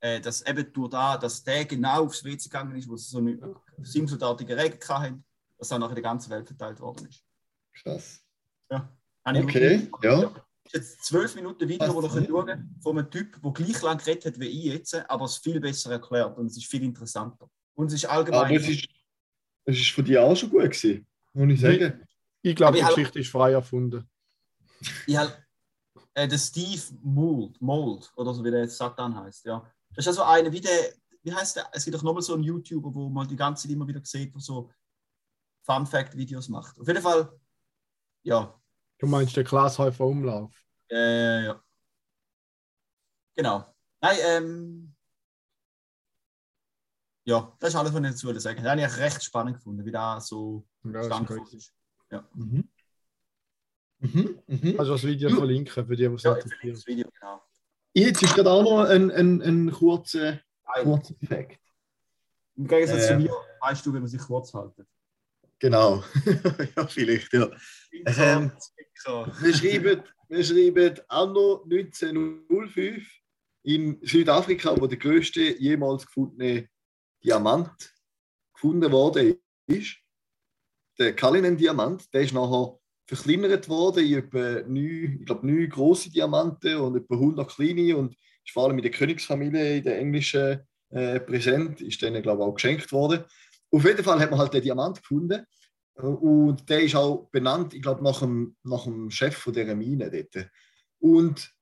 äh, 0.00 0.20
dass 0.20 0.44
eben 0.46 0.72
durch 0.72 0.90
da, 0.90 1.16
dass 1.18 1.44
der 1.44 1.64
genau 1.66 2.04
aufs 2.06 2.24
WC 2.24 2.44
gegangen 2.48 2.76
ist, 2.76 2.88
wo 2.88 2.96
sie 2.96 3.10
so 3.10 3.18
eine 3.18 3.38
sinnsoldatige 3.82 4.56
Regen 4.56 4.78
hatten, 4.88 5.24
dass 5.58 5.68
dann 5.68 5.80
nachher 5.80 5.90
in 5.90 5.96
der 5.96 6.02
ganzen 6.02 6.30
Welt 6.30 6.46
verteilt 6.46 6.80
worden 6.80 7.06
ist. 7.08 7.22
Krass. 7.74 8.20
Ja. 8.70 8.88
Habe 9.24 9.38
ich 9.38 9.44
Okay, 9.44 9.88
ja. 10.02 10.34
Jetzt 10.72 11.04
zwölf 11.04 11.34
Minuten 11.34 11.68
Video, 11.68 11.94
wo 11.94 12.00
ihr 12.02 12.08
könnt 12.08 12.28
schauen 12.28 12.76
von 12.82 12.98
einem 12.98 13.10
Typ, 13.10 13.40
der 13.42 13.50
gleich 13.52 13.82
lang 13.82 13.98
geredet 13.98 14.24
hat 14.26 14.40
wie 14.40 14.46
ich 14.46 14.64
jetzt, 14.64 14.94
aber 14.94 15.24
es 15.24 15.36
viel 15.38 15.60
besser 15.60 15.92
erklärt 15.92 16.36
und 16.38 16.46
es 16.46 16.56
ist 16.56 16.66
viel 16.66 16.82
interessanter. 16.82 17.48
Und 17.74 17.88
es 17.88 17.94
ist 17.94 18.06
Aber 18.06 18.14
allgemein. 18.14 18.54
es 18.56 18.68
ist, 18.68 18.88
es 19.64 19.78
ist 19.78 19.90
von 19.90 20.04
dir 20.04 20.22
auch 20.22 20.36
schon 20.36 20.50
gut 20.50 20.62
gewesen, 20.62 21.06
muss 21.32 21.52
ich 21.52 21.60
sagen. 21.60 22.06
Ich 22.42 22.56
glaube, 22.56 22.78
Aber 22.78 22.86
die 22.86 22.90
ich 22.90 22.96
Geschichte 22.96 23.18
ist 23.20 23.30
frei 23.30 23.52
erfunden. 23.52 24.08
ich 25.06 25.16
hab, 25.16 25.42
äh, 26.14 26.26
der 26.28 26.38
Steve 26.38 26.82
Mould, 27.02 27.60
Mould, 27.60 28.10
oder 28.16 28.32
so 28.34 28.44
wie 28.44 28.50
der 28.50 28.62
jetzt 28.62 28.76
Satan 28.76 29.14
heißt, 29.16 29.44
ja. 29.46 29.60
Das 29.94 30.04
ist 30.04 30.08
also 30.08 30.22
einer, 30.24 30.50
wie 30.52 30.60
der, 30.60 30.94
wie 31.22 31.32
heißt 31.34 31.56
der? 31.56 31.68
Es 31.72 31.84
gibt 31.84 31.96
doch 31.96 32.02
nochmal 32.02 32.22
so 32.22 32.34
einen 32.34 32.44
YouTuber, 32.44 32.94
wo 32.94 33.08
man 33.08 33.28
die 33.28 33.36
ganze 33.36 33.62
Zeit 33.62 33.72
immer 33.72 33.86
wieder 33.86 34.00
sieht, 34.04 34.34
der 34.34 34.40
so 34.40 34.70
Fun 35.64 35.86
Fact 35.86 36.16
Videos 36.16 36.48
macht. 36.48 36.78
Auf 36.80 36.86
jeden 36.88 37.02
Fall, 37.02 37.30
ja, 38.22 38.58
Du 38.98 39.06
meinst 39.08 39.36
den 39.36 39.44
Glashäufer 39.44 40.04
Umlauf? 40.06 40.52
Äh, 40.88 41.44
ja. 41.46 41.62
Genau. 43.34 43.74
Nein, 44.00 44.16
ähm. 44.26 44.94
Ja, 47.24 47.56
das 47.58 47.70
ist 47.70 47.76
alles, 47.76 47.92
was 47.92 48.00
ich 48.00 48.06
dazu 48.10 48.26
sagen 48.38 48.58
will. 48.58 48.64
Das 48.64 48.72
habe 48.72 48.80
ich 48.80 48.98
recht 48.98 49.22
spannend 49.24 49.56
gefunden, 49.56 49.84
wie 49.84 49.90
da 49.90 50.20
so 50.20 50.66
Ja, 50.84 51.02
stand 51.04 51.30
ist 51.30 51.54
ist. 51.54 51.74
Mhm. 52.34 52.68
Mhm. 53.98 54.42
Mhm. 54.46 54.74
Also 54.78 54.92
das 54.92 55.04
Video 55.04 55.30
verlinken 55.30 55.72
für 55.86 55.96
die, 55.96 56.08
die 56.08 56.14
es 56.14 56.22
Ja, 56.22 56.36
ich 56.36 56.44
interessiert. 56.44 56.76
das 56.76 56.86
Video, 56.86 57.08
genau. 57.18 57.42
Jetzt 57.94 58.22
ist 58.22 58.34
gerade 58.34 58.50
auch 58.50 58.62
noch 58.62 58.84
ein, 58.88 59.10
ein, 59.10 59.40
ein 59.42 59.70
kurzer, 59.72 60.40
kurzer 60.82 61.14
Effekt. 61.20 61.60
Im 62.56 62.66
Gegensatz 62.66 63.06
zu 63.06 63.12
Äh. 63.14 63.18
mir 63.18 63.32
weißt 63.60 63.86
du, 63.86 63.92
wenn 63.92 64.00
man 64.02 64.08
sich 64.08 64.20
kurz 64.20 64.52
haltet. 64.52 64.88
Genau. 65.62 66.02
ja, 66.76 66.86
vielleicht, 66.88 67.32
ja. 67.32 67.48
Ähm. 67.92 68.50
Wir 69.04 69.54
schreiben, 69.54 70.02
wir 70.28 70.44
schreiben 70.44 70.98
Anno 71.06 71.62
1905 71.62 73.06
in 73.62 73.98
Südafrika, 74.02 74.74
wo 74.80 74.88
der 74.88 74.98
größte 74.98 75.40
jemals 75.60 76.04
gefundene 76.04 76.68
Diamant 77.24 77.94
gefunden 78.52 78.90
worden 78.90 79.36
ist. 79.68 79.98
Der 80.98 81.14
Kalinen-Diamant, 81.14 82.12
der 82.12 82.22
ist 82.22 82.34
nachher 82.34 82.76
verkleinert 83.06 83.68
worden 83.68 84.04
in 84.04 84.18
etwa 84.18 84.62
neun, 84.66 85.18
ich 85.20 85.26
glaube, 85.26 85.46
neun 85.46 85.68
große 85.68 86.10
Diamanten 86.10 86.76
und 86.78 86.96
etwa 86.96 87.14
100 87.14 87.48
kleine 87.48 87.96
und 87.96 88.16
ist 88.44 88.52
vor 88.52 88.64
allem 88.64 88.78
in 88.78 88.82
der 88.82 88.90
Königsfamilie 88.90 89.76
in 89.76 89.84
der 89.84 89.98
englischen 90.00 90.58
äh, 90.90 91.20
präsent, 91.20 91.80
ist 91.80 92.02
denen, 92.02 92.20
glaube 92.20 92.42
ich, 92.42 92.48
auch 92.48 92.54
geschenkt 92.54 92.90
worden. 92.90 93.24
Auf 93.72 93.84
jeden 93.84 94.04
Fall 94.04 94.20
hat 94.20 94.30
man 94.30 94.38
halt 94.38 94.54
den 94.54 94.62
Diamant 94.62 94.98
gefunden. 94.98 95.44
Und 95.94 96.68
der 96.68 96.82
ist 96.82 96.94
auch 96.94 97.28
benannt, 97.30 97.74
ich 97.74 97.82
glaube, 97.82 98.02
nach 98.02 98.20
dem, 98.20 98.56
nach 98.62 98.84
dem 98.84 99.10
Chef 99.10 99.36
von 99.36 99.52
dieser 99.52 99.74
Mine 99.74 100.10
dort. 100.10 100.48
Und 100.98 101.52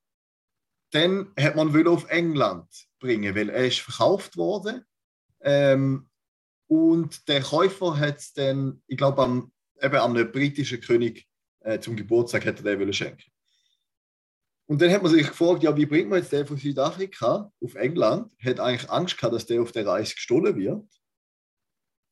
dann 0.93 1.33
hat 1.39 1.57
man 1.57 1.73
will 1.73 1.89
auf 1.89 2.09
England 2.11 2.69
bringen, 2.99 3.35
weil 3.35 3.49
er 3.49 3.67
ist 3.67 3.81
verkauft 3.81 4.37
worden. 4.37 4.85
Ähm, 5.41 6.09
und 6.67 7.29
der 7.29 7.43
Käufer 7.43 7.99
hat 7.99 8.19
es 8.19 8.33
dann, 8.33 8.83
ich 8.87 8.97
glaube, 8.97 9.23
am, 9.23 9.53
eben 9.81 9.97
am 9.97 10.15
britischen 10.31 10.81
König 10.81 11.27
äh, 11.61 11.79
zum 11.81 11.97
Geburtstag 11.97 12.45
hätte 12.45 12.69
er 12.69 12.93
schenken. 12.93 13.31
Und 14.67 14.81
dann 14.81 14.93
hat 14.93 15.03
man 15.03 15.11
sich 15.11 15.27
gefragt, 15.27 15.65
ja, 15.65 15.77
wie 15.77 15.87
bringt 15.87 16.09
man 16.09 16.21
jetzt 16.21 16.33
den 16.33 16.47
von 16.47 16.57
Südafrika 16.57 17.53
auf 17.61 17.75
England? 17.75 18.33
Hat 18.45 18.61
eigentlich 18.61 18.89
Angst 18.89 19.17
gehabt, 19.17 19.35
dass 19.35 19.47
der 19.47 19.63
auf 19.63 19.73
der 19.73 19.87
Reise 19.87 20.15
gestohlen 20.15 20.57
wird. 20.57 20.85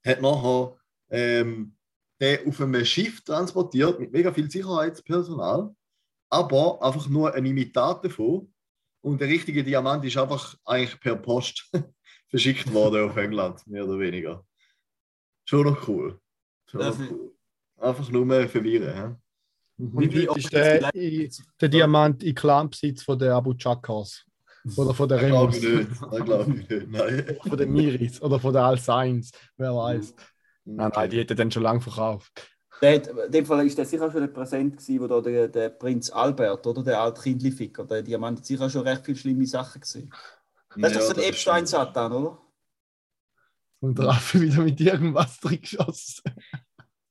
Hat 0.09 0.21
nachher 0.23 0.77
ähm, 1.11 1.75
den 2.21 2.49
auf 2.49 2.61
einem 2.61 2.85
Schiff 2.85 3.23
transportiert 3.23 4.01
mit 4.01 4.13
mega 4.13 4.33
viel 4.33 4.51
Sicherheitspersonal, 4.51 5.75
aber 6.31 6.83
einfach 6.83 7.09
nur 7.09 7.33
ein 7.35 7.45
Imitat 7.47 8.05
davon. 8.05 8.53
Und 9.01 9.21
der 9.21 9.29
richtige 9.29 9.63
Diamant 9.63 10.05
ist 10.05 10.17
einfach 10.17 10.57
eigentlich 10.65 10.99
per 11.01 11.17
Post 11.17 11.71
verschickt 12.29 12.73
worden 12.73 13.09
auf 13.09 13.17
England, 13.17 13.65
mehr 13.67 13.85
oder 13.85 13.99
weniger. 13.99 14.45
Schon 15.45 15.65
noch 15.67 15.87
cool. 15.89 16.21
Schon 16.67 16.81
noch 16.81 16.99
cool. 17.11 17.33
Einfach 17.79 18.11
nur 18.11 18.27
mehr 18.27 18.49
verwirren. 18.49 18.97
Ja? 18.97 19.21
Wie- 19.77 20.13
wie 20.13 20.29
heute 20.29 20.41
ist 20.41 20.53
der, 20.53 20.91
der 21.61 21.69
Diamant 21.69 22.23
in 22.25 22.35
Clanbesitz 22.35 23.03
von 23.05 23.17
der 23.19 23.35
Abu 23.35 23.55
Chakras. 23.55 24.25
Oder 24.77 24.95
von 24.95 25.09
der 25.09 25.23
Remus. 25.23 25.57
ich 25.57 25.63
nicht. 25.63 25.91
Das 25.91 26.25
glaube 26.25 26.53
ich 26.53 26.69
nicht. 26.69 26.91
Nein. 26.91 27.37
Von 27.49 27.59
der 27.59 27.67
Miris 27.67 28.23
oder 28.23 28.39
von 28.41 28.53
der 28.53 28.65
Al-Sains. 28.65 29.31
Wer 29.57 29.75
weiß. 29.75 30.15
Nein, 30.65 30.93
nein, 30.95 31.11
die 31.11 31.19
hätte 31.19 31.35
dann 31.35 31.51
schon 31.51 31.63
lange 31.63 31.81
verkauft. 31.81 32.33
Der 32.81 32.97
hat, 32.97 33.09
in 33.09 33.33
dem 33.33 33.47
Fall 33.47 33.67
ist 33.67 33.77
der 33.77 33.87
sicher 33.87 34.11
schon 34.11 34.33
Präsent 34.33 34.77
gewesen, 34.77 35.01
wo 35.01 35.07
da 35.07 35.21
der, 35.21 35.49
der 35.49 35.71
Prinz 35.71 36.11
Albert, 36.11 36.67
oder 36.67 36.83
der 36.83 37.01
alte 37.01 37.23
Kindlificker, 37.23 37.85
der 37.85 38.03
Diamant 38.03 38.39
hat 38.39 38.47
sicher 38.47 38.71
schon 38.71 38.87
recht 38.87 39.05
viele 39.05 39.17
schlimme 39.17 39.47
Sachen 39.47 39.81
gesehen. 39.81 40.13
Das 40.77 40.93
ist 40.93 41.01
doch 41.01 41.07
so 41.07 41.15
ein 41.15 41.29
Epstein-Satan, 41.29 42.13
oder? 42.13 42.39
Und 43.81 43.99
der 43.99 44.09
Affe 44.09 44.41
wieder 44.41 44.63
mit 44.63 44.81
irgendwas 44.81 45.41
drin 45.41 45.61
geschossen. 45.61 46.23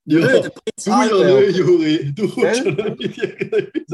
Ja, 0.09 0.19
Nö, 0.19 0.27
der 0.27 0.39
Prinz 0.49 0.83
du 0.85 0.89
ja 0.89 0.99
Albert. 0.99 1.47
nicht, 1.47 1.57
Juri. 1.57 2.13
Du 2.15 2.29
kommst 2.29 2.63
nicht 2.65 2.77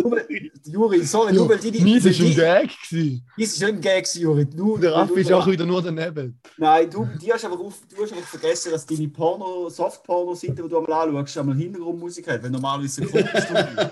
weil- 0.04 0.52
Juri, 0.66 1.04
sorry, 1.04 1.34
nur 1.34 1.50
weil 1.50 1.58
die... 1.58 1.72
die, 1.72 1.82
Mies 1.82 2.06
ist 2.06 2.22
ein 2.22 2.36
Gag 2.36 2.70
gewesen. 2.90 3.26
das 3.38 3.48
ist 3.48 3.60
nicht 3.62 3.70
ein 3.74 3.82
Gag, 3.82 4.16
Juri. 4.16 4.46
Du, 4.46 4.78
Der 4.78 5.06
du- 5.06 5.16
ist 5.16 5.32
auch 5.32 5.48
wieder 5.48 5.66
nur 5.66 5.82
daneben. 5.82 6.40
Nein, 6.58 6.88
du, 6.90 7.08
die 7.20 7.34
hast 7.34 7.44
einfach 7.46 7.60
auf, 7.60 7.80
du 7.90 8.04
hast 8.04 8.14
einfach 8.14 8.28
vergessen, 8.28 8.72
dass 8.72 8.86
deine 8.86 9.08
Porno, 9.08 9.70
Soft-Porno-Seite, 9.70 10.62
die 10.62 10.70
du 10.70 10.78
einmal 10.78 11.10
anschaust, 11.18 11.38
einmal 11.40 11.56
Hintergrundmusik 11.58 12.28
hat, 12.28 12.44
weil 12.44 12.52
normalerweise 12.52 13.02
ein 13.02 13.08
Fotostudio. 13.08 13.90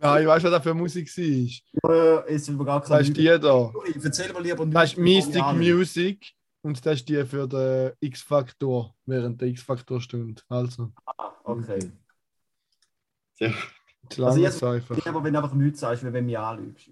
Nein, 0.00 0.22
ich 0.22 0.28
weiß, 0.28 0.42
was 0.42 0.50
das 0.50 0.62
für 0.64 0.74
Musik 0.74 1.08
war. 1.82 2.28
jetzt 2.28 2.48
will 2.48 2.56
man 2.56 2.66
gar 2.66 2.80
Das 2.80 2.88
keine 2.88 3.02
ist 3.02 3.16
die 3.16 3.24
da. 3.24 3.38
Juri, 3.72 3.94
erzähl 4.02 4.32
mal 4.32 4.42
lieber 4.42 4.66
Das 4.66 4.90
ist 4.90 4.98
Mystic. 4.98 5.42
Music. 5.54 6.32
Und 6.62 6.84
das 6.84 6.96
ist 6.96 7.08
die 7.08 7.24
für 7.24 7.48
den 7.48 7.92
X-Faktor, 8.00 8.94
während 9.06 9.40
der 9.40 9.48
X-Faktor-Stunde. 9.48 10.42
Also, 10.48 10.92
Ah, 11.06 11.30
okay. 11.44 11.90
Sehr 13.34 13.52
zu 14.08 14.24
Also 14.26 14.40
jetzt- 14.40 14.62
einfach. 14.62 14.96
Ich 14.98 15.06
aber 15.06 15.22
wenn 15.24 15.32
du 15.32 15.38
einfach 15.42 15.54
nichts 15.54 15.80
sagst, 15.80 16.04
wenn 16.04 16.12
du 16.12 16.22
mich 16.22 16.38
anlügst. 16.38 16.88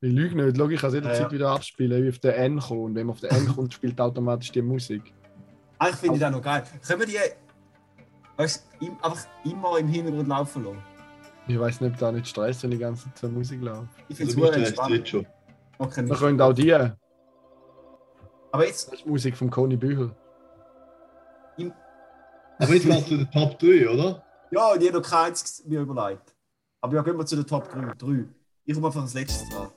Ich 0.00 0.12
lüge 0.12 0.34
nicht. 0.36 0.56
Schau, 0.56 0.68
ich 0.68 0.80
kann 0.80 0.88
es 0.88 0.94
jederzeit 0.94 1.18
Ja, 1.20 1.26
ja. 1.26 1.32
wieder 1.32 1.50
abspielen, 1.50 2.02
wie 2.04 2.08
auf 2.08 2.18
den 2.18 2.32
N 2.32 2.58
kommt. 2.58 2.80
Und 2.80 2.94
wenn 2.94 3.06
man 3.06 3.14
auf 3.14 3.20
den 3.20 3.30
N 3.30 3.46
kommt, 3.54 3.72
spielt 3.74 4.00
automatisch 4.00 4.50
die 4.52 4.62
Musik. 4.62 5.12
Eigentlich 5.78 5.96
finde 5.96 6.14
ich 6.16 6.20
das 6.20 6.32
noch 6.32 6.42
geil. 6.42 6.64
Können 6.86 7.00
wir 7.00 7.06
die 7.06 7.18
weißt, 8.36 8.66
im, 8.80 8.92
einfach 9.02 9.26
immer 9.44 9.78
im 9.78 9.88
Hintergrund 9.88 10.28
laufen 10.28 10.64
lassen? 10.64 10.82
Ich 11.46 11.58
weiß 11.58 11.80
nicht, 11.80 11.92
ob 11.92 11.98
da 11.98 12.10
nicht 12.12 12.26
Stress, 12.26 12.62
wenn 12.62 12.70
die 12.70 12.78
ganze 12.78 13.04
Zeit 13.04 13.18
zur 13.18 13.30
Musik 13.30 13.60
läuft. 13.60 13.88
Ich 14.08 14.16
finde 14.16 14.32
es 14.62 14.78
Also 14.78 15.04
schon. 15.04 15.26
Okay, 15.78 16.06
Wir 16.08 16.16
können 16.16 16.40
auch 16.40 16.52
die. 16.52 16.74
Das 18.54 18.60
Aber 18.60 18.68
jetzt, 18.68 18.92
ist 18.92 19.04
Musik 19.04 19.36
von 19.36 19.50
Conny 19.50 19.76
Büchel. 19.76 20.14
Aber 22.60 22.72
jetzt 22.72 22.86
machst 22.86 23.10
du 23.10 23.16
den 23.16 23.28
Top 23.32 23.58
3, 23.58 23.88
oder? 23.88 24.24
ja, 24.52 24.78
die 24.78 24.86
hat 24.86 24.94
noch 24.94 25.02
keins 25.02 25.64
mir 25.66 25.80
überlegt. 25.80 26.36
Aber 26.80 26.94
ja, 26.94 27.02
gehen 27.02 27.18
wir 27.18 27.26
zu 27.26 27.34
den 27.34 27.48
Top 27.48 27.68
3. 27.68 27.94
3. 27.98 28.24
Ich 28.64 28.74
komme 28.74 28.86
einfach 28.86 29.02
als 29.02 29.14
letztes 29.14 29.48
dran. 29.48 29.72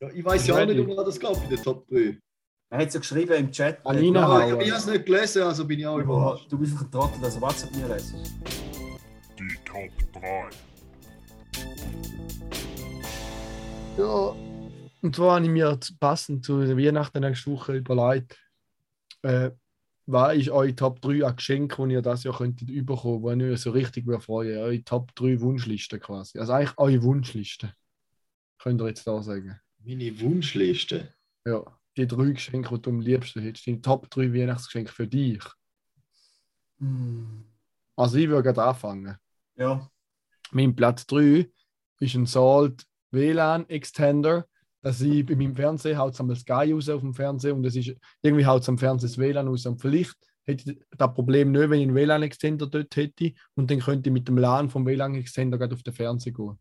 Ja, 0.00 0.08
ich 0.08 0.24
weiß 0.24 0.46
ja 0.46 0.54
auch 0.54 0.66
nicht, 0.66 0.78
um 0.78 0.96
was 0.96 1.04
das 1.04 1.18
geht 1.18 1.32
bei 1.32 1.46
den 1.48 1.62
Top 1.64 1.88
3. 1.88 2.16
Er 2.70 2.78
hat 2.78 2.86
es 2.86 2.94
ja 2.94 3.00
geschrieben 3.00 3.32
im 3.32 3.50
Chat. 3.50 3.84
Anina 3.84 4.20
Ja, 4.20 4.26
Aber 4.26 4.62
ich 4.62 4.70
habe 4.70 4.78
es 4.78 4.86
nicht 4.86 5.06
gelesen, 5.06 5.42
also 5.42 5.66
bin 5.66 5.80
ich 5.80 5.86
auch 5.88 5.98
überrascht. 5.98 6.46
Du 6.52 6.56
bist 6.56 6.74
einfach 6.74 6.86
ein 6.86 6.92
Trottel, 6.92 7.24
also 7.24 7.40
WhatsApp 7.40 7.74
nie 7.74 7.82
lesen. 7.82 8.22
Die 9.36 9.58
Top 9.64 9.90
3. 10.12 10.48
Ja. 13.98 14.53
Und 15.04 15.14
zwar 15.14 15.34
habe 15.34 15.44
ich 15.44 15.50
mir 15.50 15.78
passend 16.00 16.46
zu 16.46 16.64
der 16.64 16.78
Weihnachten 16.78 17.20
nächste 17.20 17.50
Woche 17.50 17.76
überlegt, 17.76 18.40
äh, 19.20 19.50
was 20.06 20.34
ist 20.34 20.48
eure 20.48 20.74
Top 20.74 21.02
3 21.02 21.26
an 21.26 21.36
Geschenken, 21.36 21.90
die 21.90 21.94
ihr 21.96 22.00
das 22.00 22.24
Jahr 22.24 22.38
könntet 22.38 22.70
überkommen, 22.70 23.20
wo 23.20 23.30
ihr 23.30 23.52
euch 23.52 23.60
so 23.60 23.72
richtig 23.72 24.06
freuen 24.22 24.56
Eure 24.56 24.82
Top 24.82 25.14
3 25.14 25.42
Wunschliste 25.42 26.00
quasi. 26.00 26.38
Also 26.38 26.54
eigentlich 26.54 26.78
eure 26.78 27.02
Wunschliste. 27.02 27.74
Könnt 28.58 28.80
ihr 28.80 28.88
jetzt 28.88 29.06
da 29.06 29.22
sagen. 29.22 29.60
Meine 29.84 30.18
Wunschliste. 30.20 31.12
Ja. 31.44 31.62
Die 31.98 32.06
drei 32.06 32.30
Geschenke, 32.30 32.74
die 32.74 32.80
du 32.80 32.88
am 32.88 33.00
liebsten 33.00 33.42
hättest. 33.42 33.66
Die 33.66 33.82
Top 33.82 34.08
3 34.08 34.32
Weihnachtsgeschenke 34.32 34.90
für 34.90 35.06
dich. 35.06 35.44
Hm. 36.78 37.44
Also 37.94 38.16
ich 38.16 38.28
würde 38.28 38.42
gerade 38.42 38.62
anfangen. 38.62 39.18
Ja. 39.56 39.86
Mein 40.50 40.74
Platz 40.74 41.06
3 41.08 41.46
ist 42.00 42.14
ein 42.14 42.24
Salt 42.24 42.86
WLAN 43.10 43.68
Extender. 43.68 44.48
Dass 44.84 45.00
ich 45.00 45.24
bei 45.24 45.34
meinem 45.34 45.54
Fernseher 45.56 45.96
haut 45.96 46.12
es 46.12 46.20
einmal 46.20 46.36
Sky 46.36 46.72
raus 46.72 46.90
auf 46.90 47.00
dem 47.00 47.14
Fernseher 47.14 47.54
und 47.54 47.64
es 47.64 47.74
ist 47.74 47.94
irgendwie 48.20 48.44
haut 48.44 48.60
es 48.62 48.68
am 48.68 48.76
Fernseher 48.76 49.08
das 49.08 49.16
WLAN 49.18 49.48
raus. 49.48 49.64
Und 49.64 49.80
vielleicht 49.80 50.14
hätte 50.44 50.72
ich 50.72 50.78
das 50.96 51.14
Problem 51.14 51.52
nicht, 51.52 51.70
wenn 51.70 51.80
ich 51.80 51.86
einen 51.88 51.94
WLAN-Extender 51.96 52.66
dort 52.66 52.94
hätte 52.94 53.32
und 53.54 53.70
dann 53.70 53.80
könnte 53.80 54.10
ich 54.10 54.12
mit 54.12 54.28
dem 54.28 54.36
LAN 54.36 54.68
vom 54.68 54.84
WLAN-Extender 54.84 55.56
gerade 55.56 55.74
auf 55.74 55.82
den 55.82 55.94
Fernseher 55.94 56.34
gehen. 56.34 56.58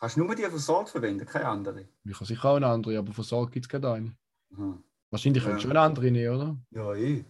Kannst 0.00 0.16
du 0.16 0.24
nur 0.24 0.34
die 0.34 0.42
Versorgt 0.42 0.88
verwenden, 0.90 1.24
keine 1.26 1.46
andere? 1.46 1.88
Ich 2.04 2.14
habe 2.16 2.24
sicher 2.24 2.44
auch 2.50 2.56
eine 2.56 2.66
andere, 2.66 2.98
aber 2.98 3.12
versorgt 3.12 3.52
gibt 3.52 3.66
es 3.66 3.68
keine 3.70 3.88
eine. 3.88 4.16
Aha. 4.56 4.76
Wahrscheinlich 5.10 5.42
Ja. 5.42 5.48
könntest 5.50 5.66
du 5.66 5.70
eine 5.70 5.80
andere 5.80 6.10
nehmen, 6.10 6.34
oder? 6.34 6.56
Ja, 6.72 6.94
eh. 6.96 7.24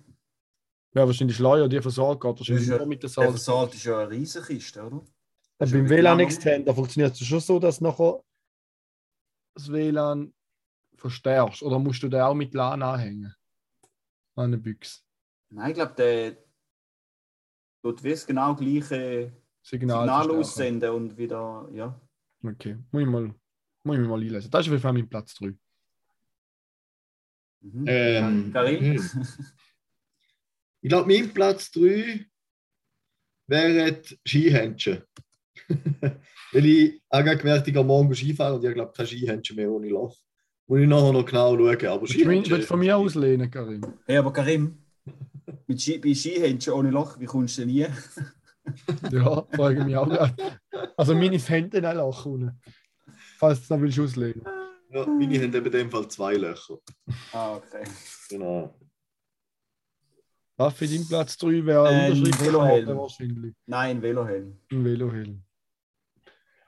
Wäre 0.93 1.07
wahrscheinlich 1.07 1.37
schleuer, 1.37 1.69
die 1.69 1.81
versorgt 1.83 2.23
geht 2.23 2.39
wahrscheinlich 2.39 2.63
Das 2.63 2.63
ist 2.63 2.71
ja- 2.71 2.79
nur 2.79 2.87
mit 2.87 3.03
der 3.03 3.09
Der 3.11 3.15
Salt. 3.15 3.31
Versorgt 3.31 3.75
ist 3.75 3.85
ja 3.85 3.99
eine 3.99 4.11
Riesenkiste, 4.11 4.83
oder? 4.87 5.03
Ist 5.59 5.73
beim 5.73 5.85
ja 5.85 5.91
WLAN-Extender 5.91 6.75
funktioniert 6.75 7.13
es 7.13 7.27
schon 7.27 7.41
so, 7.41 7.59
dass 7.59 7.81
nachher 7.83 8.21
das 9.61 9.73
WLAN 9.73 10.33
verstärkst. 10.97 11.63
Oder 11.63 11.79
musst 11.79 12.03
du 12.03 12.09
den 12.09 12.21
auch 12.21 12.35
mit 12.35 12.55
LAN 12.55 12.83
anhängen? 12.83 13.35
An 14.37 14.45
eine 14.45 14.59
Büchse. 14.59 15.01
Nein, 15.51 15.71
ich 15.71 15.75
glaube, 15.75 15.95
der 15.95 16.37
tut 17.83 18.05
das 18.05 18.27
genau 18.27 18.55
gleiche 18.55 19.33
Signal. 19.63 20.07
Signal 20.07 20.31
aussenden 20.31 20.91
und 20.91 21.17
wieder, 21.17 21.69
ja. 21.73 22.01
Okay, 22.43 22.79
muss 22.91 23.03
ich 23.03 23.09
mal, 23.09 23.35
muss 23.83 23.97
ich 23.97 24.03
mir 24.03 24.09
mal 24.09 24.21
einlesen. 24.21 24.51
Das 24.51 24.61
ist 24.63 24.69
auf 24.69 24.73
jeden 24.73 24.83
Fall 24.83 24.93
mein 24.93 25.09
Platz 25.09 25.35
3. 25.35 25.55
Mhm. 27.61 27.85
Ähm, 27.87 28.53
Karim? 28.53 28.99
hm. 28.99 29.27
Ich 30.83 30.89
glaube, 30.89 31.13
mein 31.13 31.35
Platz 31.35 31.71
3 31.73 32.25
wäre 33.47 34.03
Skihändchen. 34.27 35.05
Weil 36.53 36.67
ich 36.67 37.03
habe 37.13 37.25
gerade 37.25 37.39
gemerkt, 37.39 37.69
ich 37.69 37.75
gehe 37.75 37.85
morgen 37.85 38.15
Skifahren 38.15 38.57
und 38.57 38.65
ich 38.65 38.75
glaube 38.75 38.93
kein 38.95 39.07
Skihändchen 39.07 39.57
mehr 39.57 39.71
ohne 39.71 39.89
Loch. 39.89 40.17
Muss 40.67 40.81
ich 40.81 40.89
nachher 40.89 41.13
noch 41.13 41.25
genau 41.25 41.57
schauen. 41.57 41.87
Aber 41.87 42.07
Skihändchen. 42.07 42.61
du 42.61 42.67
von 42.67 42.79
mir 42.81 42.97
auslehnen, 42.97 43.51
Karim? 43.51 43.81
Hey, 44.07 44.17
aber 44.19 44.33
Karim, 44.33 44.83
mit 45.67 45.81
Ski, 45.81 45.99
bei 45.99 46.15
Skihändchen 46.15 46.73
ohne 46.73 46.91
Loch, 46.91 47.19
wie 47.19 47.27
kommst 47.27 47.59
du 47.59 47.63
denn 47.63 47.71
nie? 47.71 47.87
Ja, 49.11 49.43
frage 49.53 49.81
ich 49.81 49.85
mich 49.87 49.97
auch 49.97 50.09
gerade. 50.09 50.61
Also 50.97 51.15
meine 51.15 51.39
Hände 51.39 51.89
ein 51.89 51.97
Loch 51.97 52.25
unten. 52.27 52.61
Falls 53.39 53.59
du 53.59 53.63
es 53.65 53.71
noch 53.71 53.81
willst 53.81 53.99
auslehnen. 53.99 54.45
Ja, 54.91 55.07
meine 55.07 55.39
haben 55.39 55.55
eben 55.55 55.67
in 55.67 55.73
dem 55.73 55.91
Fall 55.91 56.07
zwei 56.09 56.35
Löcher. 56.35 56.79
Ah, 57.33 57.57
okay. 57.57 57.85
Genau. 58.29 58.75
Was 60.57 60.75
für 60.75 60.87
dein 60.87 61.09
Platz 61.09 61.39
3 61.39 61.65
wäre 61.65 61.89
Ein 61.89 62.13
Unterschrift 62.13 62.45
Velohelm. 62.45 62.99
wahrscheinlich. 62.99 63.55
Nein, 63.67 64.03
Velohelm. 64.03 64.59
Ein 64.71 64.85
Velohelm. 64.85 65.43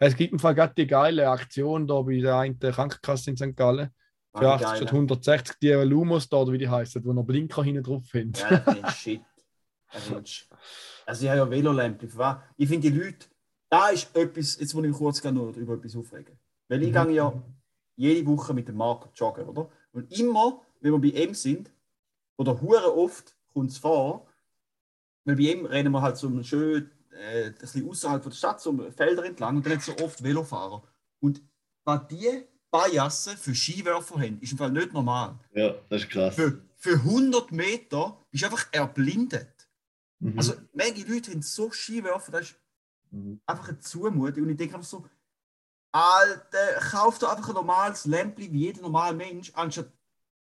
Es 0.05 0.16
gibt 0.16 0.32
im 0.32 0.38
Fall 0.40 0.55
gerade 0.55 0.74
die 0.76 0.86
geile 0.86 1.28
Aktion 1.28 1.86
da 1.86 2.00
bei 2.03 2.18
der 2.18 2.36
einen 2.38 2.59
Krankenkasse 2.59 3.30
in 3.30 3.36
St. 3.36 3.55
Gallen. 3.55 3.90
Für 4.34 4.48
Ah, 4.48 4.55
80 4.55 4.66
geil, 4.66 4.76
statt 4.78 4.92
ne? 4.92 4.98
160 4.98 5.57
die 5.61 5.68
Lumos 5.72 6.28
da, 6.28 6.38
oder 6.38 6.53
wie 6.53 6.59
die 6.59 6.68
heißen, 6.68 7.05
wo 7.05 7.12
noch 7.12 7.22
Blinker 7.22 7.62
hinten 7.62 7.84
drauf 7.84 8.03
haben. 8.14 8.32
Ja, 8.34 8.59
das 8.59 8.76
ist 8.76 8.96
Shit. 8.98 9.22
Also 11.07 11.24
ich 11.24 11.28
habe 11.30 11.38
ja 11.38 11.50
Velolämpchen. 11.50 12.11
Ich 12.57 12.68
finde 12.68 12.90
die 12.90 12.98
Leute, 12.98 13.26
da 13.68 13.90
ist 13.90 14.16
etwas, 14.16 14.59
jetzt 14.59 14.74
muss 14.74 14.84
ich 14.84 14.90
mich 14.90 14.98
kurz 14.98 15.22
noch 15.24 15.55
über 15.55 15.74
etwas 15.74 15.94
aufregen. 15.94 16.38
Weil 16.68 16.82
ich 16.82 16.88
Mhm. 16.88 17.07
gehe 17.09 17.11
ja 17.16 17.42
jede 17.96 18.26
Woche 18.26 18.55
mit 18.55 18.66
dem 18.68 18.76
Marco 18.76 19.11
joggen, 19.14 19.46
oder? 19.46 19.70
Und 19.92 20.11
immer, 20.18 20.62
wenn 20.80 20.92
wir 20.92 20.98
bei 21.12 21.18
ihm 21.18 21.34
sind, 21.34 21.70
oder 22.38 22.61
hure 22.61 22.96
oft 22.96 23.36
kommt 23.53 23.70
es 23.70 23.78
vor, 23.78 24.26
weil 25.24 25.36
bei 25.36 25.42
ihm 25.42 25.66
rennen 25.66 25.92
wir 25.92 26.03
halt 26.03 26.16
so 26.16 26.42
schön 26.42 26.90
äh, 27.12 27.46
ein 27.46 27.54
bisschen 27.54 27.88
außerhalb 27.88 28.22
der 28.22 28.30
Stadt, 28.30 28.60
so 28.60 28.90
Felder 28.90 29.24
entlang 29.24 29.56
und 29.56 29.66
dann 29.66 29.74
hat 29.74 29.82
so 29.82 29.96
oft 29.98 30.22
Velofahrer. 30.22 30.82
Und 31.20 31.42
was 31.84 32.06
die 32.08 32.44
Bajassen 32.70 33.36
für 33.36 33.54
Skiwerfer 33.54 34.16
haben, 34.16 34.40
ist 34.40 34.52
im 34.52 34.58
Fall 34.58 34.72
nicht 34.72 34.92
normal. 34.92 35.38
Ja, 35.54 35.74
das 35.88 36.02
ist 36.02 36.10
krass. 36.10 36.34
Für, 36.34 36.62
für 36.76 36.94
100 36.94 37.52
Meter 37.52 38.18
bist 38.30 38.42
du 38.42 38.46
einfach 38.46 38.66
erblindet. 38.72 39.68
Mhm. 40.20 40.38
Also, 40.38 40.54
manche 40.72 41.06
Leute 41.06 41.32
haben 41.32 41.42
so 41.42 41.70
Skiwerfer, 41.70 42.32
das 42.32 42.42
ist 42.50 42.58
Mhm. 43.10 43.42
einfach 43.44 43.68
eine 43.68 43.78
Zumutung. 43.78 44.44
Und 44.44 44.50
ich 44.50 44.56
denke 44.56 44.74
einfach 44.74 44.88
so, 44.88 45.04
Alter, 45.92 46.80
kauf 46.90 47.18
doch 47.18 47.30
einfach 47.36 47.48
ein 47.50 47.54
normales 47.54 48.06
Lämpchen 48.06 48.50
wie 48.52 48.60
jeder 48.60 48.80
normale 48.80 49.14
Mensch, 49.14 49.52
anstatt 49.54 49.92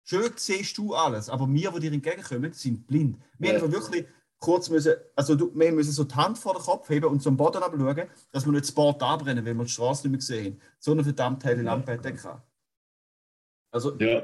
schön 0.04 0.34
siehst 0.36 0.78
du 0.78 0.94
alles. 0.94 1.30
Aber 1.30 1.48
wir, 1.48 1.72
die 1.72 1.80
dir 1.80 1.94
entgegenkommen, 1.94 2.52
sind 2.52 2.86
blind. 2.86 3.18
Wir 3.38 3.54
Ja. 3.54 3.62
haben 3.62 3.72
wirklich 3.72 4.06
kurz 4.40 4.70
müssen, 4.70 4.94
also 5.16 5.36
du, 5.36 5.52
wir 5.54 5.72
müssen 5.72 5.92
so 5.92 6.04
die 6.04 6.16
Hand 6.16 6.38
vor 6.38 6.54
den 6.54 6.62
Kopf 6.64 6.90
heben 6.90 7.06
und 7.08 7.22
zum 7.22 7.36
Boden 7.38 7.62
abschauen, 7.62 8.10
dass 8.32 8.46
wir 8.46 8.52
nicht 8.52 8.64
das 8.66 8.72
Board 8.72 9.02
abbrennen, 9.04 9.46
weil 9.46 9.54
wir 9.54 9.64
die 9.66 9.70
Straße 9.70 10.08
nicht 10.08 10.12
mehr 10.12 10.20
gesehen 10.20 10.54
haben. 10.54 10.62
So 10.80 10.92
eine 10.92 11.04
verdammt 11.04 11.44
helle 11.44 11.62
Lampe 11.62 11.94
hat 11.94 12.06
der 12.06 12.14
gehabt. 12.14 12.42
Also, 13.72 13.96
Ja, 14.00 14.24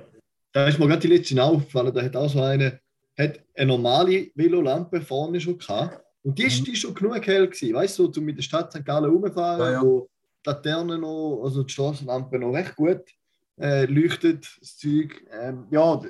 da 0.51 0.67
ist 0.67 0.79
mir 0.79 0.87
gerade 0.87 1.01
die 1.01 1.07
letzte 1.15 1.43
aufgefallen, 1.43 1.93
da 1.93 2.01
hat 2.01 2.15
auch 2.15 2.29
so 2.29 2.41
eine, 2.41 2.79
hat 3.17 3.39
eine 3.55 3.67
normale 3.67 4.31
Velolampe 4.35 5.01
vorne 5.01 5.39
schon 5.39 5.57
gehabt. 5.57 6.01
Und 6.23 6.39
die 6.39 6.43
ist, 6.43 6.65
die 6.65 6.71
ist 6.71 6.79
schon 6.79 6.95
genug 6.95 7.25
hell 7.27 7.47
gewesen, 7.47 7.75
weißt 7.75 7.99
du, 7.99 8.11
so, 8.11 8.19
um 8.19 8.25
mit 8.25 8.37
der 8.37 8.41
Stadt 8.43 8.71
St. 8.71 8.83
Gallen 8.83 9.11
rumfahren, 9.11 9.59
Ja, 9.59 9.71
ja. 9.73 9.81
wo 9.83 10.09
die 10.43 10.49
Laterne 10.49 10.97
noch, 10.97 11.43
also 11.43 11.63
die 11.63 11.71
Straßenlampe 11.71 12.39
noch 12.39 12.51
recht 12.53 12.75
gut 12.75 13.03
äh, 13.59 13.85
leuchtet, 13.85 14.47
das 14.59 14.77
Zeug. 14.77 15.23
Ähm, 15.31 15.67
ja, 15.69 16.01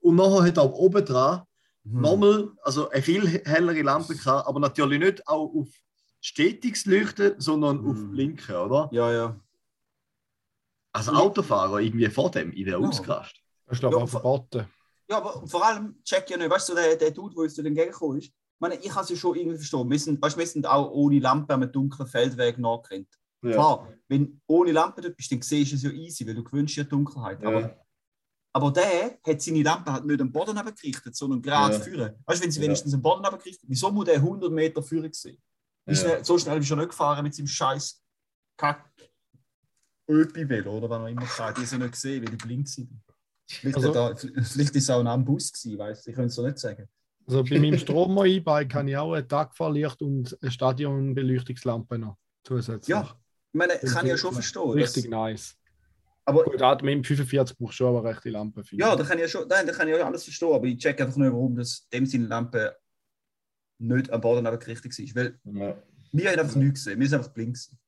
und 0.00 0.16
nachher 0.16 0.44
hat 0.44 0.58
auch 0.58 0.72
oben 0.74 1.04
dran 1.04 1.42
hm. 1.84 2.00
nochmal, 2.00 2.52
also 2.62 2.88
eine 2.90 3.02
viel 3.02 3.26
hellere 3.44 3.82
Lampe 3.82 4.14
gehabt, 4.14 4.46
aber 4.48 4.60
natürlich 4.60 4.98
nicht 5.00 5.26
auch 5.28 5.52
auf 5.54 5.68
stetiges 6.20 6.86
Leuchten, 6.86 7.34
sondern 7.38 7.78
auf 7.86 7.96
Mhm. 7.96 8.10
Blinken, 8.12 8.54
oder? 8.56 8.88
Ja, 8.92 9.12
ja. 9.12 9.40
Also 10.92 11.12
Autofahrer 11.12 11.80
irgendwie 11.80 12.08
vor 12.08 12.30
dem, 12.30 12.52
ich 12.52 12.66
wäre 12.66 12.80
Ja. 12.80 12.88
ausgerastet. 12.88 13.40
Das 13.66 13.76
ist, 13.76 13.80
glaube 13.80 13.96
ich, 13.96 14.00
Ja, 14.00 14.04
auch 14.04 14.08
verboten. 14.08 14.66
Ja, 15.08 15.16
aber 15.18 15.46
vor 15.46 15.64
allem 15.66 15.96
check 16.04 16.28
ja 16.30 16.36
nicht, 16.36 16.50
weißt 16.50 16.68
du, 16.68 16.74
der, 16.74 16.96
der 16.96 17.10
Dude, 17.10 17.34
der 17.34 17.42
uns 17.44 17.54
zu 17.54 17.62
entgegengekommen 17.62 18.18
ist. 18.18 18.26
Ich 18.26 18.34
meine, 18.60 18.76
ich 18.76 18.88
kann 18.90 19.02
es 19.02 19.10
ja 19.10 19.16
schon 19.16 19.36
irgendwie 19.36 19.56
verstehen. 19.56 19.90
Wir 19.90 19.98
sind, 19.98 20.22
weißt, 20.22 20.36
du, 20.36 20.40
wir 20.40 20.46
sind 20.46 20.66
auch 20.66 20.90
ohne 20.92 21.18
Lampe 21.18 21.52
am 21.54 21.72
dunklen 21.72 22.06
Feldweg 22.06 22.58
nachgerannt. 22.58 23.08
Ja. 23.42 23.50
Klar, 23.52 23.88
wenn 24.08 24.26
du 24.26 24.40
ohne 24.46 24.70
Lampe 24.72 25.00
dort 25.00 25.16
bist, 25.16 25.32
dann 25.32 25.42
siehst 25.42 25.72
du 25.72 25.76
es 25.76 25.82
ja 25.82 25.90
easy, 25.90 26.26
weil 26.26 26.34
du 26.34 26.44
gewöhnst 26.44 26.76
ja 26.76 26.84
Dunkelheit. 26.84 27.42
Ja. 27.42 27.48
aber 27.48 27.76
der 28.54 29.18
hat 29.26 29.40
seine 29.42 29.62
Lampe 29.62 29.92
halt 29.92 30.04
nicht 30.04 30.20
am 30.20 30.30
Boden 30.30 30.54
gerichtet, 30.56 31.16
sondern 31.16 31.40
gerade 31.40 31.74
Ja. 31.74 31.80
führen. 31.80 32.14
Weißt 32.26 32.40
du, 32.40 32.44
wenn 32.44 32.52
sie 32.52 32.60
Ja. 32.60 32.64
wenigstens 32.66 32.92
am 32.94 33.00
Boden 33.02 33.22
gerichtet 33.22 33.64
wieso 33.66 33.90
muss 33.90 34.04
der 34.04 34.20
100 34.20 34.50
Meter 34.52 34.82
führen 34.82 35.12
sehen? 35.12 35.40
Ist 35.86 36.02
Ja. 36.04 36.10
er- 36.10 36.24
So 36.24 36.36
schnell 36.38 36.58
ist 36.60 36.70
er 36.70 36.76
nicht 36.76 36.90
gefahren 36.90 37.22
mit 37.24 37.34
seinem 37.34 37.46
scheiß 37.46 38.02
Kack. 38.56 38.90
Öpi-Velo 40.08 40.76
oder 40.76 40.90
was 40.90 41.00
auch 41.00 41.06
immer 41.06 41.22
gesagt. 41.22 41.58
Die 41.58 41.64
sind 41.64 41.80
nicht 41.80 41.92
gesehen, 41.92 42.22
weil 42.24 42.36
die 42.36 42.44
blind 42.46 42.68
sind. 42.68 42.90
Vielleicht, 43.48 43.76
Also- 43.76 43.92
er, 43.92 44.16
vielleicht 44.16 44.76
ist 44.76 44.82
es 44.84 44.90
auch 44.90 45.04
ein 45.04 45.24
Bus 45.24 45.52
gewesen, 45.52 45.78
weißt 45.78 46.06
du? 46.06 46.10
Ich 46.10 46.14
könnte 46.16 46.28
es 46.28 46.34
so 46.34 46.42
nicht 46.46 46.58
sagen. 46.58 46.88
Also 47.26 47.44
bei 47.44 47.58
meinem 47.58 47.78
Stromer-E-Bike 47.78 48.74
habe 48.74 48.90
ich 48.90 48.96
auch 48.96 49.12
ein 49.14 49.28
Tagfahrlicht 49.28 50.02
und 50.02 50.36
eine 50.42 50.50
Stadionbeleuchtungslampe 50.50 51.98
noch 51.98 52.16
zusätzlich. 52.44 52.88
Ja, 52.88 53.02
ich 53.52 53.58
meine, 53.58 53.78
kann 53.78 54.04
ich 54.06 54.10
ja 54.10 54.18
schon 54.18 54.32
verstehen. 54.34 54.70
Richtig 54.70 55.08
nice. 55.08 55.56
Aber 56.24 56.44
Gut, 56.44 56.60
halt 56.62 56.82
mit 56.82 56.94
dem 56.94 57.04
45 57.04 57.56
brauchst 57.58 57.74
du 57.80 57.84
schon 57.84 57.96
aber 57.96 58.08
rechte 58.08 58.30
Lampe. 58.30 58.62
finde 58.64 58.84
ja, 58.84 58.94
da 58.96 59.02
kann 59.04 59.18
ich 59.18 59.22
ja 59.22 59.28
schon, 59.28 59.48
nein, 59.48 59.66
da 59.66 59.72
kann 59.72 59.88
ich 59.88 59.96
ja 59.96 60.06
alles 60.06 60.24
verstehen, 60.24 60.52
aber 60.52 60.66
ich 60.66 60.78
check 60.78 61.00
einfach 61.00 61.16
nicht, 61.16 61.32
warum 61.32 61.56
das 61.56 61.88
dem 61.88 62.06
seine 62.06 62.26
Lampe 62.26 62.76
nicht 63.78 64.10
am 64.10 64.20
Boden 64.20 64.44
gerichtet 64.44 64.96
war. 64.98 65.14
Weil 65.22 65.40
Ja. 65.44 65.82
wir 66.12 66.30
haben 66.30 66.38
einfach 66.40 66.56
nichts 66.56 66.84
gesehen, 66.84 67.00
wir 67.00 67.08
sind 67.08 67.18
einfach 67.18 67.32
blind. 67.32 67.54
gewesen. 67.54 67.78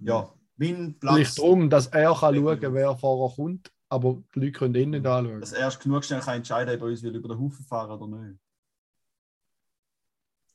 Ja, 0.00 0.32
mein 0.56 0.98
Platz, 0.98 1.14
Vielleicht 1.14 1.38
darum, 1.38 1.70
dass 1.70 1.86
er 1.88 2.14
kann 2.14 2.34
schauen 2.34 2.60
kann, 2.60 2.74
wer 2.74 2.96
vorher 2.96 3.36
kommt, 3.36 3.72
aber 3.88 4.22
die 4.34 4.40
Leute 4.40 4.52
können 4.52 4.74
ihn 4.74 4.90
nicht 4.90 5.06
anschauen. 5.06 5.40
dass 5.40 5.52
er 5.52 5.60
erst 5.60 5.80
genug 5.80 6.04
schnell 6.04 6.20
kann 6.20 6.36
entscheiden 6.36 6.68
kann, 6.70 6.76
ob 6.76 6.82
er 6.82 6.90
uns 6.90 7.02
will 7.02 7.14
über 7.14 7.28
den 7.28 7.38
Haufen 7.38 7.64
fahren 7.64 8.00
oder 8.00 8.16
nicht. 8.18 8.38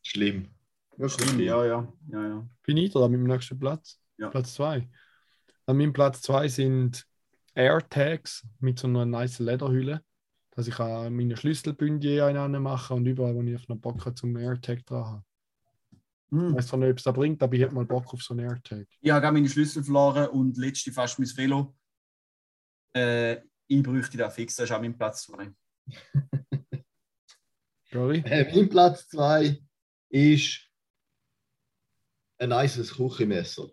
Schlimm. 0.04 0.48
Wirklich 0.98 1.28
Stimmt, 1.28 1.42
ja, 1.42 1.66
ja, 1.66 1.94
ja, 2.12 2.28
ja. 2.28 2.48
Bin 2.64 2.78
ich 2.78 2.92
da 2.92 3.08
mit 3.08 3.20
dem 3.20 3.28
nächsten 3.28 3.60
Platz? 3.60 4.00
Ja. 4.18 4.30
Platz 4.30 4.54
2. 4.56 4.88
An 5.68 5.78
meinem 5.78 5.92
Platz 5.92 6.22
2 6.22 6.48
sind 6.48 7.06
AirTags 7.54 8.48
mit 8.60 8.80
so 8.80 8.88
einer 8.88 9.06
nice 9.06 9.40
Lederhülle, 9.40 10.02
dass 10.52 10.68
ich 10.68 10.80
auch 10.80 11.10
meine 11.10 11.36
Schlüsselbündchen 11.36 12.22
einander 12.22 12.62
mache 12.62 12.94
und 12.94 13.06
überall, 13.06 13.36
wo 13.36 13.42
ich 13.42 13.68
noch 13.68 13.76
Bock 13.78 14.06
habe, 14.06 14.16
zum 14.16 14.38
AirTag 14.38 14.86
dran 14.86 15.06
habe. 15.06 15.24
Ich 16.32 16.32
Hm. 16.32 16.56
weiß 16.56 16.68
zwar 16.68 16.80
nicht, 16.80 16.92
ob 16.92 16.98
es 16.98 17.04
da 17.04 17.12
bringt, 17.12 17.44
aber 17.44 17.54
ich 17.54 17.62
hätte 17.62 17.76
mal 17.76 17.86
Bock 17.86 18.14
auf 18.14 18.22
so 18.22 18.34
einen 18.34 18.50
AirTag. 18.50 18.86
Ich 19.02 19.12
habe 19.12 19.32
meine 19.32 19.50
Schlüssel 19.50 19.84
verloren 19.84 20.28
und 20.30 20.58
letzte 20.58 20.92
fast 20.94 21.20
mein 21.20 21.28
Velo. 21.36 21.76
Äh, 22.94 23.42
ich 23.68 23.84
bräuchte 23.84 24.18
da 24.18 24.30
fix, 24.30 24.56
das 24.56 24.70
ist 24.70 24.76
auch 24.76 24.82
mein 24.82 24.98
Platz 24.98 25.24
2. 25.24 25.52
Gary? 27.92 28.24
Äh, 28.26 28.56
mein 28.56 28.70
Platz 28.70 29.10
2 29.10 29.62
ist 30.10 30.70
ein 32.40 32.50
nices 32.50 32.94
Küchenmesser. 32.96 33.70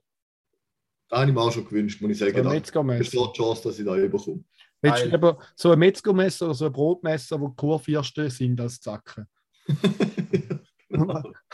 Habe 1.15 1.29
ich 1.29 1.35
mir 1.35 1.41
auch 1.41 1.53
schon 1.53 1.65
gewünscht, 1.65 2.01
muss 2.01 2.11
ich 2.13 2.19
So 2.19 2.25
ein 2.27 2.33
sagen. 2.35 2.47
Ist 2.49 2.53
Metzgermesser. 2.55 3.11
so 3.11 3.27
die 3.29 3.33
Chance, 3.37 3.63
dass 3.65 3.79
ich 3.79 3.85
da 3.85 3.97
überkomme. 3.97 4.45
Du 4.83 4.91
lieber 5.07 5.39
so 5.57 5.71
ein 5.71 5.79
Metzgermesser 5.79 6.47
oder 6.47 6.55
so 6.55 6.67
ein 6.67 6.73
Brotmesser, 6.73 7.41
wo 7.41 7.49
Kurfürsten 7.51 8.29
sind 8.31 8.61
als 8.61 8.81
Zacken? 8.81 9.27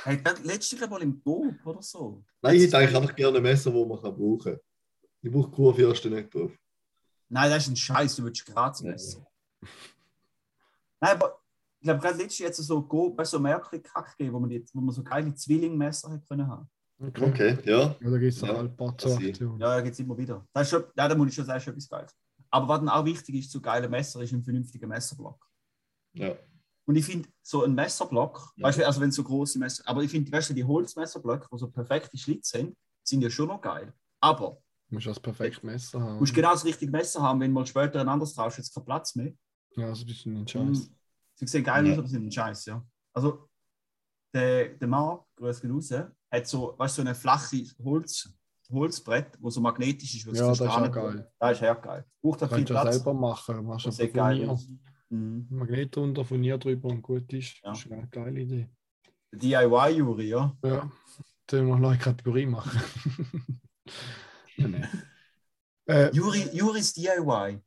Hey, 0.03 0.23
das 0.23 0.45
letzte 0.45 0.77
glaube 0.77 0.95
mal 0.95 1.03
im 1.03 1.19
Bob 1.21 1.55
oder 1.65 1.81
so. 1.81 2.23
Nein, 2.43 2.57
ich 2.57 2.63
hätte 2.65 2.77
eigentlich 2.77 2.97
einfach 2.97 3.17
gerne 3.17 3.39
ein 3.39 3.43
Messer, 3.43 3.71
das 3.71 3.87
man 3.89 4.01
kann 4.03 4.15
brauchen 4.15 4.39
kann. 4.53 4.59
Ich 5.23 5.31
brauche 5.33 5.51
Kurfürsten 5.51 6.13
nicht 6.13 6.35
drauf. 6.35 6.53
Nein, 7.29 7.49
das 7.51 7.63
ist 7.63 7.69
ein 7.71 7.77
Scheiß, 7.77 8.17
du 8.17 8.25
willst 8.25 8.45
Graz 8.45 8.83
messen. 8.83 9.25
Nein, 11.01 11.13
aber 11.17 11.41
ich 11.79 11.85
glaube, 11.87 12.01
gerade 12.01 12.19
letztes 12.19 12.39
Jahr 12.41 12.49
jetzt 12.49 12.59
so, 12.59 12.83
Go- 12.83 13.17
weißt 13.17 13.31
so 13.31 13.39
Märkli-Kack 13.39 14.19
gegeben, 14.19 14.35
wo 14.35 14.41
man, 14.41 14.51
jetzt, 14.51 14.75
wo 14.75 14.81
man 14.83 14.95
so 14.95 15.03
geile 15.03 15.35
Zwillingmesser 15.35 16.11
hätte 16.13 16.27
können 16.27 16.47
haben. 16.47 16.69
Okay, 17.01 17.59
ja. 17.65 17.97
Ja, 18.01 18.11
da 18.11 18.19
gibt 18.19 18.33
es 18.35 18.41
Ja, 18.43 18.63
ja, 18.63 18.69
sie. 18.69 18.85
Aktion. 19.31 19.59
Ja, 19.59 19.77
ja, 19.77 19.81
gibt 19.81 19.95
es 19.95 20.01
immer 20.01 20.17
wieder. 20.19 20.47
Das 20.53 20.65
ist 20.65 20.71
schon, 20.71 20.85
ja, 20.97 21.09
da 21.09 21.15
muss 21.15 21.29
ich 21.29 21.35
schon 21.35 21.47
sagen, 21.47 21.57
ist 21.59 21.65
schon 21.65 21.73
etwas 21.75 21.89
Geiles. 21.89 22.15
Aber 22.51 22.69
was 22.69 22.79
dann 22.81 22.89
auch 22.89 23.05
wichtig 23.05 23.37
ist 23.37 23.51
zu 23.51 23.61
geilen 23.63 23.91
Messer, 23.91 24.21
ist 24.21 24.33
ein 24.33 24.43
vernünftiger 24.43 24.87
Messerblock. 24.87 25.45
ja. 26.15 26.35
Und 26.87 26.97
ich 26.97 27.05
finde, 27.05 27.29
so 27.41 27.63
ein 27.63 27.73
Messerblock, 27.75 28.53
Ja. 28.57 28.67
weißt 28.67 28.79
du, 28.81 28.87
also 28.87 29.01
wenn 29.01 29.13
so 29.13 29.23
große 29.23 29.61
Messer, 29.61 29.85
aber 29.87 30.03
ich 30.03 30.11
finde, 30.11 30.33
weißt 30.33 30.51
du, 30.51 30.55
die 30.55 30.65
Holzmesserblöcke, 30.65 31.47
die 31.53 31.59
so 31.59 31.69
perfekte 31.71 32.19
Schlitze 32.19 32.59
sind, 32.59 32.77
sind 33.05 33.23
ja 33.23 33.31
schon 33.31 33.47
noch 33.47 33.61
geil. 33.61 33.93
Aber 34.21 34.59
Du 34.89 34.97
musst 34.97 35.07
das 35.07 35.21
perfekte 35.21 35.65
Messer 35.65 36.01
haben. 36.01 36.15
du 36.15 36.21
musst 36.21 36.35
genau 36.35 36.51
das 36.51 36.65
richtige 36.65 36.91
Messer 36.91 37.23
haben, 37.23 37.39
wenn 37.41 37.53
mal 37.53 37.65
später 37.65 38.01
ein 38.01 38.09
anderes 38.09 38.35
traust, 38.35 38.59
jetzt 38.59 38.75
kein 38.75 38.85
Platz 38.85 39.15
mehr. 39.15 39.33
Ja, 39.77 39.89
das 39.91 39.99
ist 39.99 40.05
ein 40.05 40.07
bisschen 40.09 40.37
ein. 40.39 40.49
Scheiß. 40.49 40.91
Sie 41.37 41.47
sehen 41.47 41.63
geil 41.63 41.87
Ja. 41.87 41.93
aus, 41.93 41.99
aber 41.99 42.09
sie 42.09 42.15
sind 42.15 42.25
ein 42.27 42.33
Scheiß, 42.33 42.65
ja. 42.67 42.85
Also, 43.13 43.49
der, 44.33 44.69
der 44.71 44.89
Mann, 44.89 45.19
grüß 45.37 45.65
raus, 45.65 45.91
hat 46.31 46.47
so, 46.47 46.75
weißt 46.79 46.97
so 46.97 47.03
ein 47.03 47.15
flaches 47.15 47.77
Holz, 47.83 48.33
Holzbrett, 48.71 49.37
wo 49.41 49.51
so 49.51 49.61
magnetisch 49.61 50.15
ist. 50.15 50.27
Ja, 50.27 50.49
das 50.49 50.61
ist 50.61 50.67
auch 50.67 50.93
geil. 50.93 51.31
Das 51.39 51.53
ist 51.53 51.63
echt 51.63 51.83
geil. 51.83 52.05
Braucht 52.23 52.43
auch 52.43 52.49
viel 52.49 52.57
Kannst 52.65 52.71
du 52.71 52.75
ja 52.75 52.93
selber 52.93 53.15
machen. 53.15 53.65
Machst 53.65 53.87
du 53.87 53.91
sieht 53.91 54.15
geil. 54.15 54.57
Mhm. 55.09 55.47
Magnet 55.51 55.97
drunter, 55.97 56.25
Furnier 56.25 56.57
drüber 56.57 56.89
und 56.89 57.03
gut 57.03 57.33
ist. 57.33 57.61
Ja. 57.65 57.71
Das 57.71 57.85
ist 57.85 57.91
eine 57.91 58.07
geile 58.09 58.41
Idee. 58.41 58.69
DIY-Juri, 59.33 60.29
ja. 60.29 60.57
Ja, 60.65 60.91
sollen 61.51 61.67
wir 61.67 61.71
noch 61.71 61.77
eine 61.77 61.87
neue 61.89 61.99
Kategorie 61.99 62.47
machen? 62.47 62.81
äh, 65.87 66.11
Juri, 66.15 66.49
Juris 66.53 66.93
DIY. 66.93 67.61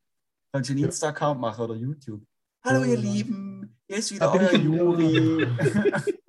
Kannst 0.53 0.70
du 0.70 0.74
einen 0.74 0.82
Ja. 0.82 0.86
Insta-Account 0.88 1.39
machen 1.39 1.64
oder 1.64 1.76
YouTube? 1.76 2.24
Hallo, 2.64 2.84
ihr 2.84 2.95
Ja. 2.95 2.99
Lieben. 2.99 3.78
Hier 3.88 3.97
ist 3.97 4.14
wieder 4.14 4.28
Da 4.28 4.34
euer 4.34 4.55
Juri. 4.55 5.47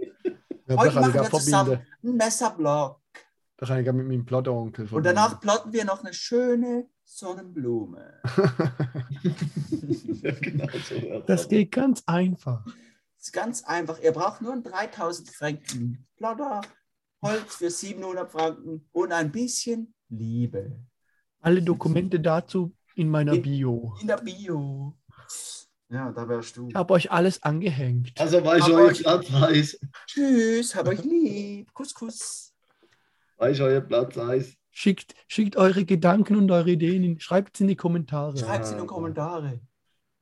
ja, 0.67 0.77
Heute 0.77 0.95
machen 1.01 1.15
wir 1.15 1.31
zusammen 1.31 1.81
einen 2.03 2.17
Messerblock. 2.17 3.01
Da 3.57 3.67
kann 3.67 3.79
ich 3.81 3.93
mit 3.93 4.07
meinem 4.07 4.25
Plodderonkel 4.25 4.89
Und 4.91 5.05
danach 5.07 5.41
plotten 5.41 5.73
wir 5.73 5.85
noch 5.85 6.03
eine 6.03 6.13
schöne 6.13 6.89
Sonnenblume. 7.05 8.21
ja 10.23 10.31
genau 10.33 10.67
so. 10.89 10.95
wär's. 11.03 11.25
Das 11.27 11.49
geht 11.49 11.73
ganz 11.73 12.03
einfach. 12.07 12.65
Das 12.65 13.29
ist 13.29 13.33
ganz 13.33 13.65
einfach. 13.65 14.01
Ihr 14.01 14.13
braucht 14.13 14.43
nur 14.43 14.53
einen 14.53 14.65
3000 14.65 15.31
Franken 15.31 16.07
Plotter, 16.17 16.63
Holz 17.23 17.57
für 17.57 17.71
700 17.71 18.31
Franken 18.31 18.89
und 18.93 19.13
ein 19.13 19.31
bisschen 19.31 19.95
Liebe. 20.09 20.79
Alle 21.41 21.63
Dokumente 21.63 22.21
dazu 22.21 22.75
in 22.97 23.09
meiner 23.09 23.35
In- 23.35 23.43
Bio. 23.43 23.95
In 24.01 24.09
der 24.09 24.19
Bio. 24.19 24.97
Ja, 25.95 26.11
da 26.11 26.29
wärst 26.29 26.57
du. 26.57 26.69
Ich 26.69 26.75
habe 26.75 26.93
euch 26.93 27.11
alles 27.13 27.41
angehängt. 27.45 28.13
Also, 28.19 28.45
weißt 28.45 28.67
du, 28.67 28.73
Aber 28.75 28.83
euer 28.83 28.91
ich- 28.91 29.03
Platz 29.03 29.33
1. 29.33 29.81
Tschüss, 30.07 30.75
hab 30.75 30.89
euch 30.89 31.05
lieb. 31.05 31.73
Kuss, 31.73 31.95
Kuss. 31.95 32.53
Weißt 33.37 33.61
du, 33.61 33.65
euer 33.65 33.81
Platz 33.81 34.19
1. 34.19 34.57
Schickt, 34.73 35.15
schickt 35.29 35.57
eure 35.57 35.85
Gedanken 35.85 36.35
und 36.37 36.51
eure 36.51 36.73
Ideen, 36.73 37.05
in, 37.05 37.21
schreibt 37.21 37.55
es 37.55 37.61
in 37.61 37.69
die 37.69 37.77
Kommentare. 37.77 38.37
Schreibt 38.37 38.67
sie 38.67 38.75
in 38.75 38.81
die 38.81 38.87
Kommentare. 38.87 39.61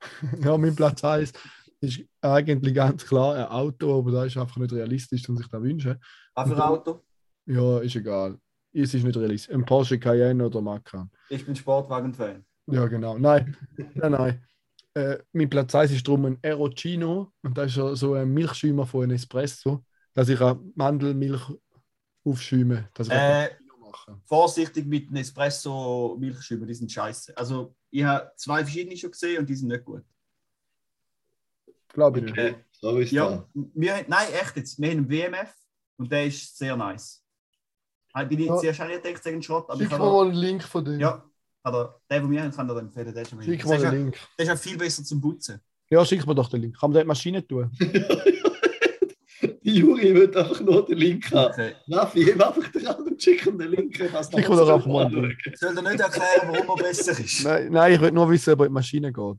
Ja, 0.43 0.59
mein 0.59 0.75
Platz 0.75 1.03
heißt 1.03 1.39
ist 1.81 2.01
eigentlich 2.20 2.75
ganz 2.75 3.05
klar 3.07 3.35
ein 3.37 3.45
Auto, 3.47 3.99
aber 3.99 4.11
das 4.12 4.27
ist 4.27 4.37
einfach 4.37 4.57
nicht 4.57 4.73
realistisch, 4.73 5.29
um 5.29 5.37
sich 5.37 5.49
das 5.49 5.62
wünschen. 5.62 5.97
Was 6.35 6.49
für 6.49 6.57
ein 6.57 6.61
Auto? 6.61 7.03
Ja, 7.47 7.79
ist 7.79 7.97
egal. 7.97 8.39
Es 8.73 8.95
ist 8.95 9.05
nicht 9.05 9.16
realistisch. 9.16 9.53
Ein 9.55 9.64
Porsche 9.64 9.99
Cayenne 9.99 10.45
oder 10.47 10.61
Macan. 10.61 11.11
Ich 11.29 11.45
bin 11.47 11.55
Sportwagen-Fan. 11.57 12.45
Ja, 12.66 12.87
genau. 12.87 13.18
Nein, 13.18 13.57
nein, 13.95 14.12
nein. 14.12 14.45
Äh, 14.95 15.18
mein 15.32 15.49
Platz 15.49 15.74
1 15.74 15.90
ist 15.93 16.07
drum 16.07 16.26
ein 16.26 16.38
Aerocino 16.43 17.32
und 17.43 17.57
das 17.57 17.68
ist 17.68 17.74
so- 17.76 17.95
so 17.95 18.14
ein 18.14 18.28
Milchschäumer 18.32 18.86
von 18.86 19.05
einem 19.05 19.12
Espresso, 19.16 19.84
dass 20.12 20.28
ich 20.28 20.38
auch 20.40 20.59
Mandelmilch 20.74 21.43
aufschäume, 22.24 22.88
dass 22.95 23.09
ich 23.09 23.14
Äh, 23.14 23.51
vorsichtig 24.26 24.86
mit 24.86 25.09
einem 25.09 25.16
Espresso-Milchschüber, 25.16 26.66
die 26.66 26.74
sind 26.74 26.93
scheiße. 26.93 27.36
Also, 27.36 27.74
ich 27.90 28.05
habe 28.05 28.32
zwei 28.36 28.62
verschiedene 28.64 28.97
schon 28.97 29.11
gesehen 29.11 29.38
und 29.40 29.49
die 29.49 29.55
sind 29.55 29.68
nicht 29.68 29.84
gut. 29.84 30.03
Glaube 31.88 32.18
ich 32.20 32.24
nicht. 32.24 32.32
Okay, 32.32 32.55
so 32.72 32.99
ist 32.99 33.12
Ja, 33.12 33.47
wir, 33.55 34.05
nein, 34.09 34.26
echt 34.32 34.57
jetzt. 34.57 34.78
Wir 34.80 34.90
haben 34.90 34.99
einen 34.99 35.11
WMF 35.11 35.55
und 35.99 36.11
der 36.11 36.26
ist 36.26 36.57
sehr 36.57 36.76
nice. 36.76 37.22
Ich 38.18 38.28
bin 38.28 38.40
ich 38.40 38.47
Ja. 38.47 38.57
zuerst 38.59 38.80
auch 38.80 38.88
nicht 38.88 39.03
gedacht, 39.03 39.22
sagen 39.22 39.43
Schrott, 39.43 39.68
aber 39.70 39.78
Schick 39.78 39.93
ich 39.93 39.99
mal 39.99 40.22
einen 40.26 40.34
Link 40.34 40.62
von 40.64 40.84
dem. 40.84 41.01
ja, 41.01 41.24
aber 41.63 42.01
der, 42.11 42.21
den 42.21 42.31
wir 42.31 42.43
haben, 42.43 42.53
kann 42.53 42.69
er 42.69 42.77
empfehlen. 42.77 43.13
Der 43.15 43.23
ist, 43.23 43.31
Schick 43.45 43.61
der, 43.61 43.69
mal 43.69 43.83
ja, 43.83 43.91
Link. 43.91 44.19
der 44.39 44.45
ist 44.45 44.49
ja 44.49 44.57
viel 44.57 44.77
besser 44.77 45.05
zum 45.05 45.21
Putzen. 45.21 45.61
Ja, 45.91 46.05
schick 46.05 46.27
mir 46.27 46.35
doch 46.35 46.49
den 46.49 46.63
Link. 46.63 46.79
Kann 46.79 46.91
man 46.91 46.95
da 46.95 47.01
die 47.01 47.07
Maschine 47.07 47.47
tun? 47.47 47.71
Die 49.65 49.75
Juri 49.79 50.13
will 50.15 50.37
einfach 50.37 50.61
nur 50.61 50.85
den 50.85 50.99
Link 50.99 51.31
haben. 51.33 51.53
Okay. 51.53 51.75
Raffi, 51.89 52.25
heb 52.25 52.41
einfach 52.45 52.69
den 52.69 52.87
anderen 52.87 53.19
schicken 53.19 53.59
den 53.59 53.71
Link. 53.71 53.97
Das 54.13 54.31
Schick 54.31 54.49
mir 54.49 54.57
doch 54.57 54.69
einfach 54.69 54.87
mal 54.87 55.07
einen 55.07 55.23
Link. 55.23 55.39
Ich 55.45 55.59
soll 55.59 55.75
dir 55.75 55.83
nicht 55.83 56.01
erklären, 56.01 56.49
warum 56.49 56.79
er 56.79 56.83
besser 56.83 57.19
ist. 57.19 57.45
Nein, 57.45 57.71
nein, 57.71 57.93
ich 57.93 58.01
will 58.01 58.11
nur 58.11 58.29
wissen, 58.29 58.53
ob 58.55 58.61
er 58.61 58.67
in 58.67 58.71
die 58.71 58.75
Maschine 58.75 59.13
geht. 59.13 59.39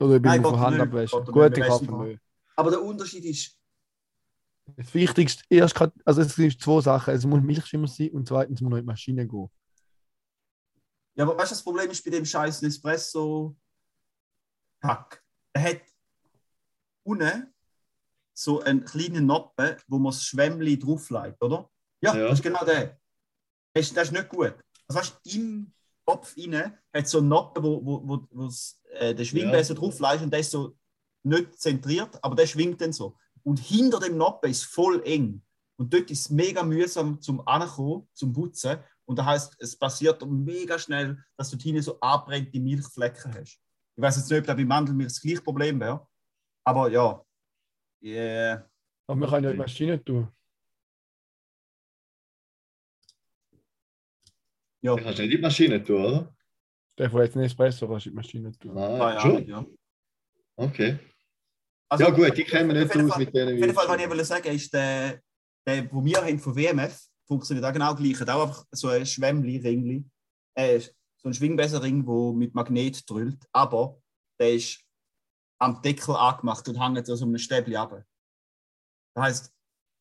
Oder 0.00 0.16
ob 0.16 0.26
ich 0.26 0.32
ihn 0.32 0.42
von 0.42 0.60
Hand 0.60 0.80
abwäsche. 0.80 1.22
Gut, 1.22 1.58
ich 1.58 1.68
hoffe 1.68 2.04
nicht. 2.04 2.20
Aber 2.56 2.70
der 2.70 2.82
Unterschied 2.82 3.24
ist, 3.24 3.56
Das 4.76 4.92
Wichtigste, 4.94 5.44
erst 5.48 5.80
also 6.04 6.20
es 6.20 6.34
sind 6.34 6.60
zwei 6.60 6.80
Sachen. 6.80 7.14
Es 7.14 7.24
muss 7.24 7.40
Milchschimmer 7.40 7.86
sein 7.86 8.10
und 8.10 8.26
zweitens 8.26 8.60
muss 8.60 8.70
noch 8.70 8.78
in 8.78 8.84
die 8.84 8.88
Maschine 8.88 9.26
gehen. 9.26 9.48
Ja, 11.14 11.24
aber 11.24 11.36
weißt 11.36 11.50
du, 11.52 11.54
das 11.54 11.62
Problem 11.64 11.90
ist 11.90 12.04
bei 12.04 12.10
dem 12.10 12.24
scheiß 12.24 12.62
Nespresso-Pack. 12.62 15.22
Er 15.54 15.62
hat 15.62 15.80
unten 17.04 17.52
so 18.34 18.60
einen 18.60 18.84
kleinen 18.84 19.26
Noppen, 19.26 19.76
wo 19.88 19.98
man 19.98 20.12
das 20.12 20.24
Schwämmli 20.24 20.78
drauflegt, 20.78 21.42
oder? 21.42 21.68
Ja, 22.00 22.14
Ja. 22.16 22.28
das 22.28 22.38
ist 22.38 22.42
genau 22.42 22.64
der. 22.64 22.98
Das 23.74 23.86
ist, 23.86 23.96
das 23.96 24.04
ist 24.08 24.12
nicht 24.12 24.28
gut. 24.28 24.54
Also 24.88 25.00
weißt 25.00 25.20
du, 25.24 25.30
im 25.38 25.72
Topf 26.06 26.36
rein 26.36 26.78
hat 26.94 27.08
so 27.08 27.18
einen 27.18 27.28
Noppen, 27.28 27.62
wo, 27.62 27.84
wo, 27.84 28.08
wo, 28.08 28.26
wo 28.30 28.50
äh, 28.94 29.14
der 29.14 29.24
Schwingbesen 29.24 29.76
Ja. 29.76 29.80
drauflegt 29.80 30.22
und 30.24 30.30
der 30.32 30.40
ist 30.40 30.50
so 30.50 30.76
nicht 31.24 31.60
zentriert, 31.60 32.18
aber 32.24 32.34
der 32.34 32.46
schwingt 32.46 32.80
dann 32.80 32.92
so. 32.92 33.16
Und 33.44 33.58
hinter 33.60 34.00
dem 34.00 34.16
Noppen 34.16 34.50
ist 34.50 34.64
voll 34.64 35.02
eng. 35.04 35.42
Und 35.76 35.92
dort 35.92 36.10
ist 36.10 36.20
es 36.20 36.30
mega 36.30 36.62
mühsam 36.62 37.20
zum 37.20 37.46
Ankommen, 37.46 38.08
zum 38.12 38.32
Putzen. 38.32 38.78
Und 39.04 39.18
das 39.18 39.26
heißt, 39.26 39.56
es 39.58 39.76
passiert 39.76 40.24
mega 40.26 40.78
schnell, 40.78 41.22
dass 41.36 41.50
du 41.50 41.56
hinten 41.58 41.82
so 41.82 41.98
anbrennte 42.00 42.58
Milchflecken 42.60 43.34
hast. 43.34 43.60
Ich 43.96 44.02
weiß 44.02 44.16
jetzt 44.16 44.30
nicht, 44.30 44.38
ob 44.40 44.46
das 44.46 44.56
bei 44.56 44.64
Mandelmilch 44.64 45.08
das 45.12 45.20
gleiche 45.20 45.42
Problem 45.42 45.78
wäre. 45.80 46.06
Aber 46.64 46.88
ja. 46.88 47.22
Yeah. 48.02 48.68
Aber 49.06 49.20
wir 49.20 49.28
können 49.28 49.44
ja 49.44 49.52
die 49.52 49.58
Maschine 49.58 50.02
tun. 50.02 50.28
Ja, 54.80 54.96
Du 54.96 55.02
kannst 55.02 55.18
nicht 55.18 55.30
in 55.30 55.36
die 55.36 55.42
Maschine 55.42 55.82
tun, 55.84 56.04
oder? 56.04 56.34
Der 56.98 57.10
von 57.10 57.22
jetzt 57.22 57.36
einen 57.36 57.44
Espresso 57.46 57.86
kannst 57.88 58.06
du 58.06 58.10
in 58.10 58.14
die 58.14 58.16
Maschine 58.16 58.52
tun. 58.58 58.74
Nein, 58.74 58.98
keine 58.98 59.20
schon? 59.20 59.30
Ahnung, 59.36 59.48
ja. 59.48 59.66
Okay. 60.56 60.98
Also, 61.88 62.04
Ja 62.04 62.10
gut, 62.10 62.38
ich 62.38 62.46
kenne 62.46 62.72
mich 62.72 62.82
auf 62.82 62.94
nicht 62.94 63.04
aus 63.04 63.10
Fall- 63.10 63.24
mit 63.24 63.34
denen 63.34 63.54
Auf 63.54 63.60
jeden 63.60 63.74
Fall, 63.74 63.88
was 63.88 63.94
ich 63.96 64.00
Videos. 64.02 64.10
wollte 64.10 64.24
sagen, 64.24 64.48
ist, 64.56 64.72
der, 64.74 65.20
der, 65.66 65.92
wo 65.92 66.04
wir 66.04 66.16
haben 66.24 66.38
von 66.38 66.56
WMF, 66.56 67.00
funktioniert 67.32 67.64
auch 67.66 67.72
genau 67.72 67.94
gleich. 67.94 68.20
Hat 68.20 68.30
auch 68.30 68.42
einfach 68.42 68.66
so 68.70 68.88
ein 68.88 69.06
Schwämmli-Ringli. 69.06 70.04
Äh, 70.54 70.80
so 70.80 71.28
ein 71.28 71.34
Schwingbesserring, 71.34 72.04
der 72.04 72.32
mit 72.32 72.54
Magnet 72.54 73.08
drüllt. 73.08 73.42
Aber 73.52 74.00
der 74.38 74.54
ist 74.54 74.80
am 75.58 75.80
Deckel 75.80 76.16
angemacht 76.16 76.68
und 76.68 76.80
hängt 76.80 77.06
so 77.06 77.24
einem 77.24 77.38
Stäbli 77.38 77.76
ab. 77.76 78.04
Das 79.14 79.24
heisst, 79.24 79.52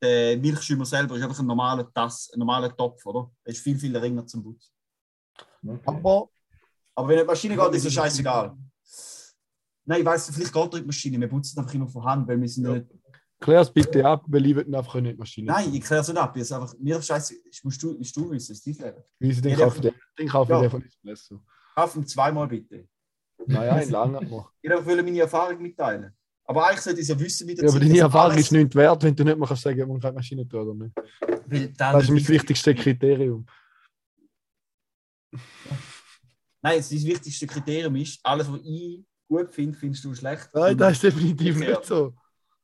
der 0.01 0.37
Milchschäumer 0.37 0.85
selber 0.85 1.15
ist 1.15 1.23
einfach 1.23 1.39
ein 1.39 1.45
normaler 1.45 1.91
Tass, 1.93 2.31
ein 2.33 2.39
normaler 2.39 2.75
Topf, 2.75 3.05
oder? 3.05 3.31
Der 3.45 3.53
ist 3.53 3.61
viel, 3.61 3.77
viel 3.77 3.95
ringer 3.95 4.25
zum 4.25 4.43
Putzen. 4.43 4.71
Okay. 5.63 5.81
Aber 5.85 6.29
Aber 6.95 7.07
wenn 7.07 7.19
die 7.19 7.25
Maschine 7.25 7.55
geht, 7.55 7.75
ist 7.75 7.85
es 7.85 7.93
scheißegal. 7.93 8.57
Nein, 9.85 10.01
ich 10.01 10.05
weiss, 10.05 10.29
vielleicht 10.29 10.53
geht 10.53 10.73
die 10.73 10.81
Maschine. 10.81 11.19
Wir 11.19 11.27
putzen 11.27 11.59
einfach 11.59 11.73
immer 11.73 11.87
von 11.87 12.03
Hand, 12.03 12.27
weil 12.27 12.39
wir 12.39 12.47
sind 12.47 12.65
ja 12.65 12.73
nicht 12.73 12.91
klär 13.41 13.61
es 13.61 13.71
bitte 13.71 14.05
ab, 14.05 14.23
will 14.27 14.45
ihn 14.45 14.73
einfach 14.75 15.01
nicht 15.01 15.17
Maschine 15.17 15.51
Nein, 15.51 15.73
ich 15.73 15.81
kläre 15.81 16.01
es 16.01 16.07
nicht 16.07 16.17
ab. 16.17 16.35
Ich 16.37 16.53
einfach, 16.53 16.73
mir 16.79 16.97
ist 16.97 17.07
scheiße, 17.07 17.35
ich 17.49 17.63
musst 17.63 17.83
du, 17.83 17.97
musst 17.97 18.15
du 18.15 18.29
wissen, 18.31 18.53
es 18.53 18.65
ist 18.65 18.79
dein 18.79 18.87
Leben. 18.87 19.03
Wieso 19.19 19.41
den 19.41 19.57
kaufe 19.57 19.87
ich 19.87 19.93
den? 20.17 20.29
Kaufe 20.29 20.51
Ja. 20.53 20.69
von 20.69 20.85
Espresso. 20.85 21.41
Kauf 21.75 21.95
ihn 21.95 22.07
zweimal 22.07 22.47
bitte. 22.47 22.87
Naja, 23.47 23.73
ein 23.73 23.89
langer 23.89 24.21
noch. 24.21 24.51
Ich 24.61 24.69
will 24.69 25.03
meine 25.03 25.19
Erfahrung 25.19 25.61
mitteilen. 25.61 26.15
Aber 26.45 26.67
eigentlich 26.67 26.81
sollte 26.81 26.99
ich 26.99 27.09
es 27.09 27.09
ja 27.09 27.19
wissen, 27.19 27.47
wie 27.47 27.55
der 27.55 27.65
Ja, 27.65 27.71
aber 27.71 27.79
deine 27.79 27.99
Erfahrung 27.99 28.37
ist 28.37 28.51
nichts 28.51 28.75
wert, 28.75 29.03
wenn 29.03 29.15
du 29.15 29.23
nicht 29.23 29.37
mehr 29.37 29.47
kannst 29.47 29.63
sagen, 29.63 29.87
man 29.87 29.99
kann 29.99 30.09
in 30.09 30.13
die 30.13 30.17
Maschine 30.17 30.47
tun 30.47 30.67
oder 30.67 30.85
nicht. 30.85 31.77
Das 31.79 32.03
ist 32.03 32.09
mein 32.09 32.27
wichtigstes 32.27 32.75
Kriterium. 32.75 33.45
Nein, 36.61 36.77
das 36.77 36.91
wichtigste 36.91 37.47
Kriterium 37.47 37.95
ist, 37.95 38.19
alles, 38.23 38.51
was 38.51 38.59
ich 38.63 39.03
gut 39.27 39.51
finde, 39.53 39.77
findest 39.77 40.03
du 40.03 40.13
schlecht. 40.13 40.49
Nein, 40.53 40.77
das 40.77 40.93
ist 40.93 41.03
definitiv 41.03 41.57
nicht 41.57 41.85
so. 41.85 42.13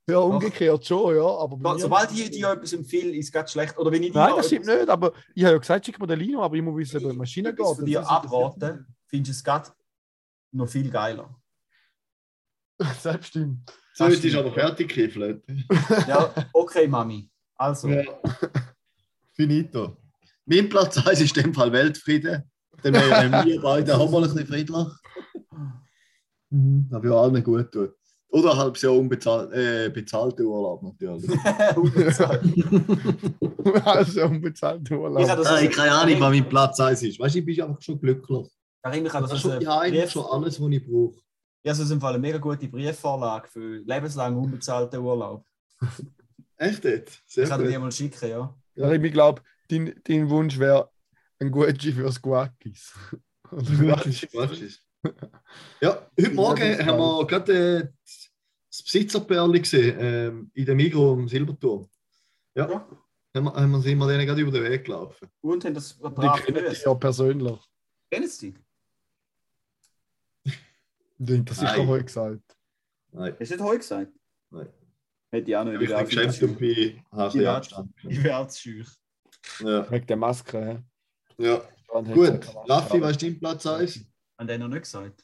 Ja, 0.09 0.19
umgekehrt 0.19 0.85
schon, 0.85 1.15
ja. 1.17 1.25
Aber 1.25 1.57
So, 1.73 1.79
sobald 1.79 2.11
ich 2.11 2.31
dir 2.31 2.49
etwas 2.51 2.71
empfehle, 2.71 3.13
ist 3.15 3.25
es 3.25 3.31
ganz 3.31 3.51
schlecht. 3.51 3.77
Oder 3.77 3.91
wenn 3.91 4.03
ich 4.03 4.13
Nein, 4.13 4.33
das 4.37 4.47
stimmt 4.47 4.65
nicht, 4.65 4.87
aber 4.89 5.11
ich 5.35 5.43
habe 5.43 5.55
ja 5.55 5.59
gesagt, 5.59 5.85
schick 5.85 5.99
mir 5.99 6.07
den 6.07 6.19
Lino, 6.19 6.41
aber 6.41 6.55
ich 6.55 6.61
muss 6.61 6.77
wissen, 6.77 6.97
ob 6.97 7.03
er 7.03 7.09
in 7.09 7.11
die 7.13 7.17
Maschine 7.17 7.53
geht. 7.53 7.65
von 7.65 7.85
dir 7.85 8.09
abraten, 8.09 8.87
findest 9.07 9.29
du 9.29 9.31
es 9.37 9.43
gerade 9.43 9.69
noch 10.53 10.67
viel 10.69 10.89
geiler. 10.89 11.35
mich. 12.79 12.87
Selbst 13.01 13.27
stimmt. 13.27 13.69
So, 13.93 14.07
jetzt 14.07 14.23
ist 14.23 14.35
aber 14.35 14.51
fertig 14.53 14.87
gekifelt. 14.89 15.43
Ja, 16.07 16.33
okay, 16.53 16.87
Mami. 16.87 17.29
Also, 17.55 17.89
Ja. 17.89 18.03
Finito. 19.33 19.97
Mein 20.45 20.69
Platz 20.69 21.05
1 21.05 21.19
ist 21.19 21.35
in 21.35 21.43
dem 21.43 21.53
Fall 21.53 21.71
Weltfrieden. 21.71 22.49
Dann 22.81 22.93
wären 22.93 23.45
wir 23.45 23.61
beide 23.61 23.97
auch 23.97 24.09
mal 24.09 24.23
ein 24.23 24.29
bisschen 24.29 24.47
friedlich. 24.47 24.87
Aber 26.91 27.05
ja 27.05 27.13
allen 27.13 27.43
gut 27.43 27.71
tut. 27.71 27.96
Oder 28.29 28.51
ein 28.51 28.57
halbes 28.57 28.81
Jahr 28.81 28.93
unbezahlt, 28.93 29.51
äh, 29.53 29.89
bezahlter 29.89 30.43
Urlaub 30.43 30.83
natürlich. 30.83 31.29
also 33.85 34.25
unbezahlter 34.25 34.91
Ich 34.91 34.97
Urlaub. 34.97 35.29
habe 35.29 35.43
das- 35.43 35.69
keine 35.75 35.91
Ahnung, 35.91 36.19
was 36.19 36.29
mein 36.31 36.49
Platz 36.49 36.79
1 36.79 37.03
ist. 37.03 37.19
Weißt 37.19 37.35
du, 37.35 37.39
ich 37.39 37.45
bin 37.45 37.61
einfach 37.61 37.81
schon 37.81 37.99
glücklich. 37.99 38.47
Karim, 38.83 39.05
ich 39.05 39.13
habe 39.13 39.23
Das 39.27 39.33
ist 39.33 39.41
schon, 39.41 39.61
ja, 39.61 39.79
Brief- 39.79 40.11
schon 40.11 40.25
alles, 40.25 40.61
was 40.61 40.69
ich 40.71 40.85
brauche. 40.85 41.15
Ja, 41.63 41.71
das 41.71 41.79
ist 41.79 41.91
im 41.91 41.99
Fall 41.99 42.13
eine 42.13 42.19
mega 42.21 42.37
gute 42.37 42.67
Briefvorlage 42.67 43.47
für 43.47 43.77
lebenslang 43.77 44.37
unbezahlten 44.37 44.99
Urlaub. 44.99 45.43
Echt 46.57 46.83
jetzt? 46.85 47.21
Sehr 47.25 47.43
Ich 47.43 47.49
kann 47.49 47.63
dir 47.65 47.79
mal 47.79 47.91
schicken, 47.91 48.29
ja. 48.29 48.53
Ja, 48.75 48.91
ich 48.91 49.11
glaube, 49.11 49.41
dein, 49.69 49.93
dein 50.03 50.29
Wunsch 50.29 50.57
wäre 50.59 50.89
ein 51.39 51.51
Gucci 51.51 51.91
fürs 51.91 52.21
ist- 54.05 54.35
Was 54.35 54.59
ist? 54.59 54.81
Ja, 55.81 56.09
heute 56.19 56.33
Morgen 56.33 56.85
haben 56.85 56.97
wir 56.99 57.27
gerade 57.27 57.79
äh, 57.79 57.87
das 58.69 58.83
Besitzerperli 58.83 59.59
gesehen, 59.59 59.97
ähm, 59.99 60.51
in 60.53 60.65
dem 60.65 60.77
Migro 60.77 61.13
am 61.13 61.27
Silberturm. 61.27 61.87
Ja, 62.55 62.69
Ja. 62.69 62.87
Haben, 63.35 63.45
wir, 63.45 63.53
haben 63.53 63.71
wir, 63.71 63.81
sind 63.81 63.97
wir 63.99 64.07
denen 64.07 64.25
gerade 64.25 64.41
über 64.41 64.51
den 64.51 64.63
Weg 64.63 64.85
gelaufen. 64.85 65.27
Und 65.41 65.63
haben 65.63 65.73
das 65.75 65.95
Die 65.95 66.01
brav 66.01 66.41
kennen 66.43 66.55
dich 66.55 66.63
gelöst. 66.63 66.85
ja 66.85 66.93
persönlich. 66.95 67.59
Kennen 68.09 68.27
Sie 68.27 68.53
die? 68.53 68.59
Die 71.19 71.37
hat 71.39 71.49
das 71.49 71.59
sicher 71.59 71.87
heute 71.87 72.05
gesagt. 72.05 72.57
Nein, 73.11 73.35
Hast 73.39 73.51
du 73.51 73.55
nicht 73.55 73.63
heute 73.63 73.77
gesagt? 73.79 74.11
Nein. 74.49 74.69
Hätte 75.29 75.51
ich 75.51 75.57
auch 75.57 75.63
nicht. 75.65 75.81
ich 75.81 75.87
bin 75.87 75.95
auch 75.97 76.05
geschämt 76.05 76.35
viel 76.35 76.47
und 76.49 76.57
bin 76.59 77.03
habe 77.11 77.21
ein 77.23 77.25
bisschen 77.27 77.41
Ja. 77.41 77.57
Abstand. 77.57 77.93
Ich 78.07 78.23
wäre 78.23 78.47
zu 78.47 78.59
schüch. 78.59 78.87
Ja, 79.59 79.91
Wegen 79.91 80.07
der 80.07 80.17
Maske. 80.17 80.83
hä? 81.37 81.43
ja. 81.43 81.61
Gut, 82.13 82.45
Raffi, 82.67 83.01
was 83.01 83.11
ist 83.11 83.23
dein 83.23 83.39
Platz 83.39 83.65
1? 83.65 84.01
Haben 84.37 84.47
die 84.47 84.57
noch 84.57 84.67
nicht 84.67 84.83
gesagt? 84.83 85.23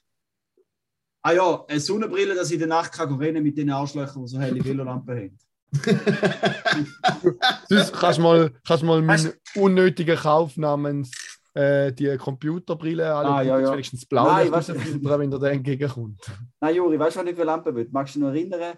Ah 1.21 1.31
ja, 1.31 1.65
eine 1.67 1.79
Sonnenbrille, 1.79 2.35
dass 2.35 2.47
ich 2.49 2.53
in 2.55 2.59
der 2.59 2.67
Nacht 2.67 2.91
kann 2.93 3.13
rennen 3.15 3.43
mit 3.43 3.57
den 3.57 3.69
Arschlöchern, 3.69 4.23
die 4.23 4.27
so 4.27 4.39
helle 4.39 4.63
Velolampen 4.63 5.15
haben. 5.17 5.39
Sonst 7.69 7.93
kannst 7.93 8.17
du 8.19 8.23
mal, 8.23 8.51
kannst 8.65 8.83
mal 8.83 9.01
meinen 9.01 9.33
unnötigen 9.55 10.17
Kauf 10.17 10.57
namens 10.57 11.11
äh, 11.53 11.91
die 11.93 12.15
Computerbrille 12.17 13.13
alle 13.13 13.29
Ah, 13.29 13.41
ja, 13.41 13.59
ja. 13.59 13.71
wenigstens 13.73 14.05
blau 14.05 14.25
Nein, 14.25 14.51
weißt 14.51 14.69
du- 14.69 14.75
wenn 14.75 15.31
der 15.31 15.39
dann 15.39 15.51
entgegenkommt. 15.51 16.21
Nein, 16.59 16.75
Juri, 16.75 16.99
weißt 16.99 17.15
du, 17.15 17.21
was 17.21 17.27
ich 17.29 17.35
für 17.35 17.43
Lampen 17.43 17.75
will? 17.75 17.87
Magst 17.91 18.15
du 18.15 18.19
dich 18.19 18.27
noch 18.27 18.33
erinnern? 18.33 18.77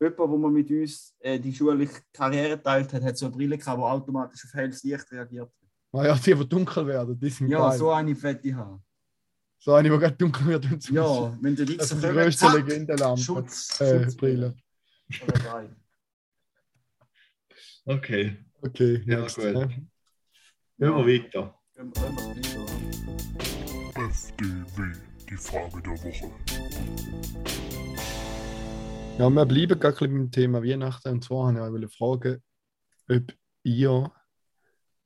Jemand, 0.00 0.18
der 0.18 0.26
mal 0.38 0.50
mit 0.50 0.70
uns 0.70 1.14
äh, 1.20 1.40
die 1.40 1.52
schulische 1.52 2.00
Karriere 2.12 2.56
geteilt 2.56 2.92
hat, 2.92 3.02
hat 3.02 3.16
so 3.18 3.26
eine 3.26 3.34
Brille 3.34 3.58
gehabt, 3.58 3.78
die 3.78 3.82
automatisch 3.82 4.44
auf 4.44 4.52
helles 4.54 4.82
Licht 4.84 5.10
reagiert. 5.10 5.50
Ah 5.92 6.04
ja, 6.06 6.14
die, 6.14 6.34
die 6.34 6.48
dunkel 6.48 6.86
werden, 6.86 7.18
die 7.18 7.30
sind 7.30 7.48
Ja, 7.48 7.68
geil. 7.70 7.78
so 7.78 7.90
eine 7.90 8.14
fette 8.14 8.54
haben. 8.54 8.80
So 9.60 9.74
eine, 9.74 9.88
die 9.90 9.98
gerade 9.98 10.16
dunkel 10.16 10.46
wird. 10.46 10.70
und 10.70 10.82
so. 10.82 10.94
Ja, 10.94 11.36
wenn 11.40 11.56
der 11.56 11.66
Dix 11.66 11.78
Das 11.88 11.92
ist 11.92 12.02
die 12.04 12.08
größte 12.08 12.46
zack. 12.46 13.18
Schutz. 13.18 13.80
Äh, 13.80 14.02
Schutz- 14.04 14.16
Brille. 14.16 14.56
Okay, 17.84 18.36
Okay, 18.60 19.02
Ja, 19.06 19.20
next, 19.20 19.36
gut. 19.36 19.44
ja. 19.44 19.66
gehen 19.66 19.90
wir 20.78 20.90
weiter. 21.06 21.54
FDW, 23.94 24.92
die 25.30 25.36
Frage 25.36 25.82
der 25.82 25.92
Woche. 25.92 26.30
Ja, 29.18 29.28
wir 29.30 29.44
bleiben 29.46 29.80
gerade 29.80 29.96
ein 30.04 30.08
bisschen 30.10 30.14
beim 30.18 30.30
Thema 30.30 30.62
Weihnachten. 30.62 31.08
Und 31.08 31.24
zwar 31.24 31.54
wollte 31.54 31.86
ich 31.86 31.96
fragen, 31.96 32.42
ob 33.08 33.32
ihr 33.64 34.12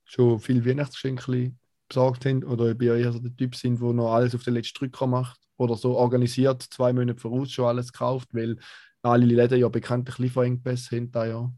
schon 0.03 0.39
viel 0.39 0.65
Weihnachtsgeschenke 0.65 1.53
besorgt 1.93 2.25
habt 2.25 2.45
oder 2.45 2.71
ob 2.71 2.81
ihr 2.81 2.95
eher 2.95 3.11
so 3.11 3.19
der 3.19 3.35
Typ 3.35 3.55
sind, 3.55 3.81
der 3.81 3.93
noch 3.93 4.13
alles 4.13 4.33
auf 4.35 4.43
den 4.43 4.55
letzten 4.55 4.79
Drücker 4.79 5.07
macht 5.07 5.39
oder 5.57 5.75
so 5.75 5.95
organisiert, 5.95 6.63
zwei 6.63 6.91
Monate 6.93 7.19
voraus 7.19 7.51
schon 7.51 7.65
alles 7.65 7.93
kauft, 7.93 8.33
weil 8.33 8.57
alle 9.03 9.25
Läden 9.25 9.59
ja 9.59 9.69
bekanntlich 9.69 10.17
Lieferengpässe 10.17 10.95
haben 10.95 11.11
da 11.11 11.25
ja. 11.25 11.53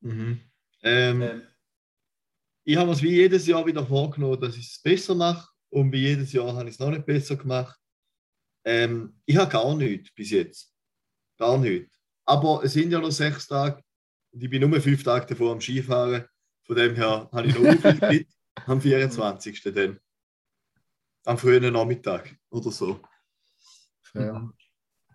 Mhm. 0.00 0.40
Ähm, 0.82 1.22
Ähm, 1.22 1.42
ich 2.64 2.76
habe 2.76 2.92
es 2.92 3.02
wie 3.02 3.14
jedes 3.14 3.46
Jahr 3.46 3.64
wieder 3.64 3.84
vorgenommen, 3.86 4.38
dass 4.40 4.56
ich 4.56 4.66
es 4.66 4.82
besser 4.82 5.14
mache. 5.14 5.48
Und 5.70 5.90
wie 5.90 6.02
jedes 6.02 6.32
Jahr 6.32 6.54
habe 6.54 6.68
ich 6.68 6.74
es 6.74 6.78
noch 6.78 6.90
nicht 6.90 7.06
besser 7.06 7.36
gemacht. 7.36 7.78
Ähm, 8.64 9.18
ich 9.24 9.36
habe 9.36 9.50
gar 9.50 9.74
nichts 9.74 10.12
bis 10.14 10.30
jetzt. 10.30 10.74
Gar 11.38 11.56
nichts. 11.58 11.98
Aber 12.26 12.62
es 12.62 12.74
sind 12.74 12.90
ja 12.90 13.00
noch 13.00 13.10
sechs 13.10 13.46
Tage. 13.46 13.82
Und 14.32 14.42
ich 14.42 14.50
bin 14.50 14.68
nur 14.68 14.80
fünf 14.82 15.02
Tage 15.02 15.26
davor 15.26 15.52
am 15.52 15.60
Skifahren. 15.62 16.26
Von 16.64 16.76
dem 16.76 16.94
her 16.94 17.28
habe 17.32 17.46
ich 17.46 17.58
noch 17.58 17.72
viel 17.80 17.98
Zeit. 17.98 18.26
Am 18.66 18.80
24. 18.80 19.62
dann. 19.74 20.00
Am 21.24 21.36
frühen 21.38 21.72
Nachmittag 21.72 22.36
oder 22.50 22.70
so. 22.70 23.00
Fair. 24.02 24.50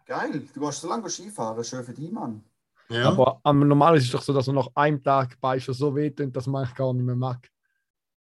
Geil, 0.05 0.47
du 0.53 0.59
gehst 0.59 0.81
so 0.81 0.87
lange 0.87 1.09
Skifahren, 1.09 1.63
schön 1.63 1.83
für 1.83 1.93
dich, 1.93 2.11
Mann. 2.11 2.43
Ja. 2.89 3.09
Aber 3.09 3.39
am 3.43 3.67
normal 3.67 3.97
ist 3.97 4.05
es 4.05 4.11
doch 4.11 4.21
so, 4.21 4.33
dass 4.33 4.47
man 4.47 4.57
nach 4.57 4.67
einem 4.75 5.01
Tag 5.01 5.39
bei 5.39 5.59
schon 5.59 5.73
so 5.73 5.95
wehtut, 5.95 6.35
dass 6.35 6.45
man 6.45 6.63
eigentlich 6.63 6.75
gar 6.75 6.93
nicht 6.93 7.05
mehr 7.05 7.15
mag. 7.15 7.49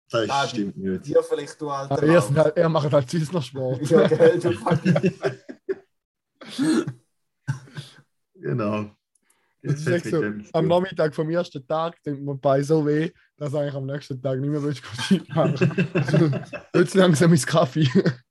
das 0.10 0.30
Ah, 0.30 0.48
stimmt 0.48 0.78
nicht. 0.78 1.06
Dir 1.06 1.22
vielleicht, 1.22 1.60
du 1.62 1.70
alter 1.70 1.92
Aber 1.94 2.04
er, 2.04 2.30
halt, 2.36 2.58
er 2.58 2.70
macht 2.70 2.92
halt 2.92 3.10
sonst 3.10 3.34
noch 3.34 3.44
Sport. 3.44 3.82
Ja, 3.90 4.08
gell, 4.08 4.40
du 4.40 4.52
fucking. 4.54 5.14
Genau. 8.38 8.92
Das 9.66 9.80
ist 9.82 9.88
echt 9.88 10.06
so, 10.06 10.24
am 10.54 10.68
Nachmittag 10.68 11.14
vom 11.16 11.30
ersten 11.30 11.66
Tag 11.68 12.02
tut 12.04 12.22
man 12.22 12.40
bei 12.40 12.62
so 12.62 12.86
weh, 12.86 13.12
dass 13.38 13.52
du 13.52 13.58
eigentlich 13.58 13.74
am 13.76 13.86
nächsten 13.86 14.22
Tag 14.22 14.40
nicht 14.40 14.50
mehr 14.50 14.62
willst 14.64 14.84
Ski 15.04 15.20
fahren. 15.20 15.88
Also, 15.94 16.32
Jetzt 16.74 16.94
langsam 16.94 17.32
ins 17.32 17.46
Kaffee. 17.46 17.90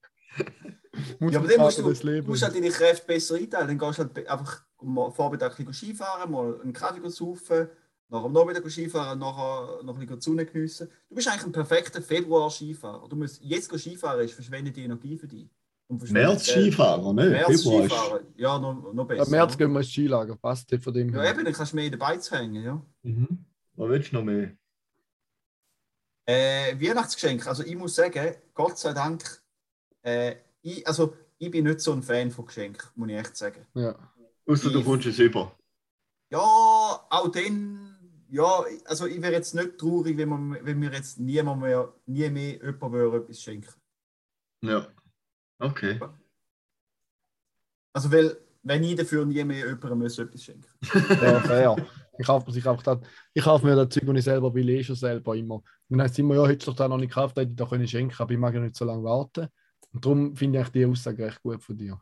Ja, 1.20 1.38
aber 1.40 1.48
dann 1.48 1.60
musst 1.60 1.78
du, 1.78 2.06
Leben. 2.06 2.26
musst 2.28 2.42
halt 2.42 2.54
deine 2.54 2.70
Kräfte 2.70 3.06
besser 3.06 3.34
einteilen. 3.34 3.66
Dann 3.66 3.78
gehst 3.78 3.98
du 3.98 4.04
halt 4.04 4.28
einfach 4.28 4.62
am 4.78 5.12
Vormittag 5.12 5.58
ein 5.58 5.72
Skifahren, 5.72 6.30
mal 6.30 6.60
einen 6.60 6.72
Kaffee 6.72 7.08
saufen, 7.08 7.68
nachher 8.08 8.24
am 8.24 8.32
Nachmittag 8.32 8.70
Skifahren, 8.70 9.18
nachher 9.18 9.82
noch 9.82 9.94
ein 9.94 10.00
bisschen 10.00 10.18
die 10.20 10.24
Sonne 10.24 10.46
geniessen. 10.46 10.88
Du 11.08 11.16
bist 11.16 11.28
eigentlich 11.28 11.46
ein 11.46 11.52
perfekter 11.52 12.00
Februar-Skifahrer. 12.00 13.08
Du 13.08 13.16
musst 13.16 13.42
jetzt 13.42 13.76
Skifahren, 13.76 14.24
ist 14.24 14.34
verschwendete 14.34 14.80
Energie 14.80 15.16
für 15.16 15.26
dich. 15.26 15.50
März. 16.10 16.48
Skifahrer, 16.50 17.12
ne? 17.12 17.30
März 17.30 17.62
Februar 17.62 17.88
Skifahren, 17.88 18.26
ja, 18.36 18.58
noch, 18.58 18.92
noch 18.92 19.06
besser. 19.06 19.22
Am 19.22 19.30
März 19.30 19.56
gehen 19.56 19.72
wir 19.72 19.80
ins 19.80 19.90
Skilager, 19.90 20.36
passt 20.36 20.70
nicht 20.70 20.82
von 20.84 20.92
dem 20.94 21.14
Ja, 21.14 21.22
her. 21.22 21.30
eben, 21.32 21.44
dann 21.44 21.54
kannst 21.54 21.72
du 21.72 21.76
mehr 21.76 21.86
in 21.86 21.92
den 21.92 21.98
Beiz 21.98 22.30
hängen, 22.30 22.62
ja. 22.62 22.82
Mhm. 23.02 23.44
Was 23.76 23.88
willst 23.88 24.12
du 24.12 24.16
noch 24.16 24.24
mehr? 24.24 24.52
Äh, 26.26 26.80
Weihnachtsgeschenk, 26.80 27.46
also 27.46 27.62
ich 27.64 27.76
muss 27.76 27.94
sagen, 27.94 28.34
Gott 28.54 28.78
sei 28.78 28.92
Dank, 28.94 29.42
äh, 30.02 30.36
ich, 30.62 30.86
also 30.86 31.14
ich 31.38 31.50
bin 31.50 31.64
nicht 31.64 31.80
so 31.80 31.92
ein 31.92 32.02
Fan 32.02 32.30
von 32.30 32.46
Geschenken, 32.46 32.88
muss 32.94 33.08
ich 33.10 33.16
echt 33.16 33.36
sagen. 33.36 33.66
Ja. 33.74 33.94
Außer 34.46 34.70
du 34.70 34.82
kommst 34.82 35.06
es 35.06 35.18
über. 35.18 35.54
Ja, 36.30 36.38
auch 36.38 37.28
dann, 37.28 37.96
ja, 38.30 38.64
also 38.86 39.06
ich 39.06 39.20
wäre 39.20 39.32
jetzt 39.34 39.54
nicht 39.54 39.76
traurig, 39.78 40.16
wenn, 40.16 40.28
man, 40.28 40.58
wenn 40.64 40.78
mir 40.78 40.92
jetzt 40.92 41.18
niemand 41.20 41.60
mehr, 41.60 41.92
nie 42.06 42.30
mehr 42.30 42.54
jemand 42.64 43.14
etwas 43.14 43.40
schenken. 43.40 43.72
Ja. 44.62 44.86
Okay. 45.64 45.98
Also 47.94 48.12
weil, 48.12 48.36
wenn 48.62 48.82
ich 48.82 48.96
dafür 48.96 49.24
nie 49.24 49.42
mehr 49.44 49.66
jemandem 49.66 49.98
muss 49.98 50.18
etwas 50.18 50.44
schenken. 50.44 50.68
Ja, 51.22 51.40
fair. 51.40 51.76
Ich 52.18 52.26
kaufe 52.26 52.46
mir, 52.46 52.52
sich 52.52 52.66
auch 52.66 52.82
das, 52.82 52.98
ich 53.32 53.42
kaufe 53.42 53.66
mir 53.66 53.74
das 53.74 53.88
Zeug, 53.88 54.04
das 54.06 54.16
ich 54.18 54.24
selber 54.24 54.54
will, 54.54 54.68
eh 54.68 54.84
schon 54.84 54.94
selber 54.94 55.34
immer. 55.34 55.56
Und 55.56 55.64
dann 55.88 56.02
heißt 56.02 56.14
es 56.14 56.18
immer, 56.18 56.36
ja, 56.36 56.46
hättest 56.46 56.68
du 56.68 56.70
doch 56.70 56.76
da 56.76 56.88
noch 56.88 56.98
nicht 56.98 57.08
gekauft, 57.08 57.36
hätte 57.36 57.50
ich 57.50 57.56
doch 57.56 57.70
können 57.70 57.88
schenken, 57.88 58.14
aber 58.18 58.32
ich 58.32 58.38
mag 58.38 58.54
ja 58.54 58.60
nicht 58.60 58.76
so 58.76 58.84
lange 58.84 59.02
warten. 59.02 59.48
Und 59.92 60.04
darum 60.04 60.36
finde 60.36 60.60
ich 60.60 60.68
die 60.68 60.86
Aussage 60.86 61.26
recht 61.26 61.42
gut 61.42 61.62
von 61.62 61.76
dir. 61.76 61.98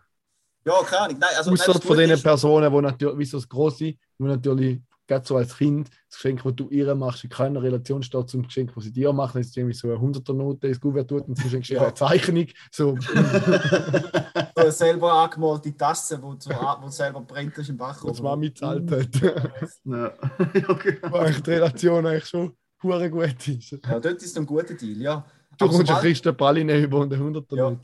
Ja, 0.64 0.82
keine 0.82 1.00
Ahnung. 1.02 1.18
Nein, 1.18 1.30
also, 1.36 1.50
nein, 1.50 1.60
das 1.66 1.78
von 1.78 1.96
den 1.96 2.22
Personen, 2.22 2.72
die 2.72 2.80
natürlich, 2.80 3.18
wie 3.18 3.24
so 3.24 3.38
das 3.38 3.48
Grosse, 3.48 3.84
die 3.84 3.98
natürlich, 4.18 4.80
gerade 5.12 5.26
so 5.26 5.36
als 5.36 5.56
Kind, 5.56 5.88
das 6.08 6.16
Geschenk, 6.16 6.42
das 6.42 6.54
du 6.56 6.68
ihr 6.70 6.94
machst, 6.94 7.24
in 7.24 7.30
keiner 7.30 7.62
Relation 7.62 8.02
steht 8.02 8.28
zum 8.28 8.42
Geschenk, 8.42 8.74
das 8.74 8.84
sie 8.84 8.92
dir 8.92 9.12
machen. 9.12 9.34
Wenn 9.36 9.42
sie 9.44 9.60
irgendwie 9.60 9.76
so 9.76 9.88
eine 9.88 9.98
100er 9.98 10.32
Note 10.32 10.68
ins 10.68 10.80
Kuvert 10.80 11.08
tut 11.08 11.28
und 11.28 11.42
du 11.42 11.48
schenkst 11.48 11.70
ihr 11.70 11.76
Ja. 11.76 11.82
eine 11.84 11.94
Zeichnung. 11.94 12.46
So, 12.70 12.96
so 13.00 14.62
eine 14.62 14.72
selber 14.72 15.12
angemalte 15.12 15.76
Tasse, 15.76 16.20
wo, 16.22 16.34
so, 16.38 16.50
wo 16.50 16.88
selber 16.88 17.20
brennt 17.20 17.56
ist 17.58 17.68
im 17.68 17.76
Bach. 17.76 18.02
was 18.04 18.20
Mami 18.20 18.48
gezahlt 18.48 18.90
hat. 18.90 19.14
ja. 19.84 20.08
genau. 20.14 21.10
Wo 21.12 21.16
eigentlich 21.16 21.42
die 21.42 21.50
Relation 21.50 22.06
eigentlich 22.06 22.26
schon 22.26 22.56
hure 22.82 23.10
gut 23.10 23.48
ist. 23.48 23.70
Ja, 23.72 24.00
dort 24.00 24.22
ist 24.22 24.36
ein 24.36 24.46
guter 24.46 24.74
Deal, 24.74 25.00
ja. 25.00 25.24
Du 25.58 25.66
kommst 25.66 25.80
ja 25.80 25.86
sobald- 25.86 26.00
kriegst 26.02 26.26
eine 26.26 26.34
Praline 26.34 26.78
über 26.82 26.98
und 27.00 27.12
eine 27.12 27.22
100er 27.22 27.56
Ja. 27.56 27.76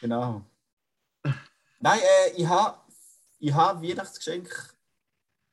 Genau. 0.00 0.42
Nein, 1.80 1.98
äh, 1.98 2.40
ich 2.40 2.46
habe 2.46 2.78
ich 3.38 3.52
ha 3.52 3.80
Weihnachtsgeschenk. 3.82 4.48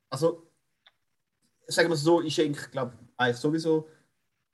Also, 0.09 0.50
sagen 1.71 1.89
wir 1.89 1.95
es 1.95 2.01
so, 2.03 2.21
ich 2.21 2.33
schenke, 2.35 2.69
glaube 2.69 2.93
eigentlich 3.17 3.37
sowieso. 3.37 3.87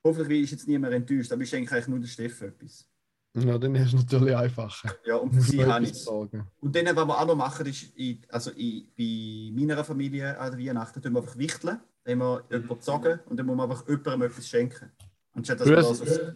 Hoffentlich 0.03 0.43
ist 0.43 0.51
jetzt 0.51 0.67
niemand 0.67 0.93
enttäuscht, 0.93 1.31
aber 1.31 1.41
ich 1.41 1.49
schenke 1.49 1.73
eigentlich 1.73 1.87
nur 1.87 1.99
der 1.99 2.07
Steffen 2.07 2.49
etwas. 2.49 2.87
Ja, 3.35 3.57
dann 3.57 3.75
ist 3.75 3.87
es 3.87 3.93
natürlich 3.93 4.35
einfacher. 4.35 4.95
Ja, 5.05 5.17
und 5.17 5.33
für 5.33 5.41
sie 5.41 5.57
man 5.57 5.73
habe 5.73 5.83
ich 5.85 5.91
es. 5.91 6.05
sagen. 6.05 6.47
Und 6.59 6.75
dann, 6.75 6.85
was 6.95 7.05
wir 7.05 7.19
auch 7.21 7.27
noch 7.27 7.35
machen, 7.35 7.65
ist, 7.67 7.91
ich, 7.95 8.21
also 8.29 8.51
ich, 8.55 8.89
bei 8.97 9.51
meiner 9.53 9.83
Familie 9.83 10.37
an 10.39 10.57
der 10.57 10.65
Weihnachten 10.65 11.01
tun 11.01 11.13
wir 11.13 11.21
einfach 11.21 11.37
wichteln. 11.37 11.79
Dann 12.03 12.19
wir 12.19 12.43
jemanden 12.49 12.69
gezogen 12.69 13.19
und 13.25 13.37
dann 13.37 13.45
muss 13.45 13.57
man 13.57 13.69
einfach 13.69 13.87
jemandem 13.87 14.21
etwas 14.23 14.47
schenken. 14.47 14.91
Anstatt 15.33 15.59
dass 15.59 15.67
man 15.67 15.77
Grüß- 15.79 15.93
so 15.93 16.31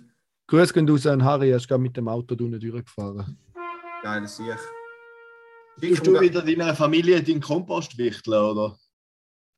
Grüß 0.48 0.74
gehen 0.74 0.90
raus 0.90 1.08
an 1.08 1.24
Harry, 1.24 1.50
er 1.50 1.58
ist 1.58 1.68
gerade 1.68 1.82
mit 1.82 1.96
dem 1.96 2.08
Auto 2.10 2.36
unten 2.36 2.60
durchgefahren. 2.60 3.38
geiles 4.04 4.36
Sieg. 4.36 4.58
Tust 5.80 6.06
du 6.06 6.20
wieder 6.20 6.42
deiner 6.42 6.76
Familie 6.76 7.24
deinen 7.24 7.40
Kompost 7.40 7.98
wichteln, 7.98 8.40
oder? 8.44 8.78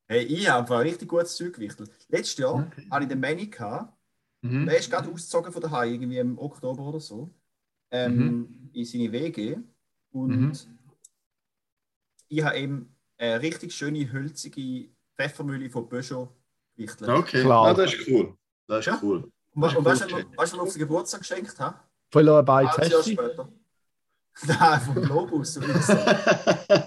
Hey, 0.07 0.23
ich 0.23 0.49
habe 0.49 0.59
einfach 0.61 0.75
ein 0.79 0.87
richtig 0.87 1.07
gutes 1.07 1.35
Zeug 1.35 1.53
gewichtelt. 1.53 1.89
Letztes 2.09 2.37
Jahr 2.37 2.55
Okay. 2.55 2.87
hatte 2.91 3.03
ich 3.03 3.09
den 3.09 3.19
Manny 3.19 3.47
gehabt. 3.47 3.93
Mhm. 4.41 4.65
Der 4.65 4.77
ist 4.77 4.89
gerade 4.91 5.09
ausgezogen 5.09 5.51
von 5.51 5.61
daheim, 5.61 5.93
irgendwie 5.93 6.17
im 6.17 6.37
Oktober 6.37 6.83
oder 6.83 6.99
so, 6.99 7.33
ähm, 7.91 8.69
in 8.73 8.85
seine 8.85 9.11
WG. 9.11 9.57
Und 10.11 10.29
Mhm. 10.29 10.51
ich 12.27 12.43
habe 12.43 12.57
eben 12.57 12.95
eine 13.17 13.41
richtig 13.41 13.73
schöne, 13.73 14.11
hölzige 14.11 14.89
Pfeffermühle 15.15 15.69
von 15.69 15.87
Peugeot 15.87 16.35
gewichtelt. 16.75 17.09
Okay, 17.09 17.41
Klar. 17.41 17.67
Ah, 17.67 17.73
das 17.73 17.93
ist 17.93 18.07
cool. 18.09 18.35
Das 18.67 18.79
ist 18.79 18.85
Ja. 18.87 18.99
cool. 19.01 19.31
Und, 19.55 19.63
und 19.77 19.85
weißt 19.85 20.01
du, 20.01 20.11
was- 20.11 20.11
weißt 20.11 20.33
du, 20.33 20.37
was 20.37 20.53
ich 20.53 20.59
auf 20.59 20.73
den 20.73 20.79
Geburtstag 20.79 21.21
geschenkt 21.21 21.59
habe? 21.59 21.79
Voll 22.11 22.27
ein 22.29 22.43
Beiz 22.45 22.75
Nein, 24.47 24.81
vom 24.81 24.95
Globus. 25.01 25.53
sagen. 25.53 25.73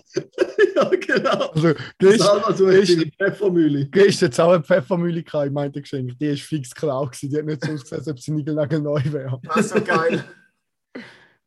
ja, 0.74 0.84
genau. 0.90 1.46
Also, 1.50 1.74
gehst, 1.98 2.20
Salva, 2.20 2.52
du 2.52 2.68
hast 2.70 2.90
deine 2.90 3.10
Pfeffermühle. 3.12 3.86
gehst 3.86 4.20
jetzt 4.20 4.40
auch 4.40 4.52
eine 4.52 4.62
Pfeffermühle 4.62 5.22
gehabt, 5.22 5.46
ich 5.46 5.52
meinte 5.52 5.80
geschenkt. 5.80 6.20
Die 6.20 6.26
ist 6.26 6.42
fix 6.42 6.74
klar 6.74 7.06
gewesen. 7.06 7.30
Die 7.30 7.36
hat 7.38 7.44
nicht 7.46 7.64
so 7.64 7.72
ausgesehen, 7.72 7.98
als 8.00 8.08
ob 8.08 8.18
sie 8.20 8.32
niegelnagel 8.32 8.80
neu 8.80 9.00
wäre. 9.04 9.40
Das 9.54 9.66
ist 9.66 9.74
so 9.74 9.80
geil. 9.80 10.24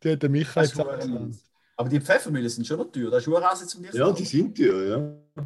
Die 0.04 0.12
hat 0.12 0.22
der 0.24 0.30
Michael 0.30 0.64
Das 0.64 0.72
ist 0.72 0.78
gesagt. 0.78 1.10
Aber 1.76 1.90
die 1.90 2.00
Pfeffermühlen 2.02 2.50
sind 2.50 2.66
schon 2.66 2.78
noch 2.78 2.92
teuer. 2.92 3.10
Das 3.12 3.20
ist 3.20 3.26
Schuhrasen 3.26 3.68
zum 3.68 3.84
dir. 3.84 3.94
Ja, 3.94 4.12
die 4.12 4.26
sind 4.26 4.58
teuer, 4.58 4.84
ja. 4.84 5.46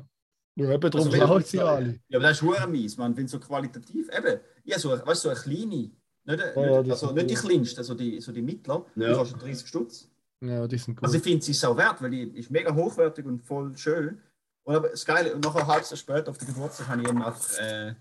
Ja, 0.55 0.71
eben 0.71 0.91
darum 0.91 1.07
Also, 1.07 1.09
klauen 1.17 1.39
wenn- 1.41 1.45
sie 1.47 1.59
alle. 1.59 1.99
Ja, 2.09 2.19
aber 2.19 2.27
das 2.27 2.37
ist 2.37 2.43
hure 2.43 2.67
mies, 2.67 2.95
man. 2.97 3.17
Wenn 3.17 3.27
so 3.27 3.39
qualitativ. 3.39 4.07
Eben, 4.15 4.39
ja, 4.65 4.77
so, 4.77 4.91
weißt 4.91 5.07
du, 5.07 5.13
so 5.15 5.29
eine 5.29 5.39
kleine. 5.39 5.65
Nicht, 5.65 5.91
ja, 6.25 6.35
nicht, 6.35 6.85
die 6.85 6.91
also 6.91 7.11
nicht 7.11 7.29
die 7.29 7.33
kleinste, 7.35 7.79
also 7.79 7.95
die, 7.95 8.21
so 8.21 8.31
die 8.31 8.41
mittler. 8.43 8.85
Die 8.95 9.01
Ja. 9.01 9.13
kostet 9.15 9.41
30 9.41 9.67
Stutz. 9.67 10.09
Ja, 10.43 10.67
die 10.67 10.77
sind 10.77 10.95
gut. 10.95 11.05
Also 11.05 11.17
ich 11.17 11.23
finde 11.23 11.43
sie 11.43 11.51
ist 11.51 11.63
auch 11.63 11.77
wert, 11.77 12.01
weil 12.01 12.09
die 12.09 12.23
ist 12.37 12.51
mega 12.51 12.73
hochwertig 12.73 13.25
und 13.25 13.41
voll 13.41 13.75
schön. 13.77 14.21
Und 14.63 14.75
aber 14.75 14.89
das 14.89 15.05
Geile, 15.05 15.33
und 15.33 15.43
nachher 15.43 15.61
ein 15.61 15.67
halbes 15.67 15.89
Jahr 15.89 15.97
später 15.97 16.29
auf 16.31 16.37
der 16.37 16.47
Geburtstag 16.47 16.87
habe 16.87 17.01
ich 17.01 17.07
eben 17.07 17.23
einfach 17.23 17.59
äh, 17.59 17.95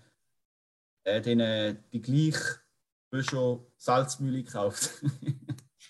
äh, 1.03 1.21
den, 1.21 1.39
äh, 1.39 1.75
die 1.91 2.01
gleich 2.01 2.37
schon 3.29 3.65
Salzmühle 3.77 4.43
gekauft. 4.43 4.89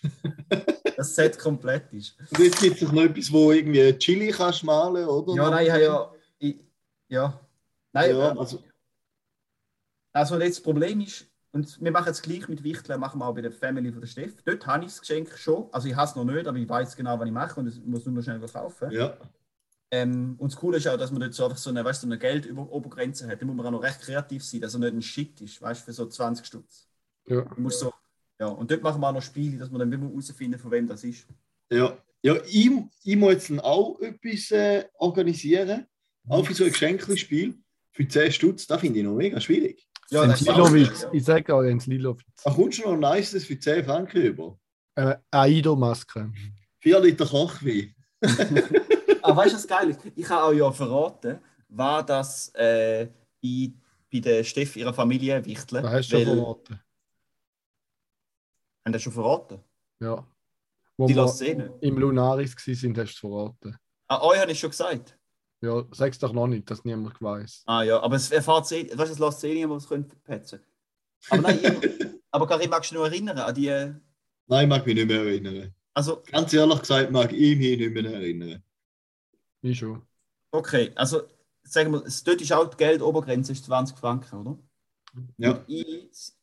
das 0.97 1.15
Set 1.15 1.39
komplett 1.39 1.91
ist. 1.93 2.17
Und 2.31 2.39
jetzt 2.39 2.59
gibt 2.59 2.81
es 2.81 2.91
noch 2.91 3.03
etwas, 3.03 3.31
wo 3.31 3.51
irgendwie 3.51 3.97
Chili 3.97 4.31
kannst 4.31 4.63
malen, 4.63 5.07
oder? 5.07 5.33
Ja, 5.35 5.49
nein, 5.49 5.65
ich 5.65 5.71
habe 5.71 5.83
ja. 5.83 6.11
Ich, 6.39 6.59
ja. 7.07 7.39
Nein, 7.93 8.09
Ja, 8.11 8.31
äh, 8.33 8.37
also, 8.37 8.63
Also 10.11 10.39
jetzt 10.39 10.57
das 10.57 10.63
Problem 10.63 11.01
ist, 11.01 11.25
Und 11.53 11.79
wir 11.79 11.91
machen 11.91 12.09
es 12.09 12.23
gleich 12.23 12.47
mit 12.47 12.63
Wichteln, 12.63 12.99
machen 12.99 13.19
wir 13.19 13.27
auch 13.27 13.35
bei 13.35 13.41
der 13.41 13.51
Family 13.51 13.91
von 13.91 14.01
der 14.01 14.07
Steff. 14.07 14.41
Dort 14.43 14.65
habe 14.65 14.85
ich 14.85 14.91
das 14.91 15.01
Geschenk 15.01 15.37
schon. 15.37 15.69
Also 15.71 15.87
ich 15.87 15.95
habe 15.95 16.09
es 16.09 16.15
noch 16.15 16.25
nicht, 16.25 16.47
aber 16.47 16.57
ich 16.57 16.67
weiß 16.67 16.95
genau, 16.95 17.19
was 17.19 17.27
ich 17.27 17.31
mache 17.31 17.59
und 17.59 17.67
es 17.67 17.79
muss 17.79 18.05
nur 18.05 18.15
noch 18.15 18.23
schnell 18.23 18.41
was 18.41 18.53
kaufen. 18.53 18.89
Ja. 18.89 19.15
Ähm, 19.91 20.33
und 20.39 20.51
das 20.51 20.59
Coole 20.59 20.77
ist 20.77 20.87
auch, 20.87 20.97
dass 20.97 21.11
man 21.11 21.21
dort 21.21 21.35
so 21.35 21.43
einfach 21.43 21.57
so 21.59 21.69
eine, 21.69 21.85
weißt, 21.85 22.01
du, 22.01 22.07
so 22.07 22.11
eine 22.11 22.17
Geldobergrenze 22.17 23.27
hat. 23.27 23.39
Da 23.39 23.45
muss 23.45 23.55
man 23.55 23.67
auch 23.67 23.71
noch 23.71 23.83
recht 23.83 24.01
kreativ 24.01 24.43
sein, 24.43 24.61
dass 24.61 24.73
er 24.73 24.79
nicht 24.79 24.93
ein 24.95 25.01
Shit 25.03 25.41
ist, 25.41 25.61
weißt 25.61 25.81
du, 25.81 25.85
für 25.85 25.93
so 25.93 26.07
20 26.07 26.43
Stutz. 26.43 26.87
Ja. 27.27 27.41
Du 27.41 27.61
musst 27.61 27.79
so, 27.79 27.93
ja, 28.39 28.47
und 28.47 28.71
dort 28.71 28.81
machen 28.81 28.99
wir 28.99 29.09
auch 29.09 29.13
noch 29.13 29.21
Spiele, 29.21 29.59
dass 29.59 29.69
man 29.69 29.77
dann 29.77 29.93
immer 29.93 30.09
herausfinden, 30.09 30.57
von 30.57 30.71
wem 30.71 30.87
das 30.87 31.03
ist. 31.03 31.27
Ja, 31.69 31.95
ja 32.23 32.35
ich, 32.47 32.71
ich 33.03 33.15
muss 33.15 33.33
jetzt 33.33 33.51
dann 33.51 33.59
auch 33.59 33.99
etwas 33.99 34.49
äh, 34.49 34.85
organisieren. 34.95 35.85
Auch 36.27 36.43
für 36.43 36.55
so 36.55 36.63
ein 36.63 36.71
Geschenkspiel. 36.71 37.53
Für 37.91 38.07
10 38.07 38.31
Stutz, 38.31 38.65
das 38.65 38.81
finde 38.81 38.97
ich 38.97 39.05
noch 39.05 39.13
mega 39.13 39.39
schwierig. 39.39 39.87
Ja, 40.13 40.27
das 40.27 40.41
Lilowitz. 40.41 40.99
schwierig, 40.99 41.13
Ich 41.13 41.25
sage 41.25 41.53
auch 41.55 41.63
Jens 41.63 41.85
Lilowitz. 41.87 42.43
Da 42.43 42.51
kommst 42.51 42.79
du 42.79 42.83
noch 42.83 42.93
ein 43.11 43.17
nices 43.17 43.45
für 43.45 43.59
10 43.59 43.83
Franken 43.85 44.21
über. 44.21 44.57
Äh, 44.95 45.15
Aido-Maske. 45.31 46.31
4 46.79 46.99
Liter 46.99 47.25
Kochwein. 47.25 47.95
Aber 49.21 49.37
weißt 49.37 49.53
du, 49.53 49.57
was 49.57 49.67
geil 49.67 49.89
ist? 49.89 49.99
Ich 50.15 50.29
habe 50.29 50.43
auch 50.43 50.51
ja 50.53 50.71
verraten, 50.71 51.39
war 51.69 52.05
das 52.05 52.49
äh, 52.55 53.07
bei, 53.41 53.71
bei 54.11 54.19
der 54.19 54.43
Steff 54.43 54.75
ihrer 54.75 54.93
Familie 54.93 55.43
Wichtle. 55.45 55.81
Da 55.81 55.91
hast 55.91 56.11
du 56.11 56.17
schon 56.23 56.37
verraten. 56.37 56.79
Haben 58.85 58.93
das 58.93 59.01
schon 59.01 59.13
verraten? 59.13 59.59
Ja. 59.99 60.27
Wo 60.97 61.07
Die 61.07 61.15
wir 61.15 61.21
lassen 61.23 61.45
eh 61.45 61.55
nicht. 61.55 61.71
im 61.81 61.97
Lunaris 61.97 62.55
waren, 62.55 62.73
hast 62.75 62.83
du 62.83 63.01
es 63.01 63.15
verraten. 63.17 63.77
Ah, 64.07 64.21
euch 64.21 64.39
habe 64.39 64.51
ich 64.51 64.59
schon 64.59 64.69
gesagt. 64.69 65.17
Ja, 65.63 65.85
sag's 65.91 66.19
doch 66.19 66.33
noch 66.33 66.47
nicht, 66.47 66.69
dass 66.69 66.83
niemand 66.83 67.21
weiß. 67.21 67.63
Ah 67.67 67.83
ja, 67.83 68.01
aber 68.01 68.17
es 68.17 68.31
erfahrt 68.31 68.69
eh, 68.73 68.89
weißt 68.89 69.09
du, 69.11 69.13
es 69.13 69.19
lässt 69.19 69.43
eh 69.45 69.53
niemand, 69.53 69.81
was 69.81 69.87
können 69.87 70.05
verpetzen. 70.05 70.59
Aber 71.29 71.41
nein, 71.41 71.57
ich, 71.63 71.63
aber 72.31 72.47
Karin, 72.47 72.69
magst 72.69 72.91
du 72.91 72.95
noch 72.95 73.05
erinnern 73.05 73.37
an 73.37 73.55
die, 73.55 73.67
äh, 73.67 73.93
Nein, 74.47 74.63
ich 74.65 74.69
mag 74.69 74.85
mich 74.85 74.95
nicht 74.95 75.07
mehr 75.07 75.19
erinnern. 75.23 75.73
also, 75.93 76.21
Ganz 76.29 76.53
ehrlich 76.53 76.79
gesagt, 76.81 77.11
mag 77.11 77.31
ich 77.31 77.57
mich 77.57 77.77
nicht 77.77 77.93
mehr 77.93 78.05
erinnern. 78.13 78.61
Ich 79.61 79.79
schon. 79.79 80.01
okay, 80.51 80.91
also, 80.95 81.21
sagen 81.63 81.93
wir, 81.93 82.03
es- 82.05 82.23
dort 82.25 82.41
ist 82.41 82.51
auch 82.51 82.69
die 82.69 82.75
Geldobergrenze 82.75 83.53
ist 83.53 83.63
20 83.63 83.97
Franken, 83.97 84.35
oder? 84.35 84.57
Ja. 85.37 85.51
Und 85.51 85.63
ich, 85.69 86.33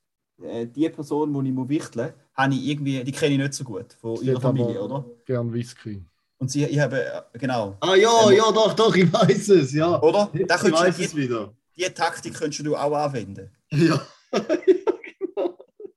äh, 0.42 0.66
die 0.66 0.88
Person, 0.88 1.34
die 1.44 1.50
ich 1.50 1.54
muss 1.54 1.68
wichteln, 1.68 2.14
habe 2.32 2.54
ich 2.54 2.66
irgendwie, 2.68 3.04
die 3.04 3.12
kenne 3.12 3.34
ich 3.34 3.40
nicht 3.40 3.52
so 3.52 3.64
gut, 3.64 3.92
von 4.00 4.16
ihrer 4.22 4.40
Familie, 4.40 4.80
aber- 4.80 5.00
oder? 5.06 5.10
Gern 5.26 5.52
Whisky. 5.52 6.02
Und 6.40 6.50
sie, 6.50 6.64
ich 6.64 6.78
habe, 6.80 7.04
äh, 7.04 7.38
genau, 7.38 7.76
Ah 7.80 7.94
ja, 7.94 8.10
Ähm, 8.30 8.36
ja, 8.36 8.50
doch, 8.50 8.72
doch, 8.74 8.94
ich 8.96 9.12
weiß 9.12 9.50
es, 9.50 9.72
ja. 9.74 10.00
oder? 10.00 10.30
Da 10.32 10.38
ich 10.56 10.60
könntest 10.62 10.72
weiß 10.82 10.96
du, 10.96 11.02
es 11.04 11.10
die, 11.10 11.16
wieder. 11.18 11.54
die 11.76 11.82
Taktik 11.84 12.34
könntest 12.34 12.66
du 12.66 12.74
auch 12.76 12.92
anwenden. 12.96 13.50
Ja. 13.70 14.00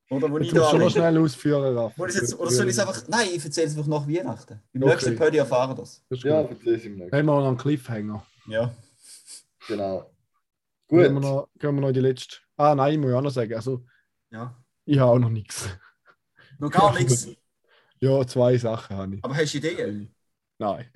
Oder? 0.09 0.29
Wo 0.29 0.37
Du 0.37 0.43
ich 0.43 0.51
da 0.53 0.65
schon 0.65 0.75
anwende. 0.75 0.91
schnell 0.91 1.17
ausführen, 1.17 1.91
ich 2.07 2.15
jetzt, 2.15 2.37
oder 2.39 2.51
soll 2.51 2.65
ich 2.67 2.73
es 2.73 2.79
einfach, 2.79 3.01
nein, 3.07 3.29
ich 3.33 3.43
erzähle 3.43 3.65
es 3.67 3.75
einfach 3.75 3.87
nach 3.89 4.07
Weihnachten. 4.07 4.61
Im 4.73 4.83
Okay. 4.83 4.91
nächsten 4.91 5.15
Pödi 5.15 5.37
erfahren 5.37 5.75
das. 5.75 6.03
Das 6.09 6.21
Ja, 6.21 6.43
gut. 6.43 6.51
erzähl 6.59 6.75
es 6.75 6.85
ihm 6.85 6.95
nicht. 6.97 7.11
Haben 7.11 7.25
wir 7.25 7.39
noch 7.39 7.47
einen 7.47 7.57
Cliffhanger. 7.57 8.23
Ja. 8.47 8.71
Genau. 9.67 10.11
Gehen 10.87 10.99
wir, 10.99 11.09
Gut. 11.09 11.21
noch, 11.23 11.47
gehen 11.57 11.73
wir 11.75 11.81
noch 11.81 11.87
in 11.87 11.93
die 11.95 11.99
letzte. 12.01 12.37
Ah 12.57 12.75
nein, 12.75 12.93
ich 12.93 12.99
muss 12.99 13.09
ja 13.09 13.17
auch 13.17 13.21
noch 13.21 13.31
sagen. 13.31 13.55
Also, 13.55 13.83
ja. 14.29 14.55
ich 14.85 14.99
habe 14.99 15.11
auch 15.13 15.17
noch 15.19 15.29
nichts. 15.29 15.67
Noch 16.59 16.69
gar 16.69 16.93
nichts. 16.99 17.27
Ja, 17.99 18.27
zwei 18.27 18.55
Sachen 18.57 18.95
habe 18.95 19.15
ich. 19.15 19.23
Aber 19.23 19.35
hast 19.35 19.51
du 19.53 19.57
Ideen? 19.57 20.13
Nein. 20.59 20.89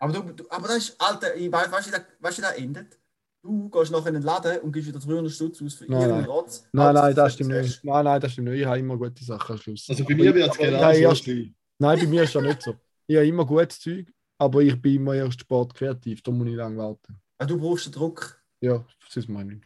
Aber, 0.00 0.12
du, 0.12 0.22
du, 0.32 0.44
aber 0.50 0.68
das 0.68 0.76
ist, 0.78 1.00
Alter, 1.00 1.34
ich 1.34 1.50
weiß, 1.50 1.70
weißt 1.72 1.86
du, 1.88 1.90
wie 1.90 1.96
das- 1.96 2.06
weißt 2.20 2.38
du, 2.38 2.42
das 2.42 2.52
endet? 2.56 2.98
Du 3.42 3.68
gehst 3.70 3.90
noch 3.92 4.04
in 4.06 4.14
den 4.14 4.22
Laden 4.22 4.60
und 4.60 4.72
gibst 4.72 4.88
wieder 4.88 4.98
300 4.98 5.32
Stutz 5.32 5.62
aus 5.62 5.74
für 5.74 5.84
Nein, 5.84 5.92
irgendeinen 5.92 6.20
nein. 6.22 6.30
Rotz. 6.30 6.68
Nein, 6.72 6.94
nein, 6.94 7.14
das 7.14 7.34
stimmt 7.34 7.50
nicht. 7.50 7.84
Nein, 7.84 8.04
nein, 8.04 8.20
das 8.20 8.32
stimmt 8.32 8.48
nicht. 8.48 8.60
Ich 8.60 8.66
habe 8.66 8.78
immer 8.78 8.96
gute 8.96 9.24
Sachen 9.24 9.52
am 9.52 9.58
Schluss. 9.58 9.86
Also 9.88 10.04
bei 10.04 10.14
mir 10.14 10.34
wird 10.34 10.50
es 10.50 10.58
Aber 10.58 10.60
ich- 10.64 10.70
genau 10.70 10.82
aber 10.82 10.92
ich 10.92 10.98
so 10.98 11.02
erst-. 11.04 11.52
Nein, 11.78 11.98
bei 12.00 12.06
mir 12.06 12.22
ist 12.24 12.34
das 12.34 12.42
nicht 12.42 12.62
so. 12.62 12.74
Ich 13.06 13.16
habe 13.16 13.26
immer 13.26 13.46
gutes 13.46 13.80
Zeug, 13.80 14.12
aber 14.38 14.60
ich 14.60 14.80
bin 14.82 14.96
immer 14.96 15.14
erst 15.14 15.40
sportkreativ, 15.40 16.22
da 16.22 16.30
muss 16.30 16.48
ich 16.48 16.54
lange 16.54 16.76
warten. 16.76 17.16
Ah, 17.38 17.46
Du 17.46 17.58
brauchst 17.58 17.86
den 17.86 17.92
Druck. 17.92 18.42
Ja, 18.60 18.84
das 19.06 19.16
ist 19.16 19.28
meine 19.28 19.54
ich. 19.54 19.62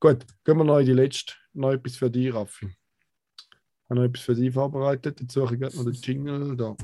Gut, 0.00 0.24
gehen 0.44 0.56
wir 0.56 0.64
noch 0.64 0.78
in 0.78 0.86
die 0.86 0.92
letzte. 0.94 1.34
Noch 1.52 1.72
etwas 1.72 1.96
für 1.96 2.10
dich, 2.10 2.32
Raffi. 2.32 2.74
Ich 3.88 3.90
habe 3.90 4.00
noch 4.00 4.08
etwas 4.10 4.22
für 4.22 4.34
dich 4.34 4.52
vorbereitet. 4.52 5.18
Jetzt 5.18 5.32
suche 5.32 5.54
ich 5.54 5.60
gerade 5.62 5.74
noch 5.74 5.84
den 5.84 5.94
Jingle 5.94 6.54
da. 6.54 6.76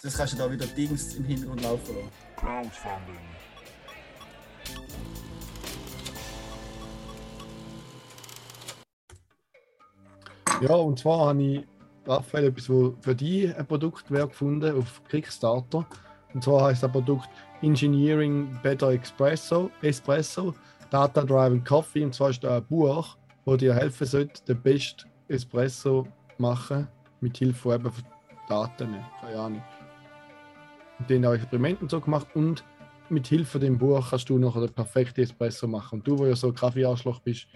Das 0.00 0.16
kannst 0.16 0.34
du 0.34 0.36
da 0.36 0.48
wieder 0.48 0.66
Dings 0.66 1.16
im 1.16 1.24
Hintergrund 1.24 1.62
laufen 1.64 1.96
lassen. 1.96 2.10
Crowdfunding. 2.36 3.18
Ja, 10.60 10.74
und 10.76 11.00
zwar 11.00 11.30
habe 11.30 11.42
ich, 11.42 11.64
Raphael, 12.06 12.44
etwas, 12.44 12.70
wo 12.70 12.94
für 13.00 13.16
dich 13.16 13.52
ein 13.56 13.66
Produkt 13.66 14.12
wäre 14.12 14.28
gefunden 14.28 14.78
auf 14.78 15.02
Kickstarter. 15.08 15.84
Und 16.34 16.44
zwar 16.44 16.66
heißt 16.66 16.84
das 16.84 16.92
Produkt 16.92 17.28
Engineering 17.62 18.60
Better 18.62 18.92
Espresso, 18.92 19.72
Espresso 19.80 20.54
Data 20.90 21.24
Driven 21.24 21.64
Coffee. 21.64 22.04
Und 22.04 22.14
zwar 22.14 22.30
ist 22.30 22.44
da 22.44 22.58
ein 22.58 22.64
Buch, 22.64 23.16
wo 23.44 23.56
dir 23.56 23.74
helfen 23.74 24.06
sollte, 24.06 24.44
den 24.44 24.62
besten 24.62 25.11
Espresso 25.28 26.06
machen 26.38 26.88
mit 27.20 27.36
Hilfe 27.38 27.74
eben 27.74 27.90
von 27.90 28.04
Daten. 28.48 28.96
Keine 29.20 29.38
Ahnung. 29.38 29.62
Und 30.98 31.10
den 31.10 31.24
auch 31.26 31.32
Experimente 31.32 31.82
und 31.82 31.90
so 31.90 32.00
gemacht 32.00 32.28
und 32.34 32.64
mit 33.08 33.26
Hilfe 33.26 33.52
von 33.52 33.60
dem 33.60 33.78
Buch 33.78 34.10
kannst 34.10 34.28
du 34.28 34.38
nachher 34.38 34.60
den 34.60 34.72
perfekten 34.72 35.20
Espresso 35.22 35.66
machen. 35.66 35.98
Und 35.98 36.08
du, 36.08 36.18
wo 36.18 36.26
ja 36.26 36.34
so 36.34 36.48
ein 36.48 36.54
Kaffeearschloch 36.54 37.20
bist, 37.20 37.46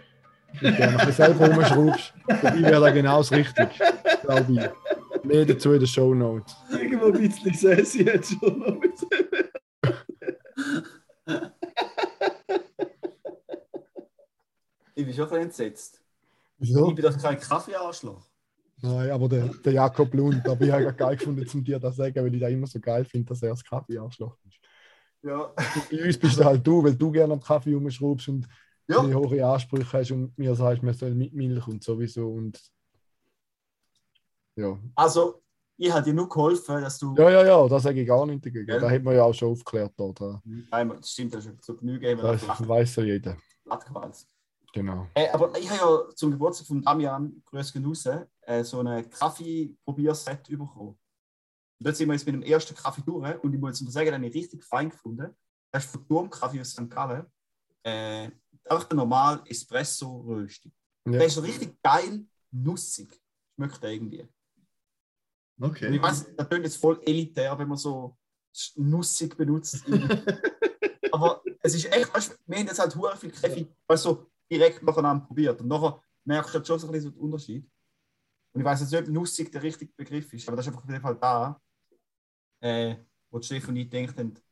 und 0.61 0.81
ein 0.81 0.97
bisschen 0.97 1.13
selber 1.13 1.53
rumschraubst, 1.53 2.15
dich 2.29 2.63
wäre 2.63 2.81
das 2.81 2.95
genau 2.95 3.19
das 3.19 3.33
Richtige, 3.33 3.71
glaube 4.23 4.53
ich. 4.53 5.25
Mehr 5.25 5.45
dazu 5.45 5.73
in 5.73 5.81
den 5.81 5.89
Show 5.89 6.15
Notes. 6.15 6.57
Irgendwo 6.71 7.07
ein 7.07 7.13
bisschen 7.13 7.53
sassy 7.53 8.05
jetzt 8.05 8.37
schon 8.39 8.59
noch. 8.61 8.81
Ich 14.95 15.05
bin 15.05 15.15
schon 15.15 15.25
ein 15.25 15.29
bisschen 15.29 15.43
entsetzt. 15.43 16.06
Wieso? 16.59 16.89
Ich 16.89 16.95
bin 16.95 17.05
doch 17.05 17.19
kein 17.19 17.39
Kaffeearschloch. 17.39 18.27
Nein, 18.83 19.11
aber 19.11 19.29
der, 19.29 19.49
der 19.49 19.73
Jakob 19.73 20.13
Lund, 20.15 20.43
ich 20.45 20.51
habe 20.51 20.67
gerade 20.67 20.93
geil 20.95 21.17
gefunden, 21.17 21.47
zum 21.47 21.65
dir 21.65 21.79
das 21.79 21.97
sagen, 21.97 22.15
weil 22.17 22.35
ich 22.35 22.41
das 22.41 22.51
immer 22.51 22.67
so 22.67 22.79
geil 22.79 23.05
finde, 23.05 23.27
dass 23.29 23.43
er 23.43 23.51
das 23.51 23.65
Kaffeearschloch 23.65 24.37
ist. 24.47 24.59
Ja. 25.23 25.53
Bei 25.91 26.05
uns 26.05 26.19
bist 26.19 26.39
du 26.39 26.45
halt 26.45 26.67
du, 26.67 26.85
weil 26.85 26.95
du 26.95 27.11
gerne 27.11 27.33
am 27.33 27.41
Kaffee 27.41 27.73
rumschraubst 27.75 28.29
und 28.29 28.47
Ja. 28.87 29.03
die 29.03 29.15
hohe 29.15 29.45
Ansprüche 29.47 29.99
hast 29.99 30.11
und 30.13 30.37
mir 30.39 30.55
sagst, 30.55 30.83
man 30.83 30.95
soll 30.95 31.15
mit 31.15 31.33
Milch 31.33 31.67
und 31.67 31.83
sowieso 31.83 32.29
und 32.31 32.61
ja. 34.57 34.79
Also, 34.95 35.43
ich 35.77 35.91
habe 35.93 36.03
dir 36.05 36.15
nur 36.15 36.29
geholfen, 36.29 36.81
dass 36.81 36.99
du. 36.99 37.15
Ja, 37.17 37.31
ja, 37.31 37.45
ja, 37.47 37.69
das 37.69 37.83
sage 37.83 38.01
ich 38.01 38.07
gar 38.07 38.25
nicht 38.25 38.45
dagegen. 38.45 38.67
Gell? 38.67 38.81
Da 38.81 38.91
hat 38.91 39.03
man 39.03 39.15
ja 39.15 39.25
auch 39.25 39.35
schon 39.35 39.51
aufgeklärt. 39.53 39.93
Oder? 40.01 40.41
Nein, 40.45 40.89
das 40.89 41.11
stimmt, 41.11 41.35
das 41.35 41.45
ist 41.47 41.63
zu 41.63 41.77
Genüge, 41.77 42.11
haben 42.11 42.19
wir 42.23 42.33
Das 42.33 42.67
weiß 42.69 42.97
ja 42.97 43.03
jeder. 43.03 43.37
abgewalzt. 43.69 44.29
Genau. 44.77 45.09
Äh, 45.15 45.31
aber 45.31 45.59
ich 45.59 45.71
habe 45.71 45.79
ja 45.81 46.15
zum 46.15 46.33
Geburtstag 46.33 46.67
von 46.67 46.83
Damian, 46.83 47.43
grüß 47.47 47.75
raus, 47.83 48.07
äh, 48.43 48.63
so 48.63 48.81
ein 48.81 49.09
Kaffee-Probierset 49.09 50.51
bekommen. 50.51 50.91
Und 50.91 50.99
dort 51.81 51.97
sind 51.97 52.09
wir 52.09 52.13
jetzt 52.13 52.27
mit 52.27 52.35
dem 52.35 52.43
ersten 52.43 52.75
Kaffee 52.75 53.01
durch 53.01 53.43
und 53.43 53.55
ich 53.55 53.59
muss 53.59 53.81
mal 53.81 53.91
sagen, 53.91 54.07
den 54.09 54.15
habe 54.17 54.27
ich 54.27 54.35
richtig 54.35 54.63
fein 54.63 54.91
gefunden. 54.91 55.35
Das 55.73 55.87
ist 55.87 55.93
von 55.93 56.07
Turmkaffee 56.07 56.61
aus 56.61 56.73
St. 56.73 56.91
Gallen. 56.91 57.25
Äh, 57.85 58.31
einfach 58.69 58.85
der 58.85 58.97
normal 58.99 59.43
Espresso-Röstung. 59.47 60.73
Ja. 61.07 61.13
Der 61.13 61.27
ist 61.27 61.35
so 61.37 61.41
richtig 61.41 61.81
geil, 61.83 62.27
nussig. 62.51 63.19
Schmeckt 63.55 63.83
der 63.83 63.93
irgendwie. 63.93 64.29
Und 65.59 65.71
Okay. 65.71 65.97
ich 65.97 66.03
weiß, 66.03 66.37
das 66.37 66.49
klingt 66.51 66.67
jetzt 66.67 66.77
voll 66.77 67.01
elitär, 67.03 67.59
wenn 67.59 67.69
man 67.69 67.79
so 67.79 68.15
nussig 68.75 69.39
benutzt. 69.39 69.83
Aber 71.13 71.43
es 71.63 71.75
ist 71.75 71.91
echt, 71.91 72.13
wir 72.47 72.59
haben 72.59 72.67
jetzt 72.67 72.79
halt 72.79 72.95
hure 72.95 73.17
viel 73.17 73.31
Kaffee 73.31 73.67
also 73.89 74.31
direkt 74.51 74.83
nacheinander 74.83 75.25
probiert. 75.27 75.61
Und 75.61 75.69
nachher 75.69 76.01
merkst 76.25 76.51
du 76.55 76.59
halt 76.59 76.67
schon 76.67 76.79
so 76.79 76.87
ein 76.87 76.93
bisschen 76.93 77.11
so 77.11 77.17
den 77.17 77.21
Unterschied. 77.21 77.71
Und 78.53 78.61
ich 78.61 78.65
weiß 78.65 78.81
jetzt 78.81 78.91
nicht, 78.93 79.01
ob 79.03 79.09
nussig 79.09 79.53
der 79.53 79.63
richtige 79.63 79.93
Begriff 79.95 80.33
ist, 80.33 80.47
aber 80.49 80.57
das 80.57 80.67
ist 80.67 80.73
einfach 80.73 80.85
auf 80.85 80.91
jeden 80.91 81.03
Fall 81.03 81.17
da, 81.17 81.61
äh, 82.61 82.97
wo 83.31 83.39
die 83.39 83.47
Stefanie 83.47 83.89
denkt, 83.89 84.19
und, 84.19 84.43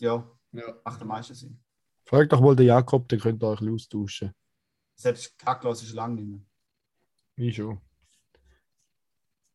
ja, 0.00 0.28
Ja. 0.52 0.80
macht 0.84 1.00
am 1.00 1.08
meisten 1.08 1.34
Sinn. 1.34 1.60
Frag 2.04 2.28
doch 2.28 2.40
mal 2.40 2.56
den 2.56 2.66
Jakob, 2.66 3.08
der 3.08 3.18
könnte 3.18 3.46
euch 3.46 3.60
austauschen. 3.62 4.34
Selbst 4.96 5.38
Kackglas 5.38 5.82
ist 5.82 5.92
lange 5.92 6.16
nicht 6.16 6.26
mehr. 6.28 6.40
Ich 7.36 7.56
schon. 7.56 7.80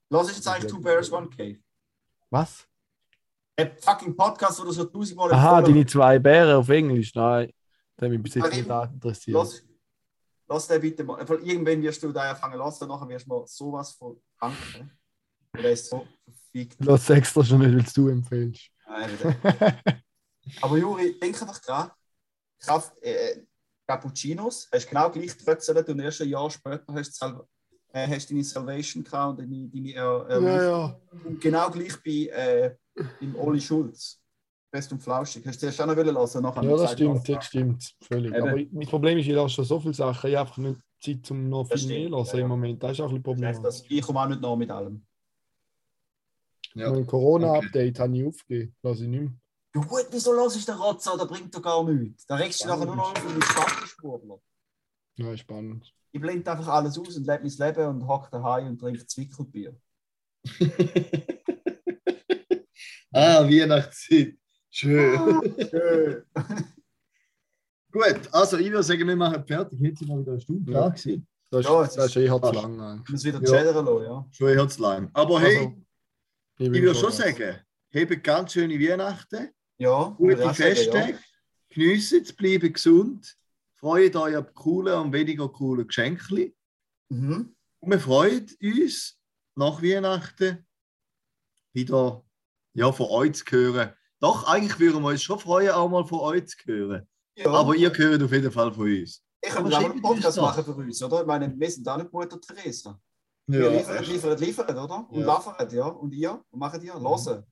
Los 0.10 0.30
ist 0.30 0.38
jetzt 0.38 0.48
eigentlich 0.48 0.72
Two 0.72 0.80
Bears, 0.80 1.12
One 1.12 1.30
Cave. 1.30 1.60
Was? 2.30 2.68
Ein 3.58 3.78
fucking 3.78 4.16
Podcast, 4.16 4.60
wo 4.60 4.64
du 4.66 4.72
so 4.72 4.86
tausendmal 4.86 5.32
Aha, 5.34 5.62
deine 5.62 5.86
zwei 5.86 6.18
Bären 6.20 6.56
auf 6.56 6.70
Englisch. 6.70 7.14
Nein, 7.16 7.52
der 8.00 8.10
mich 8.10 8.22
bis 8.22 8.36
jetzt 8.36 8.46
Aber 8.46 8.56
nicht 8.56 8.94
interessiert. 8.94 9.36
Lass, 9.36 9.64
lass 10.48 10.68
den 10.68 10.82
bitte 10.82 11.04
mal. 11.04 11.28
Weil 11.28 11.40
Irgendwann 11.40 11.82
wirst 11.82 12.04
du 12.04 12.12
da 12.12 12.32
anfangen 12.32 12.58
lassen, 12.58 12.80
dann 12.82 12.90
nachher 12.90 13.10
wirst 13.10 13.26
du 13.26 13.30
mal 13.30 13.48
sowas 13.48 13.92
von 13.94 14.22
danken. 14.40 14.92
Der 15.56 15.72
ist 15.72 15.90
so 15.90 16.06
verfickt. 16.24 16.78
Lass 16.80 17.10
extra 17.10 17.44
schon 17.44 17.60
nicht, 17.60 17.74
weil 17.74 17.94
du 17.94 18.10
empfehlst. 18.10 18.70
Nein. 18.88 19.10
Aber 20.62 20.78
Juri, 20.78 21.18
denk 21.20 21.42
einfach 21.42 21.60
dran. 21.60 21.92
Kraft, 22.60 23.02
äh, 23.02 23.44
Cappuccinos, 23.88 24.68
hast 24.72 24.90
genau 24.90 25.10
gleich 25.10 25.38
getrötzelt 25.38 25.88
und 25.90 26.00
erst 26.00 26.22
ein 26.22 26.30
Jahr 26.30 26.50
später 26.50 26.86
hast 26.94 27.22
du, 27.22 27.48
äh, 27.94 28.08
hast 28.08 28.30
deine 28.30 28.44
Salvation 28.44 29.04
gehabt 29.04 29.40
und 29.40 29.52
deine, 29.52 29.68
deine 29.70 29.90
äh, 29.90 30.38
äh, 30.38 30.44
Ja, 30.44 30.64
ja. 30.64 31.00
Und 31.24 31.40
genau 31.40 31.70
gleich 31.70 31.96
bei 32.04 32.32
äh, 32.34 32.76
im 33.22 33.36
Oli 33.36 33.62
Schulz. 33.62 34.22
Fest 34.76 34.92
und 34.92 35.02
flauschig. 35.02 35.46
Hast 35.46 35.56
du 35.56 35.60
zuerst 35.62 35.82
auch 35.82 35.86
noch 35.86 35.96
wollen 35.96 36.14
lassen? 36.14 36.42
Nachher 36.42 36.64
Ja, 36.64 36.76
das 36.76 36.92
stimmt, 36.92 37.30
das 37.30 37.46
stimmt. 37.46 37.96
Völlig. 38.02 38.34
Eben. 38.34 38.48
Aber 38.48 38.58
mein 38.72 38.88
Problem 38.88 39.18
ist, 39.18 39.26
ich 39.26 39.34
lasse 39.34 39.56
schon 39.56 39.64
so 39.64 39.80
viele 39.80 39.94
Sachen. 39.94 40.30
Ich 40.30 40.36
habe 40.36 40.50
einfach 40.50 40.58
nicht 40.58 40.82
Zeit, 41.00 41.32
um 41.32 41.48
noch 41.48 41.66
viel 41.66 41.88
mehr 41.88 42.10
zu 42.10 42.16
lassen 42.18 42.38
ja, 42.38 42.44
im. 42.44 42.50
Moment. 42.50 42.84
Das 42.84 42.92
ist 42.92 43.00
auch 43.00 43.10
ein. 43.10 43.24
Problem. 43.24 43.64
Das, 43.64 43.86
ich 43.88 44.02
komme 44.02 44.20
auch 44.20 44.28
nicht 44.28 44.42
nach 44.42 44.56
mit 44.58 44.70
allem. 44.70 45.06
Ja. 46.74 46.92
Ein 46.92 47.08
Corona-Update 47.08 48.00
habe 48.00 48.18
ich 48.18 48.26
aufgegeben. 48.26 48.76
Lasse 48.82 49.04
ich 49.04 49.10
nicht 49.10 49.22
mehr. 49.22 49.32
Ja 49.76 49.82
gut, 49.82 50.08
wieso 50.12 50.34
lass 50.34 50.58
ich 50.58 50.66
den 50.66 50.76
Rotz 50.76 51.08
an? 51.08 51.18
Der 51.18 51.26
bringt 51.26 51.56
doch 51.56 51.62
gar 51.62 51.82
nichts. 51.86 52.26
Da 52.26 52.36
regst 52.36 52.64
du 52.64 52.68
nachher 52.68 52.86
nur 52.86 52.98
noch 52.98 53.16
auf 53.16 53.34
mit 53.34 53.44
Stadtspurler. 53.46 54.42
Ja, 55.18 55.38
spannend. 55.38 55.94
Ich 56.12 56.20
blende 56.20 56.52
einfach 56.52 56.68
alles 56.68 57.00
aus 57.00 57.16
und 57.16 57.26
lebe 57.26 57.44
mein 57.44 57.68
Leben 57.68 57.88
und 57.88 58.08
hocke 58.08 58.30
daheim 58.30 58.68
und 58.68 58.78
trinke 58.78 59.08
Zwickelbier. 59.08 59.80
ah, 63.14 63.44
Weihnachtszeit. 63.44 64.36
Schön. 64.78 65.56
Schön. 65.72 66.24
Gut, 67.94 68.20
also 68.34 68.58
ich 68.58 68.70
würde 68.70 68.84
sagen, 68.84 69.08
wir 69.08 69.16
machen 69.16 69.46
fertig. 69.46 69.80
Jetzt 69.80 70.00
sind 70.00 70.10
wir 70.10 70.20
wieder 70.20 70.32
eine 70.34 70.42
Stunde 70.42 70.70
Ja. 70.70 70.82
da 70.82 70.90
gewesen. 70.90 71.26
Das 71.50 71.62
ist, 71.62 71.70
Ja, 71.70 71.82
es 71.84 71.94
das 71.94 72.06
ist 72.08 72.14
zu 72.14 72.40
fast. 72.40 72.56
lang. 72.56 72.82
eigentlich. 72.82 73.04
Ich 73.06 73.10
muss 73.12 73.24
wieder 73.24 73.42
Ja. 73.42 73.46
chattern 73.64 73.86
lassen, 73.86 74.04
ja. 74.04 74.28
Schon 74.32 74.50
eher 74.50 74.68
zu 74.68 74.82
lang. 74.82 75.10
Aber 75.14 75.40
hey, 75.40 75.58
Also, 75.60 75.78
ich 76.58 76.72
will 76.74 76.82
würde 76.84 77.00
schon 77.00 77.12
sagen, 77.14 77.56
habt 77.96 78.24
ganz 78.26 78.52
schöne 78.52 78.78
Weihnachten, 78.78 79.50
Ja, 79.78 80.04
gute 80.18 80.34
ich 80.34 80.40
sagen, 80.40 80.56
Feste, 80.56 81.20
geniessen 81.70 82.22
es, 82.24 82.34
bleiben 82.34 82.74
gesund, 82.74 83.38
freut 83.78 84.16
euch 84.18 84.36
auf 84.36 84.54
coole 84.54 85.00
und 85.00 85.14
weniger 85.14 85.48
coole 85.48 85.86
Geschenke. 85.86 86.36
Ja. 86.38 86.50
Mhm. 87.16 87.56
Und 87.80 87.92
wir 87.92 88.00
freuen 88.02 88.46
uns 88.62 89.18
nach 89.56 89.82
Weihnachten 89.82 90.66
wieder 91.72 92.26
ja, 92.74 92.92
von 92.92 93.06
euch 93.08 93.36
zu 93.36 93.46
hören. 93.52 93.94
Doch, 94.26 94.48
eigentlich 94.48 94.80
würden 94.80 95.04
wir 95.04 95.10
uns 95.10 95.22
schon 95.22 95.38
freuen, 95.40 95.70
auch 95.70 95.88
mal 95.88 96.04
von 96.04 96.20
euch 96.22 96.48
zu 96.48 96.58
hören. 96.66 97.08
ja. 97.36 97.46
Aber 97.52 97.76
ihr 97.76 97.92
hört 97.96 98.24
auf 98.24 98.32
jeden 98.32 98.52
Fall 98.52 98.74
von 98.74 98.88
uns. 98.90 99.22
ich 99.40 99.52
aber 99.54 99.68
auch 99.70 99.80
schickt 99.80 99.92
einen 99.92 100.02
Podcast 100.02 100.38
machen 100.38 100.64
für 100.66 100.72
uns, 100.74 101.04
oder? 101.04 101.22
Ich 101.22 101.28
meine, 101.28 101.54
wir 101.60 101.70
sind 101.70 101.88
auch 101.88 101.98
nicht 101.98 102.12
Mutter 102.12 102.42
Teresa. 102.42 103.00
Wir 103.48 103.70
liefern, 103.70 104.04
liefern, 104.04 104.38
liefern, 104.40 104.78
oder? 104.80 105.08
Und 105.12 105.20
Ja. 105.20 105.36
liefern, 105.38 105.70
ja. 105.78 105.86
Und 105.86 106.12
ihr? 106.14 106.44
Was 106.50 106.60
macht 106.60 106.84
ihr? 106.84 106.94
Hören. 106.94 107.44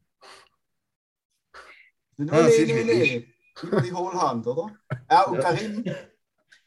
Nee, 2.18 2.30
Ah, 2.32 2.42
du, 2.42 2.50
nee, 2.50 2.68
wie 2.68 2.84
nee. 2.86 3.28
Immer 3.62 3.82
die 3.82 3.94
Hohlhand, 3.94 4.48
oder? 4.48 4.76
Ja, 5.12 5.24
und 5.26 5.36
Ja. 5.36 5.42
Karim. 5.42 5.84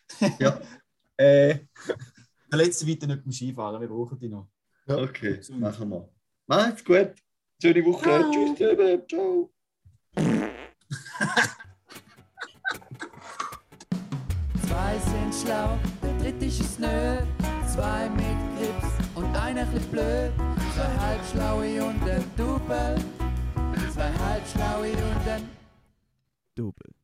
Ja. 0.39 0.61
äh, 1.17 1.59
der 2.53 2.59
letzte 2.59 2.87
weiter 2.87 3.09
nicht 3.09 3.25
beim 3.25 3.33
Skifahren, 3.33 3.81
wir 3.81 3.89
brauchen 3.89 4.19
die 4.21 4.29
noch. 4.29 4.49
Okay, 4.87 5.41
machen 5.59 5.89
wir. 5.91 6.09
Macht's 6.47 6.85
gut. 6.85 7.13
Schöne 7.61 7.85
Woche. 7.85 8.05
Ciao. 8.05 8.31
Tschüss, 8.31 8.57
zusammen. 8.59 9.03
Ciao. 9.09 9.56
Zwei 14.67 14.99
sind 14.99 15.35
schlau, 15.35 15.79
der 16.03 16.13
dritte 16.19 16.45
ist 16.47 16.79
nö. 16.81 17.19
Zwei 17.67 18.09
mit 18.11 18.37
Grips 18.59 18.89
und 19.15 19.37
einer 19.37 19.67
chli 19.67 19.81
blöd. 19.91 20.33
Zwei 20.75 20.99
halbschlaue 20.99 21.85
und 21.85 22.03
ein 22.09 22.25
Double. 22.37 22.97
Zwei 23.93 24.13
halbschlaue 24.13 24.93
und 24.93 25.29
ein 25.29 25.49
Double. 26.55 26.96